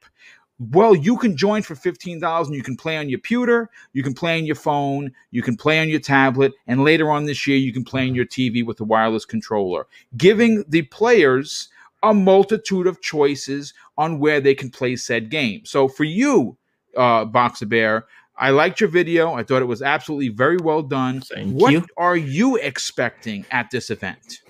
[0.59, 4.03] well, you can join for fifteen dollars and you can play on your computer, you
[4.03, 7.45] can play on your phone, you can play on your tablet, and later on this
[7.45, 11.69] year you can play on your TV with a wireless controller, giving the players
[12.03, 15.65] a multitude of choices on where they can play said game.
[15.65, 16.57] So for you,
[16.95, 18.05] uh, Boxer Bear,
[18.37, 19.33] I liked your video.
[19.33, 21.21] I thought it was absolutely very well done.
[21.21, 21.85] Thank what you.
[21.97, 24.41] are you expecting at this event?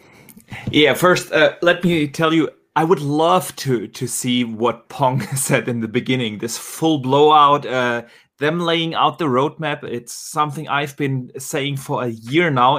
[0.72, 5.22] Yeah, first, uh, let me tell you, I would love to to see what Pong
[5.36, 6.38] said in the beginning.
[6.38, 8.04] This full blowout, uh,
[8.38, 9.84] them laying out the roadmap.
[9.84, 12.78] It's something I've been saying for a year now.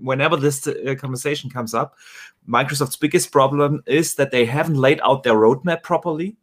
[0.00, 1.96] Whenever this uh, conversation comes up,
[2.48, 6.36] Microsoft's biggest problem is that they haven't laid out their roadmap properly.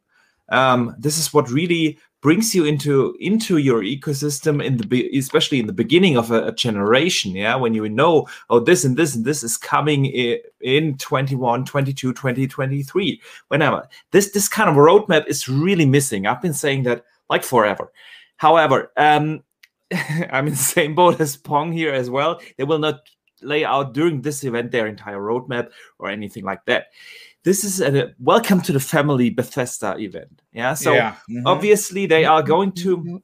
[0.49, 5.67] Um, this is what really brings you into into your ecosystem in the especially in
[5.67, 7.55] the beginning of a, a, generation yeah?
[7.55, 12.13] When you know oh this and this and this is coming in, in 21 22
[12.13, 13.87] 20 23 whenever.
[14.11, 16.25] This this kind of roadmap is really missing.
[16.25, 17.91] I've been saying that like forever.
[18.37, 19.43] However um
[20.31, 22.41] i'm in the same boat as pong here as well.
[22.57, 23.01] They will not
[23.41, 25.69] lay out during this event their entire roadmap
[25.99, 26.87] or anything like that.
[27.43, 30.41] This is a welcome to the family Bethesda event.
[30.51, 30.73] Yeah.
[30.73, 31.15] So yeah.
[31.29, 31.43] Mhm.
[31.45, 33.21] obviously they are going to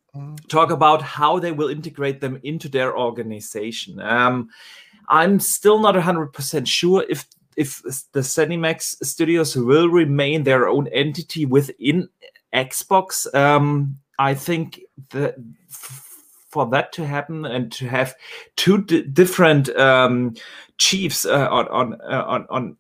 [0.48, 4.00] talk about how they will integrate them into their organization.
[4.00, 4.50] Um,
[5.10, 7.26] I'm still not 100% sure if
[7.56, 7.84] if
[8.14, 12.10] the Zenimax studios will remain their own entity within
[12.54, 13.32] Xbox.
[13.36, 14.80] Um, I think
[15.10, 15.36] that
[16.50, 18.16] for that to happen and to have
[18.56, 20.34] two d- different um,
[20.78, 22.78] chiefs uh, on on uh, on on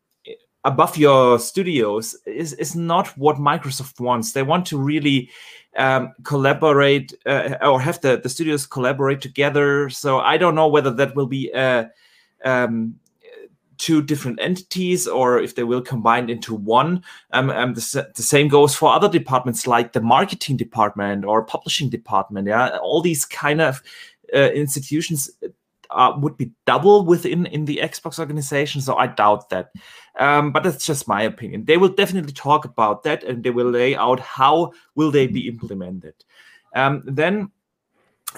[0.65, 4.31] above your studios is is not what Microsoft wants.
[4.31, 5.29] They want to really
[5.77, 9.89] um, collaborate uh, or have the, the studios collaborate together.
[9.89, 11.85] So I don't know whether that will be uh,
[12.45, 12.95] um,
[13.77, 17.03] two different entities or if they will combine into one.
[17.31, 21.89] Um, um, the, the same goes for other departments like the marketing department or publishing
[21.89, 22.47] department.
[22.47, 23.81] Yeah, all these kind of
[24.33, 25.29] uh, institutions
[25.93, 28.81] uh, would be double within in the Xbox organization.
[28.81, 29.71] So I doubt that.
[30.19, 31.65] Um, but that's just my opinion.
[31.65, 35.47] They will definitely talk about that and they will lay out how will they be
[35.47, 36.13] implemented.
[36.75, 37.51] Um, then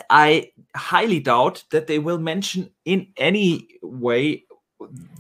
[0.10, 4.44] I highly doubt that they will mention in any way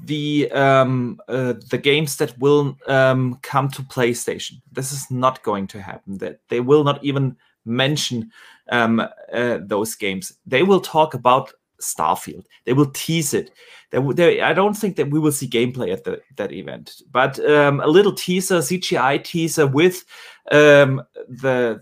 [0.03, 4.62] the um, uh, the games that will um, come to PlayStation.
[4.72, 6.18] This is not going to happen.
[6.18, 8.32] That they will not even mention
[8.70, 8.99] um,
[9.34, 10.34] uh, those games.
[10.45, 12.45] They will talk about Starfield.
[12.65, 13.52] They will tease it.
[13.91, 17.39] They, they, I don't think that we will see gameplay at the, that event, but
[17.49, 20.03] um, a little teaser, CGI teaser with
[20.52, 21.81] um, the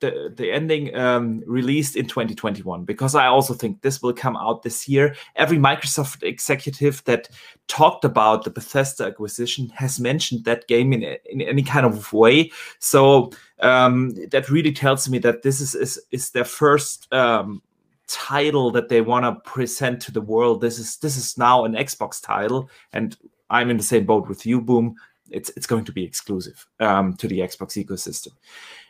[0.00, 4.62] the the ending um, released in 2021 because I also think this will come out
[4.62, 5.14] this year.
[5.36, 7.28] Every Microsoft executive that
[7.66, 12.50] talked about the Bethesda acquisition has mentioned that game in, in any kind of way.
[12.78, 13.30] So
[13.60, 17.62] um, that really tells me that this is is, is their first um,
[18.08, 20.60] title that they want to present to the world.
[20.60, 23.16] This is this is now an Xbox title, and
[23.50, 24.94] I'm in the same boat with you, Boom.
[25.30, 28.32] It's it's going to be exclusive um, to the Xbox ecosystem.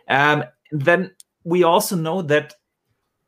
[0.08, 1.10] Um, then
[1.44, 2.54] we also know that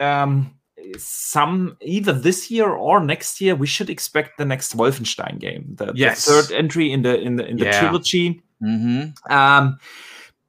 [0.00, 0.54] um,
[0.96, 5.86] some either this year or next year we should expect the next Wolfenstein game, the,
[5.86, 5.92] the
[6.32, 7.80] third entry in the in the in the Yeah.
[7.80, 9.30] trilogy Mhm.
[9.30, 9.78] um,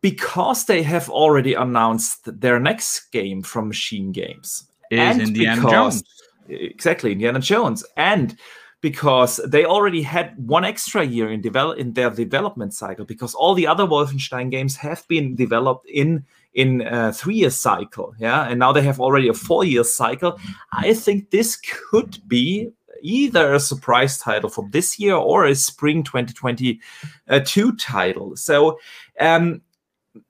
[0.02, 4.66] because they have already announced their next game from Machine Games.
[4.90, 6.04] Is And Indiana because- Jones.
[6.48, 7.86] Exactly, Indiana Jones.
[7.96, 8.36] And
[8.82, 13.54] because they already had one extra year in develop in their development cycle, because all
[13.54, 18.58] the other Wolfenstein games have been developed in in a three year cycle, yeah, and
[18.58, 20.40] now they have already a four year cycle.
[20.72, 21.56] I think this
[21.92, 22.70] could be
[23.04, 28.36] either a surprise title for this year or a spring 2022 title.
[28.36, 28.80] So
[29.20, 29.62] um,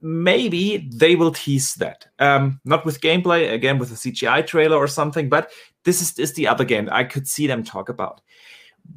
[0.01, 2.07] maybe they will tease that.
[2.19, 5.51] Um, not with gameplay, again with a CGI trailer or something, but
[5.83, 8.21] this is, is the other game I could see them talk about.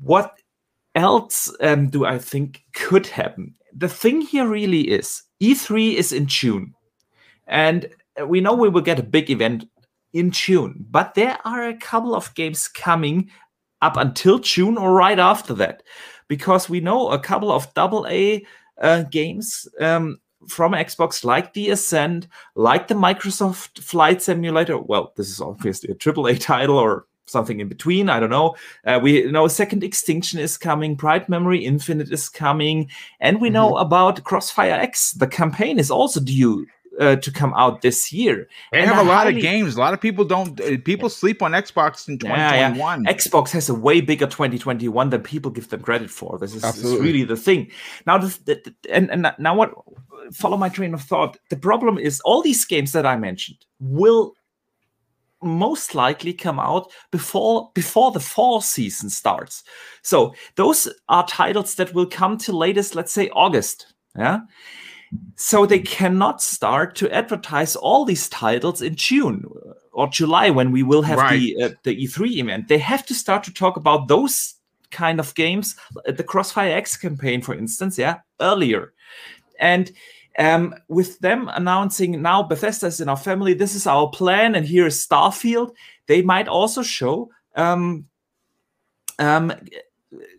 [0.01, 0.39] What
[0.95, 3.55] else um, do I think could happen?
[3.75, 6.75] The thing here really is E3 is in June,
[7.47, 7.89] and
[8.27, 9.69] we know we will get a big event
[10.13, 13.31] in June, but there are a couple of games coming
[13.81, 15.83] up until June or right after that,
[16.29, 18.45] because we know a couple of double A
[18.81, 24.79] uh, games um, from Xbox, like the Ascent, like the Microsoft Flight Simulator.
[24.79, 28.09] Well, this is obviously a AAA title or something in between.
[28.09, 28.55] I don't know.
[28.87, 32.91] Uh, we know Second Extinction is coming, Bright Memory Infinite is coming,
[33.21, 35.13] and we know about Crossfire X.
[35.13, 36.67] The campaign is also due.
[37.01, 38.47] Uh, to come out this year.
[38.71, 39.77] They And have a lot highly- of games.
[39.77, 40.61] A lot of people don't.
[40.61, 42.69] uh, People sleep on Xbox in Yeah, yeah.
[42.69, 43.07] 2021.
[43.07, 46.39] Xbox has a way bigger 2021 than people give them credit for.
[46.39, 47.71] This is, is really the thing.
[48.07, 49.71] Now, this, the, the- and, and now what?
[50.35, 51.39] Follow my train of thought.
[51.49, 54.35] The problem is all these games that I mentioned will
[55.43, 59.65] most likely come out before before the fall season starts.
[60.03, 63.95] So those are titles that will come to latest, let's say August.
[64.17, 64.41] Yeah.
[65.37, 69.45] So they cannot start to advertise all these titles in June
[69.93, 72.69] or July when we will have the uh, the E3 event.
[72.69, 74.55] They have to start to talk about those
[74.91, 75.75] kind of games,
[76.07, 78.93] uh, the Crossfire X campaign, for instance, yeah, earlier.
[79.59, 79.91] And
[80.39, 84.67] um, with them announcing now Bethesda is in our family, this is our plan, and
[84.67, 85.73] here is Starfield.
[86.07, 88.07] They might also show um,
[89.19, 89.53] um,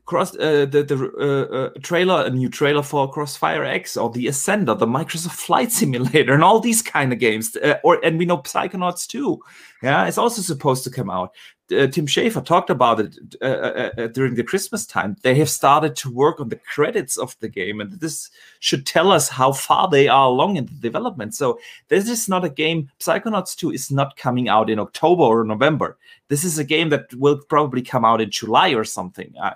[0.06, 4.28] cross uh, the the uh, uh, trailer, a new trailer for Crossfire X or the
[4.28, 7.56] Ascender, the Microsoft Flight Simulator, and all these kind of games.
[7.56, 9.40] Uh, or and we know Psychonauts 2.
[9.82, 11.34] Yeah, it's also supposed to come out.
[11.72, 15.16] Uh, Tim Schafer talked about it uh, uh, uh, during the Christmas time.
[15.22, 18.30] They have started to work on the credits of the game, and this
[18.60, 21.36] should tell us how far they are along in the development.
[21.36, 22.90] So this is not a game.
[23.00, 25.98] Psychonauts 2 is not coming out in October or November.
[26.28, 29.34] This is a game that will probably come out in July or something.
[29.42, 29.54] Uh,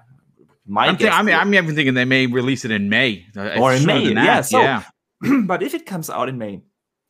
[0.66, 3.26] my I'm, thi- guess I mean, I'm even thinking they may release it in May
[3.36, 4.12] uh, or in May.
[4.12, 4.42] Yeah.
[4.42, 4.84] So, yeah.
[5.46, 6.62] but if it comes out in May,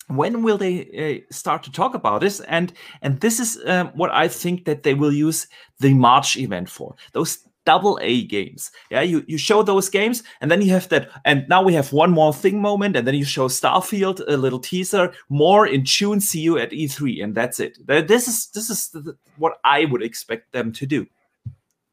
[0.07, 2.39] when will they uh, start to talk about this?
[2.41, 5.47] And and this is um, what I think that they will use
[5.79, 6.95] the March event for.
[7.13, 8.71] Those double A games.
[8.89, 11.09] Yeah, you you show those games, and then you have that.
[11.25, 14.59] And now we have one more thing moment, and then you show Starfield, a little
[14.59, 15.11] teaser.
[15.29, 16.21] More in June.
[16.21, 17.77] See you at E3, and that's it.
[17.85, 21.05] This is this is the, what I would expect them to do.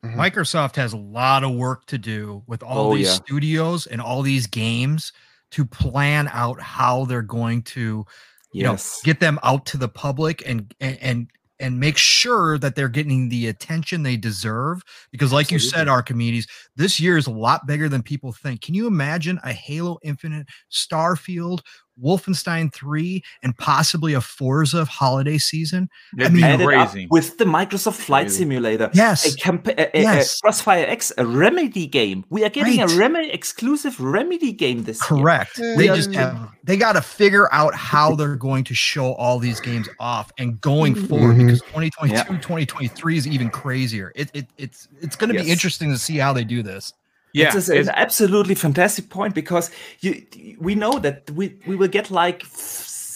[0.04, 3.14] Microsoft has a lot of work to do with all Oh, these yeah.
[3.14, 5.12] studios and all these games
[5.54, 8.04] to plan out how they're going to
[8.52, 11.28] you know get them out to the public and and
[11.60, 14.82] and, make sure that they're getting the attention they deserve
[15.12, 18.60] because like you said archimedes this year is a lot bigger than people think.
[18.60, 21.60] Can you imagine a halo infinite starfield
[22.02, 27.06] wolfenstein 3 and possibly a forza holiday season That'd I be mean, add up crazy.
[27.10, 28.38] with the Microsoft Flight Crazy.
[28.38, 28.90] Simulator.
[28.94, 30.38] yes a, camp- a, a- Yes.
[30.38, 32.24] a Crossfire X, a Remedy game.
[32.30, 32.90] We are getting Right.
[32.92, 35.20] a Remedy exclusive Remedy game this year.
[35.20, 35.58] Correct.
[35.58, 36.20] Yeah, They yeah, just yeah.
[36.38, 40.32] have they got to figure out how they're going to show all these games off
[40.38, 41.06] and going Mm-hmm.
[41.06, 41.46] forward Mhm.
[41.46, 42.24] because 2022 Yeah.
[42.24, 44.12] 2023 is even crazier.
[44.14, 46.92] It, it it's it's going to be interesting to see how they do this.
[47.34, 47.56] Yeah.
[47.56, 49.70] it's, an absolutely fantastic point because
[50.00, 50.24] you
[50.60, 52.44] we know that we we will get like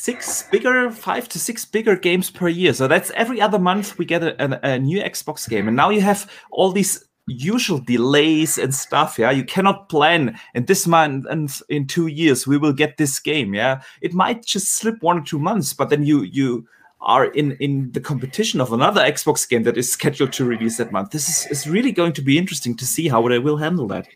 [0.08, 2.72] six bigger, five to six bigger games per year.
[2.72, 5.90] So that's every other month we get a, a, a new Xbox game, and now
[5.90, 11.26] you have all these usual delays and stuff yeah you cannot plan and this month
[11.28, 15.18] and in two years we will get this game yeah it might just slip one
[15.18, 16.66] or two months but then you you
[17.00, 20.90] are in in the competition of another xbox game that is scheduled to release that
[20.92, 23.86] month this is, is really going to be interesting to see how they will handle
[23.86, 24.06] that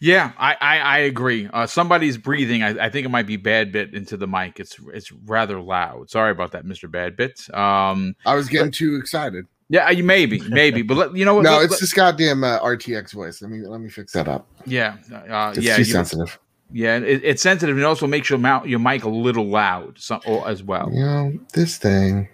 [0.00, 1.48] Yeah, I, I, I agree.
[1.50, 2.62] Uh, somebody's breathing.
[2.62, 4.60] I, I think it might be Bad Bit into the mic.
[4.60, 6.10] It's it's rather loud.
[6.10, 7.40] Sorry about that, Mister Bad Bit.
[7.54, 9.46] Um, I was getting too excited.
[9.70, 11.44] yeah, you maybe, maybe, but let, you know what?
[11.44, 13.40] No, let- it's let- this goddamn uh, RTX voice.
[13.40, 14.46] Let me let me fix that up.
[14.66, 14.96] yeah,
[15.30, 16.38] uh, It's yeah, too you- sensitive.
[16.72, 16.96] Yeah.
[16.96, 20.48] It, it's sensitive and also makes your mouth, your mic a little loud, so, or,
[20.48, 20.90] as well.
[20.92, 22.28] You know this thing.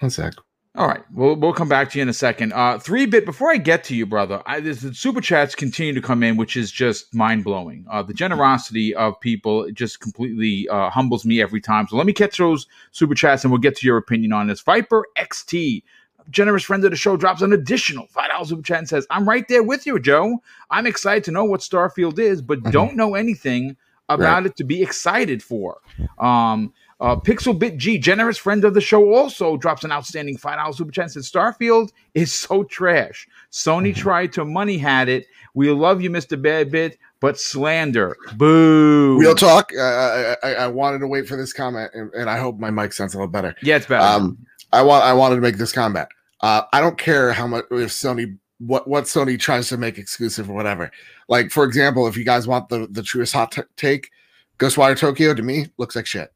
[0.00, 0.34] One sec.
[0.76, 2.52] All right, we'll we'll come back to you in a second.
[2.52, 3.24] Uh, three bit.
[3.24, 6.36] Before I get to you, brother, I, this, the super chats continue to come in,
[6.36, 7.84] which is just mind blowing.
[7.90, 11.88] Uh, the generosity of people just completely uh, humbles me every time.
[11.88, 14.60] So let me catch those super chats, and we'll get to your opinion on this.
[14.60, 15.82] Viper XT,
[16.30, 19.28] generous friend of the show, drops an additional five dollars super chat and says, "I'm
[19.28, 20.42] right there with you, Joe.
[20.70, 22.72] I'm excited to know what Starfield is, but Mhm.
[22.72, 23.76] don't know anything
[24.08, 25.78] about it to be excited for."
[26.18, 30.58] Um, uh, Pixel Bit G, generous friend of the show, also drops an outstanding five
[30.58, 31.04] dollars super chat.
[31.04, 33.26] and Says Starfield is so trash.
[33.50, 35.26] Sony tried to money had it.
[35.54, 38.16] We love you, Mister Bad Bit, but slander.
[38.36, 39.18] Boo.
[39.18, 39.72] Real talk.
[39.76, 42.70] Uh, I, I, I wanted to wait for this comment, and, and I hope my
[42.70, 43.54] mic sounds a little better.
[43.62, 44.04] Yeah, it's better.
[44.04, 44.38] Um,
[44.72, 46.08] I want I wanted to make this comment.
[46.42, 50.50] Uh, I don't care how much if Sony what what Sony tries to make exclusive
[50.50, 50.90] or whatever.
[51.28, 54.10] Like for example, if you guys want the the truest hot t- take,
[54.58, 56.32] Ghostwire Tokyo to me looks like shit.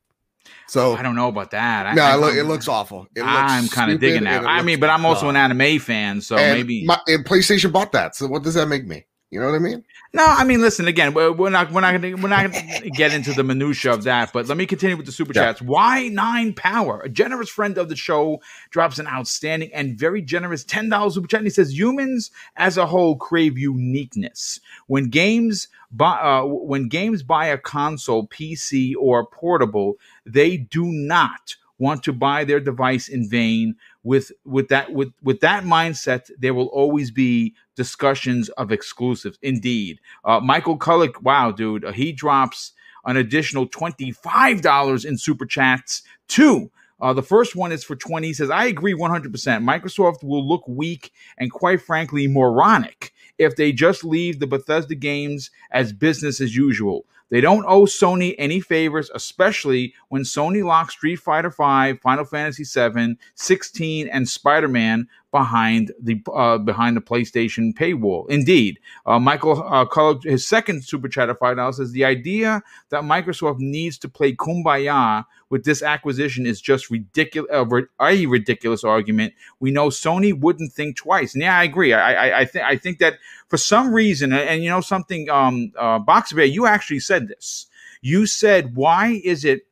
[0.67, 1.87] So I don't know about that.
[1.87, 3.07] I, no, I, it, look, it looks awful.
[3.15, 4.45] It looks I'm kind of digging that.
[4.47, 7.93] I mean, but I'm also an anime fan, so and maybe my, and PlayStation bought
[7.93, 8.17] that.
[8.17, 9.05] So what does that make me?
[9.35, 9.85] You know what I mean?
[10.13, 11.13] No, I mean, listen again.
[11.13, 14.33] We're, we're not we're not gonna we're not gonna get into the minutia of that.
[14.33, 15.47] But let me continue with the super Yeah.
[15.47, 15.61] chats.
[15.61, 17.01] Why nine power?
[17.01, 18.41] A generous friend of the show
[18.71, 21.41] drops an outstanding and very generous ten dollars super chat.
[21.41, 24.61] And he says humans as a whole crave uniqueness.
[24.87, 29.95] When games buy uh, when games buy a console, PC, or portable,
[30.25, 33.75] they do not want to buy their device in vain
[34.05, 40.01] with with that with with that mindset there will always be discussions of exclusives indeed.
[40.25, 42.73] Uh, michael Kullick, wow dude uh, he drops
[43.07, 46.71] an additional $25 in super chats too.
[47.01, 50.67] uh, the first one is for 20 he says i agree 100% microsoft will look
[50.69, 56.57] weak and quite frankly moronic if they just leave the bethesda games as business as
[56.57, 57.05] usual.
[57.31, 62.65] They don't owe Sony any favors, especially when Sony locked Street Fighter V, Final Fantasy
[62.65, 68.25] VII, 16, and Spider-Man behind the uh, behind the PlayStation paywall.
[68.31, 72.63] Indeed, uh, Michael uh, Cullen, his second super chat of five dollars says the idea
[72.91, 77.51] that Microsoft needs to play kumbaya with this acquisition is just ridiculous.
[77.53, 77.65] Uh,
[78.01, 79.35] a ridiculous argument.
[79.59, 81.93] We know Sony wouldn't think twice, and yeah, I agree.
[81.93, 83.15] I I, I think I think that
[83.49, 87.27] for some reason, and, and you know something, um, uh, Boxer Bear, you actually said
[87.27, 87.67] this.
[88.03, 89.63] You said, why is it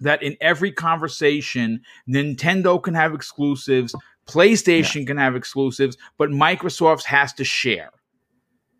[0.00, 3.94] that in every conversation, Nintendo can have exclusives,
[4.26, 5.06] PlayStation yeah.
[5.06, 7.90] can have exclusives, but Microsoft has to share.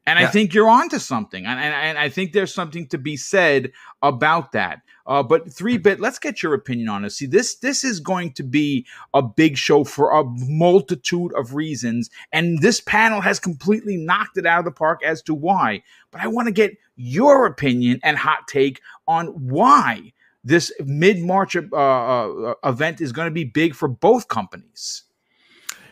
[0.06, 0.26] And yeah.
[0.26, 3.72] I think you're onto something, and, and, and, I think there's something to be said
[4.02, 4.80] about that.
[5.06, 7.16] Uh, but three bit, let's get your opinion on this.
[7.16, 12.10] See, this this is going to be a big show for a multitude of reasons,
[12.32, 15.82] and this panel has completely knocked it out of the park as to why.
[16.10, 20.12] But I want to get your opinion and hot take on why
[20.44, 25.03] this mid March uh, uh, event is going to be big for both companies.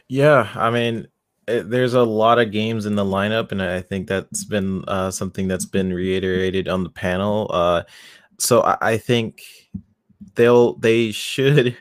[0.09, 1.09] Yeah, I mean,
[1.49, 5.11] it, there's a lot of games in the lineup, and I think that's been uh,
[5.11, 7.49] something that's been reiterated on the panel.
[7.53, 7.83] Uh,
[8.39, 9.43] so I, I think
[10.35, 11.77] they'll they should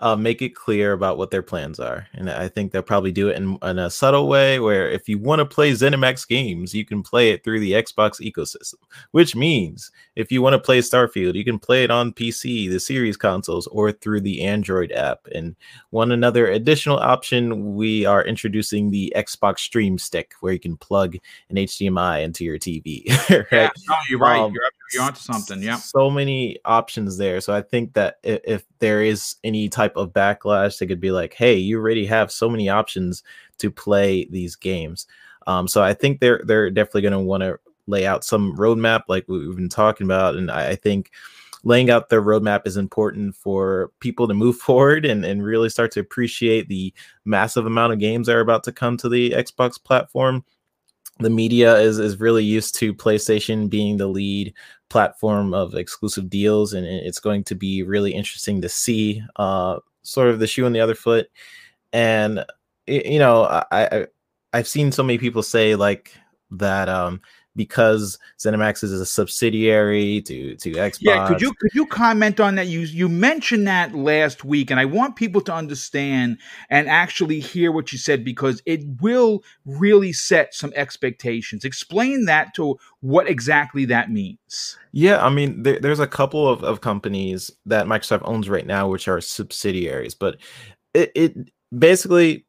[0.00, 2.06] uh, make it clear about what their plans are.
[2.14, 5.18] And I think they'll probably do it in, in a subtle way where if you
[5.18, 8.76] want to play ZeniMax games, you can play it through the Xbox ecosystem,
[9.10, 12.80] which means if you want to play Starfield, you can play it on PC, the
[12.80, 15.26] series consoles, or through the Android app.
[15.34, 15.54] And
[15.90, 21.16] one another additional option, we are introducing the Xbox Stream Stick where you can plug
[21.50, 23.08] an HDMI into your TV.
[23.30, 23.46] right?
[23.52, 24.40] Yeah, no, you're right.
[24.40, 25.62] Um, you're you're onto something.
[25.62, 25.76] Yeah.
[25.76, 27.40] So many options there.
[27.40, 31.10] So I think that if, if, there is any type of backlash, they could be
[31.10, 33.22] like, hey, you already have so many options
[33.58, 35.06] to play these games.
[35.46, 39.02] Um, so I think they're they're definitely going to want to lay out some roadmap
[39.08, 40.36] like we've been talking about.
[40.36, 41.10] And I, I think
[41.62, 45.92] laying out their roadmap is important for people to move forward and, and really start
[45.92, 46.92] to appreciate the
[47.24, 50.44] massive amount of games that are about to come to the Xbox platform
[51.20, 54.54] the media is is really used to PlayStation being the lead
[54.88, 60.28] platform of exclusive deals, and it's going to be really interesting to see uh, sort
[60.28, 61.28] of the shoe on the other foot.
[61.92, 62.44] And
[62.86, 64.06] you know, I, I
[64.52, 66.14] I've seen so many people say like
[66.52, 67.20] that um,
[67.56, 70.98] because ZeniMax is a subsidiary to to Xbox.
[71.00, 72.68] Yeah, could you could you comment on that?
[72.68, 77.72] You you mentioned that last week, and I want people to understand and actually hear
[77.72, 81.64] what you said because it will really set some expectations.
[81.64, 84.78] Explain that to what exactly that means.
[84.92, 88.88] Yeah, I mean, there, there's a couple of, of companies that Microsoft owns right now,
[88.88, 90.36] which are subsidiaries, but
[90.94, 92.46] it, it basically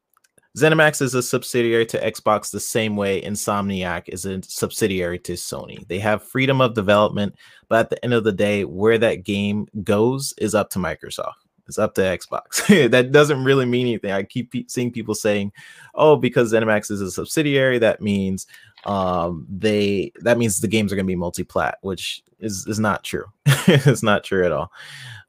[0.56, 5.86] ZeniMax is a subsidiary to Xbox the same way Insomniac is a subsidiary to Sony.
[5.88, 7.36] They have freedom of development,
[7.68, 11.32] but at the end of the day, where that game goes is up to Microsoft.
[11.68, 12.90] It's up to Xbox.
[12.90, 14.12] that doesn't really mean anything.
[14.12, 15.52] I keep seeing people saying,
[15.94, 18.46] "Oh, because ZeniMax is a subsidiary, that means
[18.84, 23.04] um, they that means the games are going to be multi-plat," which is is not
[23.04, 23.24] true.
[23.46, 24.70] it's not true at all.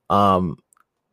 [0.09, 0.57] Um,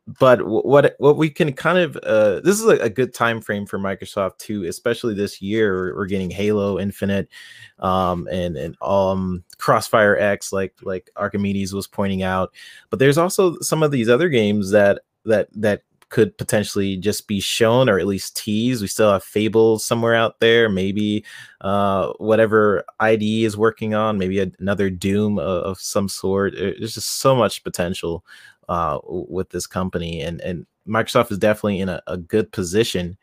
[0.07, 3.65] but what what we can kind of uh, this is a, a, good time frame
[3.65, 5.95] for Microsoft too, especially this year.
[5.95, 7.29] We're, getting Halo Infinite,
[7.79, 12.51] um, and and um Crossfire X, like like Archimedes was pointing out.
[12.89, 17.39] But there's also some of these other games that that that could potentially just be
[17.39, 18.81] shown or at least teased.
[18.81, 21.23] We still have Fable somewhere out there, maybe
[21.61, 26.53] uh, whatever ID is working on, maybe another Doom of, of some sort.
[26.55, 28.25] There's just so much potential
[28.69, 33.17] uh, with this company, and and Microsoft is definitely in a, a good position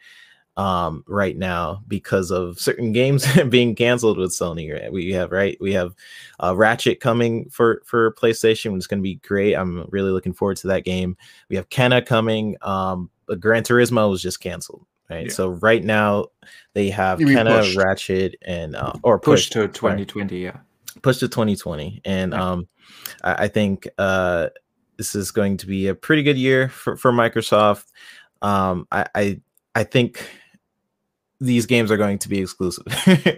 [0.58, 4.72] um, right now because of certain games being canceled with Sony.
[4.72, 4.92] Right?
[4.92, 5.94] We have right, we have
[6.40, 9.54] uh, Ratchet coming for for PlayStation, which is going to be great.
[9.54, 11.16] I'm really looking forward to that game.
[11.48, 12.56] We have Kena coming.
[12.62, 14.84] Um, Gran Turismo was just canceled.
[15.08, 15.32] Right, yeah.
[15.32, 16.26] so right now
[16.74, 20.38] they have Kena, Ratchet, and uh, or pushed push to 2020.
[20.38, 20.58] Yeah,
[21.00, 22.50] push to 2020, and yeah.
[22.50, 22.68] um,
[23.24, 24.48] I, I think uh
[24.98, 27.86] this is going to be a pretty good year for, for Microsoft.
[28.42, 29.40] Um, I, I,
[29.74, 30.28] I think
[31.40, 32.84] these games are going to be exclusive,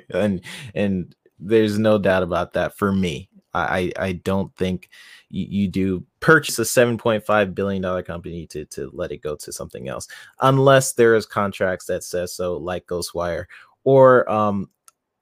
[0.10, 0.40] and
[0.74, 3.28] and there's no doubt about that for me.
[3.52, 4.88] I I don't think
[5.28, 9.52] you, you do purchase a 7.5 billion dollar company to to let it go to
[9.52, 10.06] something else
[10.40, 13.46] unless there is contracts that says so, like Ghostwire,
[13.84, 14.70] or um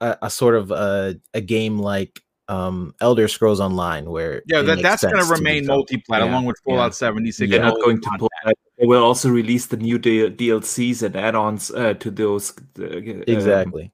[0.01, 4.83] a, a sort of a, a game like um Elder Scrolls Online, where yeah, that,
[4.83, 7.09] that's going to remain multi-plat yeah, along with Fallout yeah.
[7.09, 7.51] 76.
[7.51, 8.31] They're not going to pull
[8.79, 12.53] They will also release the new D- DLCs and add-ons uh, to those.
[12.79, 13.93] Uh, exactly.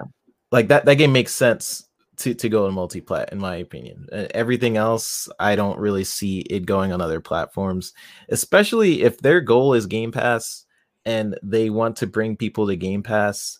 [0.00, 0.12] Um,
[0.52, 0.84] like that.
[0.84, 1.88] That game makes sense
[2.18, 4.06] to to go in multi-plat, in my opinion.
[4.12, 7.92] Uh, everything else, I don't really see it going on other platforms,
[8.28, 10.64] especially if their goal is Game Pass
[11.04, 13.58] and they want to bring people to Game Pass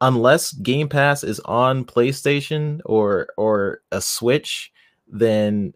[0.00, 4.72] unless Game Pass is on PlayStation or or a Switch,
[5.08, 5.72] then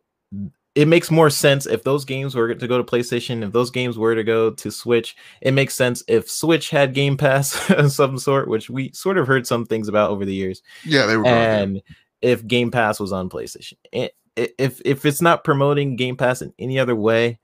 [0.74, 3.98] it makes more sense if those games were to go to PlayStation, if those games
[3.98, 8.18] were to go to Switch, it makes sense if Switch had Game Pass of some
[8.18, 10.62] sort, which we sort of heard some things about over the years.
[10.84, 11.26] Yeah, they were.
[11.26, 11.82] And
[12.22, 13.74] if Game Pass was on PlayStation,
[14.36, 17.38] if if it's not promoting Game Pass in any other way,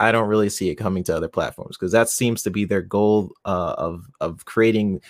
[0.00, 2.82] I don't really see it coming to other platforms because that seems to be their
[2.82, 5.00] goal uh, of of creating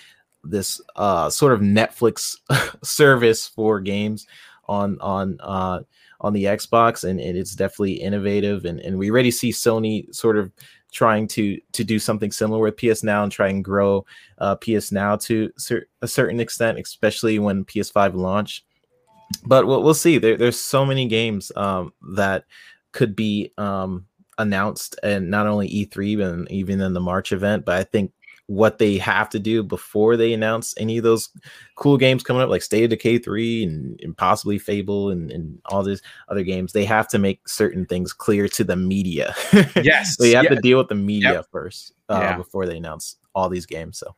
[0.43, 2.37] this uh, sort of Netflix
[2.83, 4.27] service for games
[4.67, 5.79] on on uh,
[6.21, 8.65] on the Xbox, and, and it's definitely innovative.
[8.65, 10.51] And, and we already see Sony sort of
[10.91, 14.05] trying to to do something similar with PS Now and try and grow
[14.37, 18.65] uh, PS Now to cer- a certain extent, especially when PS5 launch.
[19.45, 20.17] But we'll, we'll see.
[20.17, 22.45] There, there's so many games um, that
[22.91, 24.05] could be um,
[24.37, 27.65] announced, and not only E3, but even in the March event.
[27.65, 28.11] But I think
[28.53, 31.29] what they have to do before they announce any of those
[31.75, 35.59] cool games coming up, like State of Decay 3 and, and possibly Fable and, and
[35.65, 39.33] all these other games, they have to make certain things clear to the media.
[39.83, 40.15] Yes.
[40.17, 40.49] so you have yeah.
[40.55, 41.45] to deal with the media Yep.
[41.51, 42.37] first uh, Yeah.
[42.37, 43.97] before they announce all these games.
[43.97, 44.13] So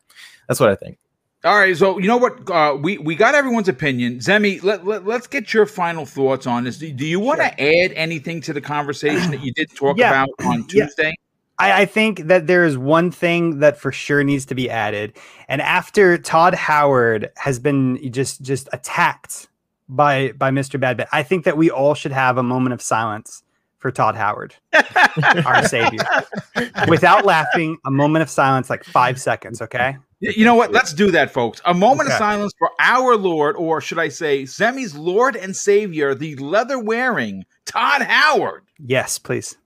[0.48, 0.98] that's what I think.
[1.44, 2.50] All right, so you know what?
[2.50, 4.18] Uh, we we got everyone's opinion.
[4.18, 6.78] Zemi, let, let us get your final thoughts on this.
[6.78, 10.10] Do, do you want to add anything to the conversation that you did talk Yeah.
[10.24, 10.66] about on.
[10.66, 11.14] Tuesday?
[11.58, 15.16] I, I think that there is one thing that for sure needs to be added,
[15.48, 19.48] and after Todd Howard has been just just attacked
[19.88, 20.80] by by Mr.
[20.80, 23.42] Badbit, I think that we all should have a moment of silence
[23.78, 24.54] for Todd Howard,
[25.44, 26.00] our savior,
[26.88, 27.78] without laughing.
[27.86, 29.96] A moment of silence, like five seconds, okay?
[30.20, 30.72] You know what?
[30.72, 31.60] Let's do that, folks.
[31.66, 36.14] A moment of silence for our Lord, or should I say, Zemi's Lord and Savior,
[36.14, 38.64] the leather wearing Todd Howard.
[38.78, 39.56] Yes, please.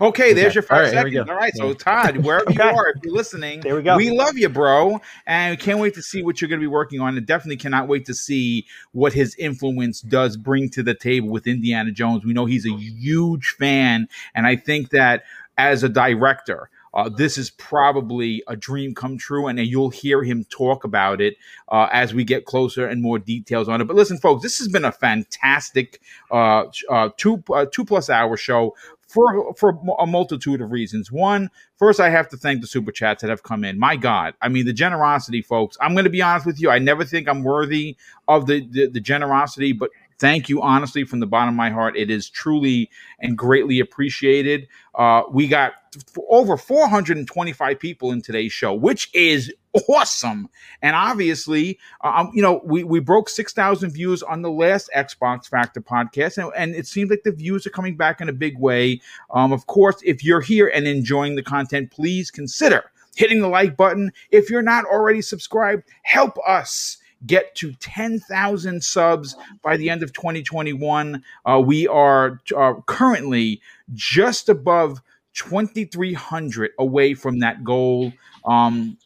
[0.00, 0.54] Okay, there's Okay.
[0.54, 1.30] your five All right, seconds.
[1.30, 3.96] All right, so Todd, wherever you are, if you're listening, There we go.
[3.96, 6.68] We love you, bro, and we can't wait to see what you're going to be
[6.68, 7.16] working on.
[7.16, 11.46] And definitely cannot wait to see what his influence does bring to the table with
[11.46, 12.24] Indiana Jones.
[12.24, 15.24] We know he's a huge fan, and I think that
[15.58, 16.70] as a director.
[16.92, 21.36] Uh, this is probably a dream come true, and you'll hear him talk about it
[21.68, 23.84] uh, as we get closer and more details on it.
[23.84, 26.00] But listen, folks, this has been a fantastic
[26.30, 28.76] uh, uh, two uh, two plus hour show
[29.14, 31.12] for for a multitude of reasons.
[31.12, 33.78] One, first, I have to thank the super chats that have come in.
[33.78, 35.78] My God, I mean the generosity, folks.
[35.80, 36.70] I'm going to be honest with you.
[36.70, 37.96] I never think I'm worthy
[38.28, 41.96] of the, the the generosity, but thank you honestly from the bottom of my heart.
[41.96, 44.68] It is truly and greatly appreciated.
[44.94, 49.54] Uh, we got f- over 425 people in today's show, which is
[49.88, 50.48] awesome.
[50.82, 55.80] And obviously, um, you know, we, we broke 6,000 views on the last Xbox Factor
[55.80, 59.00] podcast, and, and it seems like the views are coming back in a big way.
[59.30, 62.84] Um, of course, if you're here and enjoying the content, please consider
[63.16, 64.12] hitting the like button.
[64.30, 70.12] If you're not already subscribed, help us get to 10,000 subs by the end of
[70.12, 71.22] 2021.
[71.44, 73.60] Uh, we are uh, currently
[73.94, 75.00] just above
[75.34, 78.12] 2,300 away from that goal.
[78.44, 78.98] Um,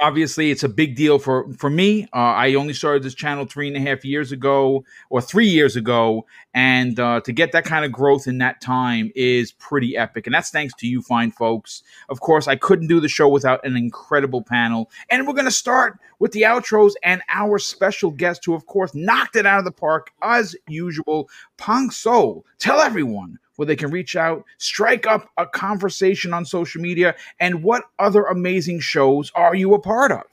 [0.00, 2.04] obviously it's a big deal for for me.
[2.14, 5.76] Uh, i only started this channel three and a half years ago or three years
[5.76, 10.26] ago and uh, to get that kind of growth in that time is pretty epic
[10.26, 11.82] and that's thanks to you fine folks.
[12.08, 15.50] Of course i couldn't do the show without an incredible panel and we're going to
[15.50, 19.64] start with the outros and our special guest who of course knocked it out of
[19.64, 25.28] the park as usual pong soul tell everyone where they can reach out, strike up
[25.36, 30.24] a conversation on social media, and what other amazing shows are you a part of?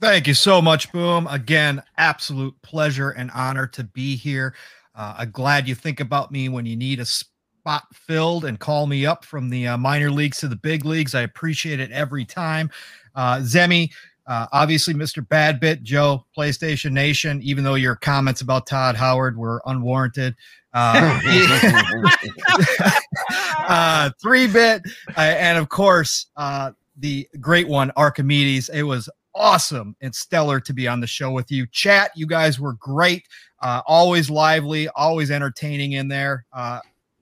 [0.00, 1.26] Thank you so much, Boom.
[1.28, 4.54] Again, absolute pleasure and honor to be here.
[4.94, 8.86] Uh, I'm glad you think about me when you need a spot filled and call
[8.86, 11.14] me up from the uh, minor leagues to the big leagues.
[11.14, 12.70] I appreciate it every time.
[13.14, 13.90] Uh, Zemi,
[14.26, 15.26] uh, obviously, Mr.
[15.26, 20.34] Badbit, Joe, PlayStation Nation, even though your comments about Todd Howard were unwarranted.
[20.72, 21.20] Uh,
[23.68, 24.82] uh, three bit,
[25.16, 28.68] uh, and of course, uh, the great one, Archimedes.
[28.70, 31.66] It was awesome and stellar to be on the show with you.
[31.66, 33.26] Chat, you guys were great.
[33.60, 36.44] Uh, always lively, always entertaining in there.
[36.52, 36.80] Uh,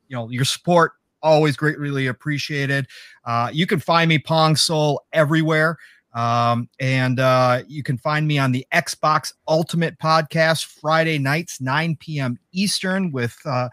[0.08, 0.92] you know, your support
[1.22, 2.86] always greatly appreciated.
[3.24, 5.76] Uh, you can find me Pong Soul everywhere.
[6.14, 11.97] Um, and uh, you can find me on the Xbox Ultimate Podcast Friday nights, 9
[11.97, 12.39] p.m.
[12.52, 13.68] Eastern, with uh,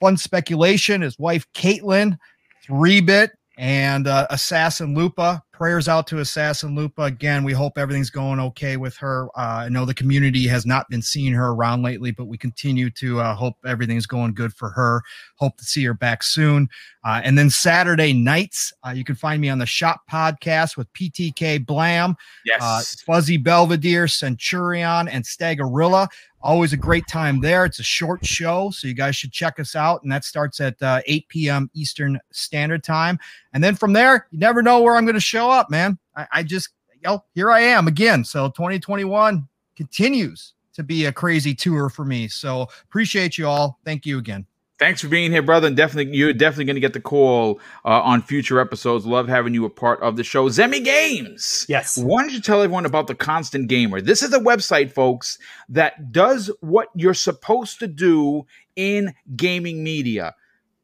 [0.00, 1.00] fun speculation.
[1.00, 2.18] His wife Caitlin,
[2.62, 5.42] three bit, and uh, Assassin Lupa.
[5.52, 7.02] Prayers out to Assassin Lupa.
[7.02, 9.28] Again, we hope everything's going okay with her.
[9.36, 12.88] Uh, I know the community has not been seeing her around lately, but we continue
[12.90, 15.02] to uh, hope everything's going good for her.
[15.36, 16.68] Hope to see her back soon.
[17.04, 20.90] Uh, and then Saturday nights, uh, you can find me on the Shop Podcast with
[20.94, 22.16] PTK Blam,
[22.46, 22.60] Yes.
[22.62, 26.08] uh, Fuzzy Belvedere, Centurion, and Stagorilla.
[26.44, 27.64] Always a great time there.
[27.64, 30.02] It's a short show, so you guys should check us out.
[30.02, 31.70] And that starts at uh, 8 p.m.
[31.72, 33.16] Eastern Standard Time.
[33.52, 35.98] And then from there, you never know where I'm going to show up, man.
[36.16, 38.24] I, I just, you know, here I am again.
[38.24, 42.28] So 2021 continues to be a crazy tour for me.
[42.28, 43.78] So appreciate you all.
[43.84, 44.46] Thank you again.
[44.78, 45.68] Thanks for being here, brother.
[45.68, 49.06] And definitely, you're definitely going to get the call uh, on future episodes.
[49.06, 50.48] Love having you a part of the show.
[50.48, 51.66] Zemi Games.
[51.68, 51.96] Yes.
[51.96, 54.00] Why don't you tell everyone about the Constant Gamer?
[54.00, 60.34] This is a website, folks, that does what you're supposed to do in gaming media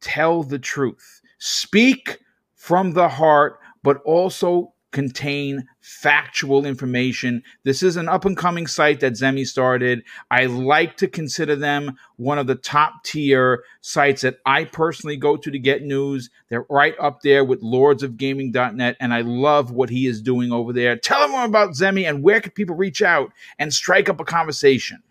[0.01, 2.19] tell the truth, speak
[2.55, 7.43] from the heart, but also contain factual information.
[7.65, 10.05] This is an up and coming site that Zemi started.
[10.31, 15.39] I like to consider them one of the top tier sites that I personally go
[15.39, 16.29] to to get news.
[16.51, 20.95] They're right up there with lordsofgaming.net, and I love what he is doing over there.
[20.95, 24.25] Tell them more about Zemi and where can people reach out and strike up a
[24.27, 25.03] conversation.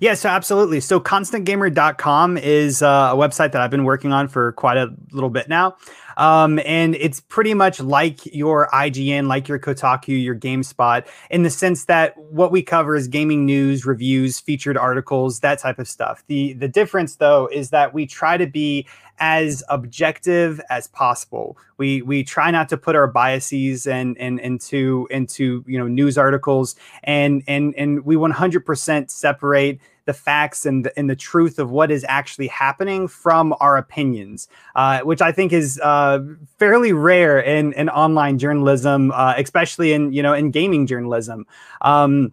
[0.00, 0.80] Yeah, so absolutely.
[0.80, 5.30] So constantgamer.com is uh, a website that I've been working on for quite a little
[5.30, 5.76] bit now.
[6.20, 11.50] Um, and it's pretty much like your IGN, like your Kotaku, your GameSpot, in the
[11.50, 16.22] sense that what we cover is gaming news, reviews, featured articles, that type of stuff.
[16.26, 18.86] The the difference though is that we try to be
[19.18, 21.56] as objective as possible.
[21.78, 26.18] We we try not to put our biases and and into into you know news
[26.18, 31.70] articles and and and we 100% separate the facts and the, and the truth of
[31.70, 36.18] what is actually happening from our opinions, uh, which I think is uh,
[36.58, 41.46] fairly rare in, in online journalism, uh, especially in you know in gaming journalism.
[41.80, 42.32] Um,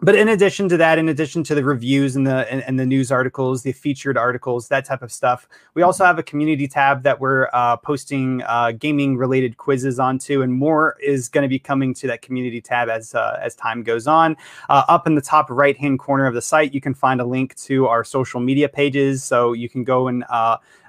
[0.00, 2.86] but in addition to that, in addition to the reviews and the and, and, the
[2.86, 7.02] news articles, the featured articles, that type of stuff, we also have a community tab
[7.02, 11.58] that we're uh, posting uh, gaming related quizzes onto, and more is going to be
[11.58, 14.36] coming to that community tab as uh, as time goes on.
[14.68, 17.24] Uh, up in the top right hand corner of the site, you can find a
[17.24, 20.22] link to our social media pages, so you can go and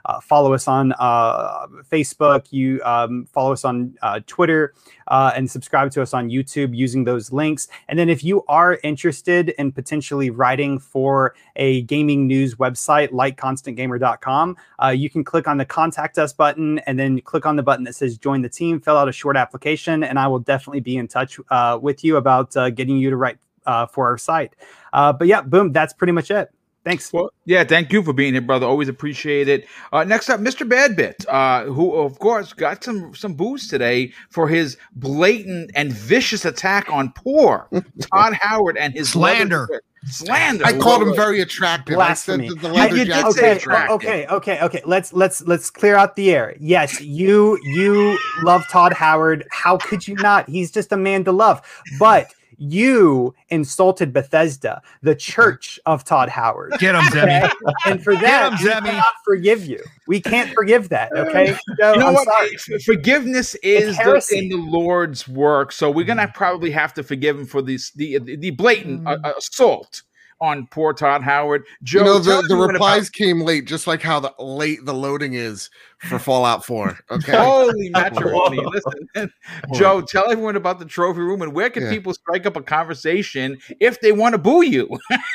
[0.06, 2.48] uh, follow us on uh, Facebook.
[2.52, 4.74] You um, follow us on uh, Twitter
[5.08, 7.68] uh, and subscribe to us on YouTube using those links.
[7.88, 13.38] And then if you are interested in potentially writing for a gaming news website like
[13.38, 17.64] ConstantGamer.com, uh, you can click on the contact us button and then click on the
[17.64, 20.82] button that says join the team, fill out a short application, and I will definitely
[20.82, 23.38] be in touch uh, with you about getting you to write
[23.92, 24.56] for our site.
[24.92, 26.52] but yeah, boom, that's pretty much it.
[26.86, 27.12] Thanks.
[27.12, 28.66] Well, yeah, thank you for being here, brother.
[28.66, 29.68] Always appreciate it.
[29.92, 30.68] Uh, next up, Mr.
[30.68, 36.46] Badbit, uh, who of course got some some booze today for his blatant and vicious
[36.46, 37.68] attack on poor
[38.14, 39.68] Todd Howard and his slander.
[40.06, 40.66] Slander.
[40.66, 41.96] I called him very attractive.
[41.96, 42.46] Blasphemy.
[42.46, 43.96] I said that the leather you did say okay, attractive.
[43.96, 44.82] okay, okay, okay.
[44.86, 46.56] Let's let's let's clear out the air.
[46.62, 49.46] Yes, you you love Todd Howard.
[49.52, 50.48] How could you not?
[50.48, 51.62] He's just a man to love.
[52.00, 56.74] But you insulted Bethesda, the church of Todd Howard.
[56.80, 57.44] Get him, Zemi.
[57.46, 57.54] Okay?
[57.86, 58.86] And for that, him, we Zemi.
[58.86, 59.84] cannot forgive you.
[60.08, 61.12] We can't forgive that.
[61.16, 62.28] Okay, so, You know I'm what?
[62.28, 62.80] sorry.
[62.80, 67.46] Forgiveness is the, in the Lord's work, so we're gonna probably have to forgive him
[67.46, 70.04] for this the the, blatant uh, uh, assault
[70.42, 71.64] on poor Todd Howard.
[71.84, 74.86] Joe, you know the, the everyone about- replies came late, just like how the late
[74.86, 75.70] the loading is
[76.08, 76.98] for Fallout 4.
[77.12, 77.36] Okay.
[77.38, 78.60] Holy matrimony!
[78.66, 79.32] Listen,
[79.74, 81.90] Joe, tell everyone about the trophy room and where can Yeah.
[81.92, 84.88] people strike up a conversation if they want to boo you?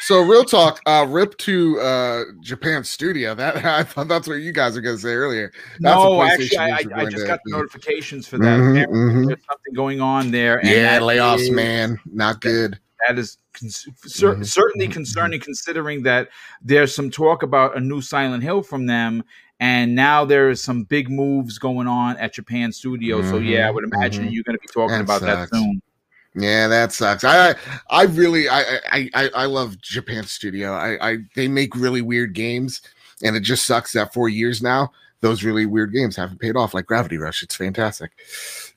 [0.02, 3.34] So real talk, uh rip to uh Japan studio.
[3.34, 5.52] That I thought that's what you guys were gonna say earlier.
[5.80, 7.56] That's no, actually, I, I, I just to got the do.
[7.58, 8.44] notifications for that.
[8.58, 9.26] Mhm, Apparently mhm.
[9.26, 10.58] There's something going on there.
[10.60, 11.98] and Yeah, layoffs, is- man.
[12.10, 12.78] Not good.
[13.06, 16.28] That is cons- cer- Mhm, certainly mhm, concerning, considering that
[16.62, 19.22] there's some talk about a new Silent Hill from them,
[19.60, 23.22] and now there is some big moves going on at Japan Studio.
[23.22, 25.80] So yeah, I would imagine you're going to be talking That about that soon.
[26.34, 27.22] Yeah, that sucks.
[27.22, 27.54] I
[27.90, 28.60] I, really I,
[28.90, 30.72] I I I love Japan Studio.
[30.72, 32.82] I, I they make really weird games,
[33.22, 36.74] and it just sucks that for years now those really weird games haven't paid off
[36.74, 37.42] like Gravity Rush.
[37.42, 38.10] It's fantastic.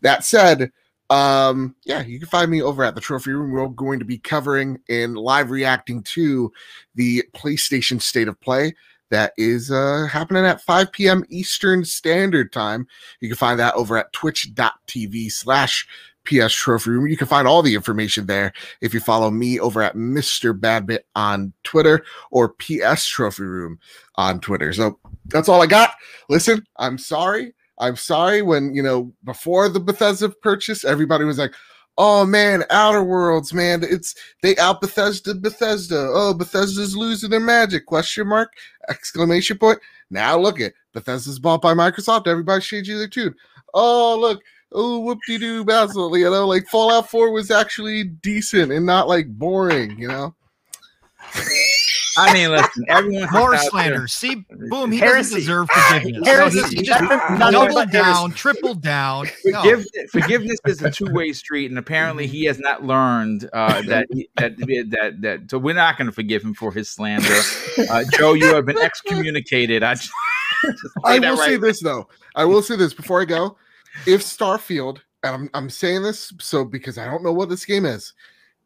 [0.01, 0.71] That said,
[1.09, 3.51] um, yeah, you can find me over at the Trophy Room.
[3.51, 6.51] We're going to be covering and live reacting to
[6.95, 8.73] the PlayStation State of Play
[9.09, 11.23] that is uh happening at 5 p.m.
[11.29, 12.87] Eastern Standard Time.
[13.21, 15.87] You can find that over at twitch.tv slash
[16.25, 17.07] PS Trophy Room.
[17.07, 20.57] You can find all the information there if you follow me over at Mr.
[20.57, 23.79] Badbit on Twitter or PS Trophy Room
[24.15, 24.73] on Twitter.
[24.73, 25.91] So that's all I got.
[26.29, 27.53] Listen, I'm sorry.
[27.79, 31.53] I'm sorry when, you know, before the Bethesda purchase, everybody was like,
[31.97, 36.09] oh man, Outer Worlds, man, it's they out Bethesda Bethesda.
[36.11, 37.85] Oh, Bethesda's losing their magic.
[37.85, 38.53] Question mark,
[38.89, 39.79] exclamation point.
[40.09, 42.27] Now look at Bethesda's bought by Microsoft.
[42.27, 43.35] Everybody's changing their tune.
[43.73, 44.41] Oh, look,
[44.73, 49.07] oh whoop de doo basil you know like fallout 4 was actually decent and not
[49.07, 50.35] like boring you know
[52.17, 54.07] I mean, listen, everyone More has out there- slander.
[54.07, 55.17] See, boom, he Heresy.
[55.35, 56.27] doesn't deserve forgiveness.
[56.27, 56.59] Heresy.
[56.61, 59.27] No, he, he just Nothing- nothing doubled down, tripled down.
[59.45, 59.61] No.
[59.61, 64.57] Forgive, forgiveness is a two-way street, and apparently he has not learned uh, that, that
[64.57, 65.49] that that.
[65.49, 67.27] So we're not going to forgive him for his slander.
[67.89, 69.83] Uh, Joe, you have been excommunicated.
[69.83, 69.95] I,
[71.03, 71.45] I will right.
[71.45, 72.07] say this though.
[72.35, 73.57] I will say this before I go.
[74.05, 77.85] If Starfield, and I'm I'm saying this so because I don't know what this game
[77.85, 78.13] is.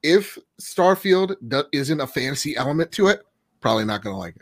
[0.04, 1.36] If Starfield
[1.72, 3.24] isn't a fantasy element to it,
[3.62, 4.42] probably not going to like it.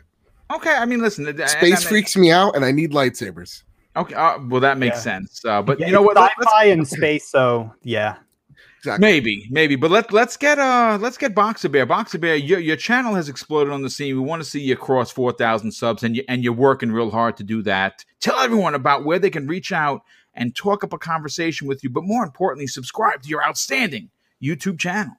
[0.52, 3.62] Okay, I mean, listen, space freaks me out, and I need lightsabers.
[3.96, 5.02] Okay, uh, well that makes yeah.
[5.02, 5.44] sense.
[5.44, 6.16] Uh, but yeah, you know what?
[6.16, 8.16] Sci-fi in space, so yeah.
[8.78, 9.06] Exactly.
[9.06, 11.84] Maybe, maybe, but let let's get uh let's get Boxer Bear.
[11.84, 14.14] Boxer Bear, your your channel has exploded on the scene.
[14.14, 17.10] We want to see you cross four thousand subs, and you and you're working real
[17.10, 18.06] hard to do that.
[18.20, 20.02] Tell everyone about where they can reach out
[20.34, 24.08] and talk up a conversation with you, but more importantly, subscribe to your outstanding
[24.42, 25.12] YouTube channel.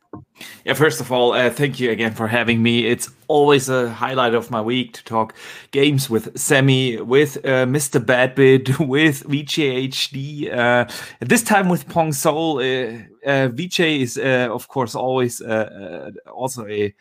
[0.65, 2.87] Yeah, first of all, uh, thank you again for having me.
[2.87, 5.35] It's always a highlight of my week to talk
[5.71, 8.03] games with Sammy, with uh, Mr.
[8.03, 10.55] Badbit, with VJHD.
[10.55, 10.85] Uh,
[11.19, 12.59] this time with Pong Soul.
[12.59, 16.93] Uh, uh VJ is, uh, of course, always also a,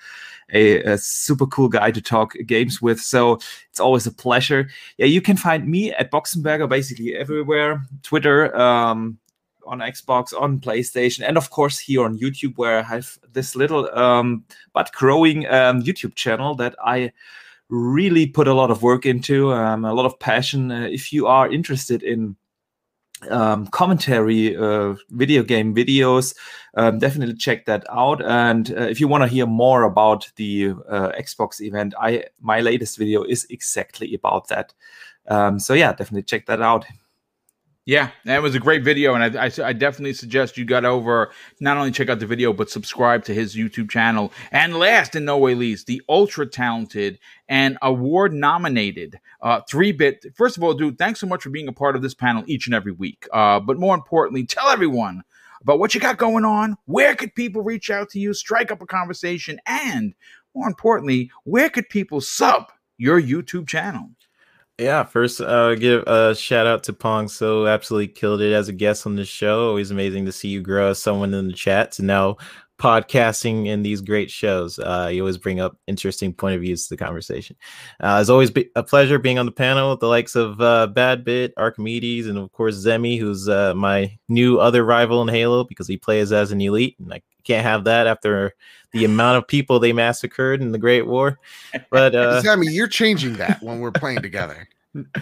[0.53, 3.01] a, a, super cool guy to talk games with.
[3.01, 3.39] So
[3.71, 4.69] it's always a pleasure.
[4.99, 9.19] Yeah, you can find me at Boxenberger basically everywhere Twitter, um,
[9.71, 13.89] on Xbox, on PlayStation, and of course here on YouTube, where I have this little
[13.97, 17.13] um, but growing um, YouTube channel that I
[17.69, 20.73] really put a lot of work into, um, a lot of passion.
[20.73, 22.37] Uh, if you are interested in
[23.29, 26.35] um, commentary uh, video game videos,
[26.75, 28.23] um, definitely check that out.
[28.25, 32.61] And uh, if you want to hear more about the uh, Xbox event, I my
[32.61, 34.75] latest video is exactly about that.
[35.29, 36.85] Um, so yeah, definitely check that out.
[37.87, 41.33] Yeah, that was a great video, and I, I, I, definitely suggest you got over
[41.61, 44.33] not only check out the video but subscribe to his YouTube channel.
[44.53, 47.19] And last and no way least, the ultra talented
[47.49, 50.27] and award nominated uh, three bit.
[50.37, 52.67] First of all, dude, thanks so much for being a part of this panel each
[52.67, 53.27] and every week.
[53.33, 55.23] Uh, but more importantly, tell everyone
[55.63, 56.77] about what you got going on.
[56.85, 60.15] Where could people reach out to you, strike up a conversation, and
[60.55, 64.11] more importantly, where could people sub your YouTube channel?
[64.81, 67.29] Yeah, first, uh, give a shout out to Pong.
[67.29, 69.69] So absolutely killed it as a guest on the show.
[69.69, 72.39] Always amazing to see you grow as someone in the chat to now
[72.79, 74.79] podcasting in these great shows.
[74.79, 77.57] Uh, you always bring up interesting point of views to the conversation.
[78.01, 81.27] Uh, it's always a pleasure being on the panel with the likes of uh, Bad
[81.27, 85.89] Bit, Archimedes, and of course Zemi, who's uh, my new other rival in Halo because
[85.89, 88.55] he plays as an elite, and I can't have that after
[88.93, 91.39] the amount of people they massacred in the Great War.
[91.91, 94.69] But uh, Zemi, you're changing that when we're playing together.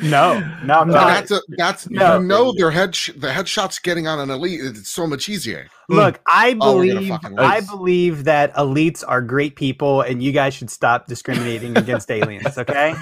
[0.03, 1.09] No, no, I'm not.
[1.09, 2.19] That's a, that's no.
[2.19, 4.61] you know their head sh- the headshots getting on an elite.
[4.63, 5.69] It's so much easier.
[5.91, 10.55] Look, I oh, believe oh, I believe that elites are great people, and you guys
[10.55, 12.57] should stop discriminating against aliens.
[12.57, 12.95] Okay,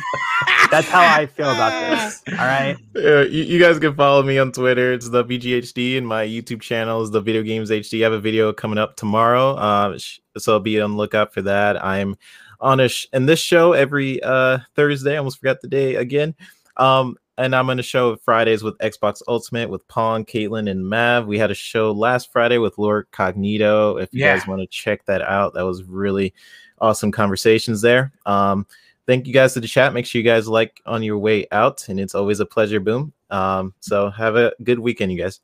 [0.76, 2.22] that's how I feel about this.
[2.28, 2.76] All right.
[2.94, 4.92] Yeah, you, you, guys can follow me on Twitter.
[4.92, 8.00] It's the VGHD, and my YouTube channel is the Video Games HD.
[8.00, 9.98] I have a video coming up tomorrow, uh,
[10.36, 11.82] so be on the lookout for that.
[11.82, 12.16] I'm
[12.60, 15.14] on a sh- in this show every uh, Thursday.
[15.14, 16.34] I almost forgot the day again.
[16.76, 21.26] Um, and I'm on a show Fridays with Xbox Ultimate with Pong, Caitlin, and Mav.
[21.26, 24.02] We had a show last Friday with Lord Cognito.
[24.02, 24.36] If you yeah.
[24.36, 26.34] guys want to check that out, that was really
[26.80, 28.12] awesome conversations there.
[28.24, 28.66] Um,
[29.06, 29.94] thank you guys to the chat.
[29.94, 32.80] Make sure you guys like on your way out, and it's always a pleasure.
[32.80, 33.12] Boom.
[33.30, 35.40] Um, so have a good weekend, you guys.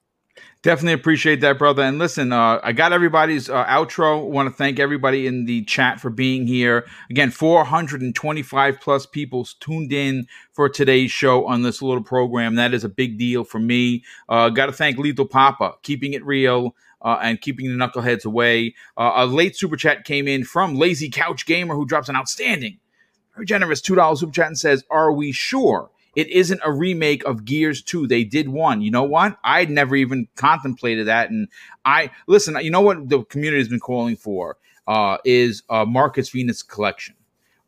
[0.62, 1.82] Definitely appreciate that, brother.
[1.82, 4.24] And listen, uh, I got everybody's uh, outro.
[4.24, 6.86] Want to thank everybody in the chat for being here.
[7.10, 12.54] Again, 425 plus people tuned in for today's show on this little program.
[12.54, 14.04] That is a big deal for me.
[14.28, 16.76] Uh, got to thank Lethal Papa, keeping it real.
[17.04, 18.72] Uh, and keeping the knuckleheads away.
[18.96, 22.78] Uh, a late super chat came in from Lazy Couch Gamer, who drops an outstanding,
[23.34, 27.44] very generous $2 super chat and says, Are we sure it isn't a remake of
[27.44, 28.06] Gears 2.
[28.06, 28.82] They did one.
[28.82, 29.38] You know what?
[29.42, 31.30] I'd never even contemplated that.
[31.30, 31.48] And
[31.84, 36.28] I listen, you know what the community has been calling for uh, is uh, Marcus
[36.28, 37.14] Fenix collection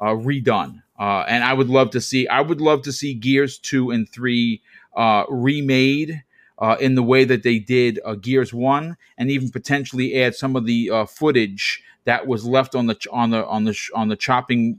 [0.01, 0.83] uh, redone.
[0.99, 4.09] Uh, and I would love to see, I would love to see Gears 2 and
[4.09, 4.60] 3
[4.97, 6.23] uh, remade.
[6.57, 10.55] Uh, in the way that they did uh, Gears One, and even potentially add some
[10.55, 14.15] of the uh, footage that was left on the on the on the on the
[14.15, 14.78] chopping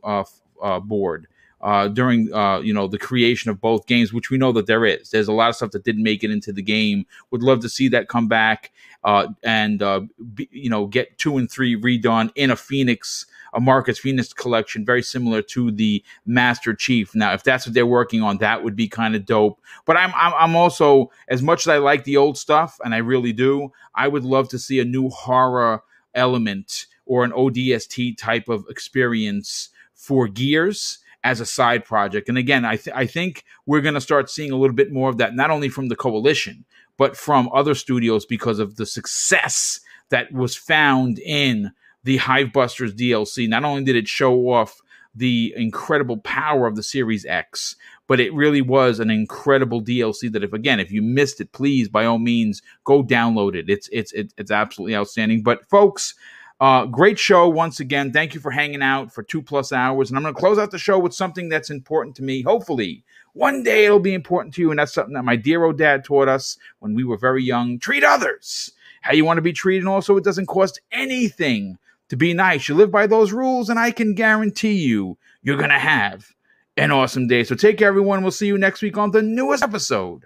[0.62, 1.28] uh, board
[1.66, 4.86] uh, during uh, you know the creation of both games, which we know that there
[4.86, 5.10] is.
[5.10, 7.08] There's a lot of stuff that didn't make it into the game.
[7.32, 8.72] Would love to see that come back
[9.04, 10.02] uh, and uh,
[10.36, 14.86] be, you know get two and three redone in a Fenix, a Marcus Fenix collection,
[14.86, 17.16] very similar to the Master Chief.
[17.16, 19.60] Now, if that's what they're working on, that would be kind of dope.
[19.86, 22.98] But I'm, I'm I'm also as much as I like the old stuff, and I
[22.98, 23.72] really do.
[23.96, 25.82] I would love to see a new horror
[26.14, 32.30] element or an ODST type of experience for Gears as a side project.
[32.30, 35.10] And again, I, th- I think we're going to start seeing a little bit more
[35.10, 36.66] of that, not only from the coalition,
[36.98, 41.72] but from other studios because of the success that was found in
[42.04, 43.50] the Hivebusters DLC.
[43.50, 44.80] Not only did it show off
[45.16, 47.76] the incredible power of the Series X,
[48.08, 50.32] but it really was an incredible DLC.
[50.32, 53.70] That if again, if you missed it, please by all means go download it.
[53.70, 55.42] It's it's it's, it's absolutely outstanding.
[55.42, 56.14] But folks.
[56.60, 58.14] Uh, great show once again.
[58.14, 60.10] Thank you for hanging out for two plus hours.
[60.10, 62.42] And I'm going to close out the show with something that's important to me.
[62.42, 63.04] Hopefully,
[63.34, 64.72] one day it'll be important to you.
[64.72, 67.78] And that's something that my dear old dad taught us when we were very young.
[67.80, 69.82] Treat others how you want to be treated.
[69.82, 71.78] And also, it doesn't cost anything
[72.10, 72.70] to be nice.
[72.70, 76.34] You live by those rules, and I can guarantee you, you're going to have
[76.78, 77.44] an awesome day.
[77.44, 78.22] So take care, everyone.
[78.22, 80.26] We'll see you next week on the newest episode,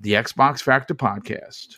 [0.00, 1.76] the Xbox Factor Podcast.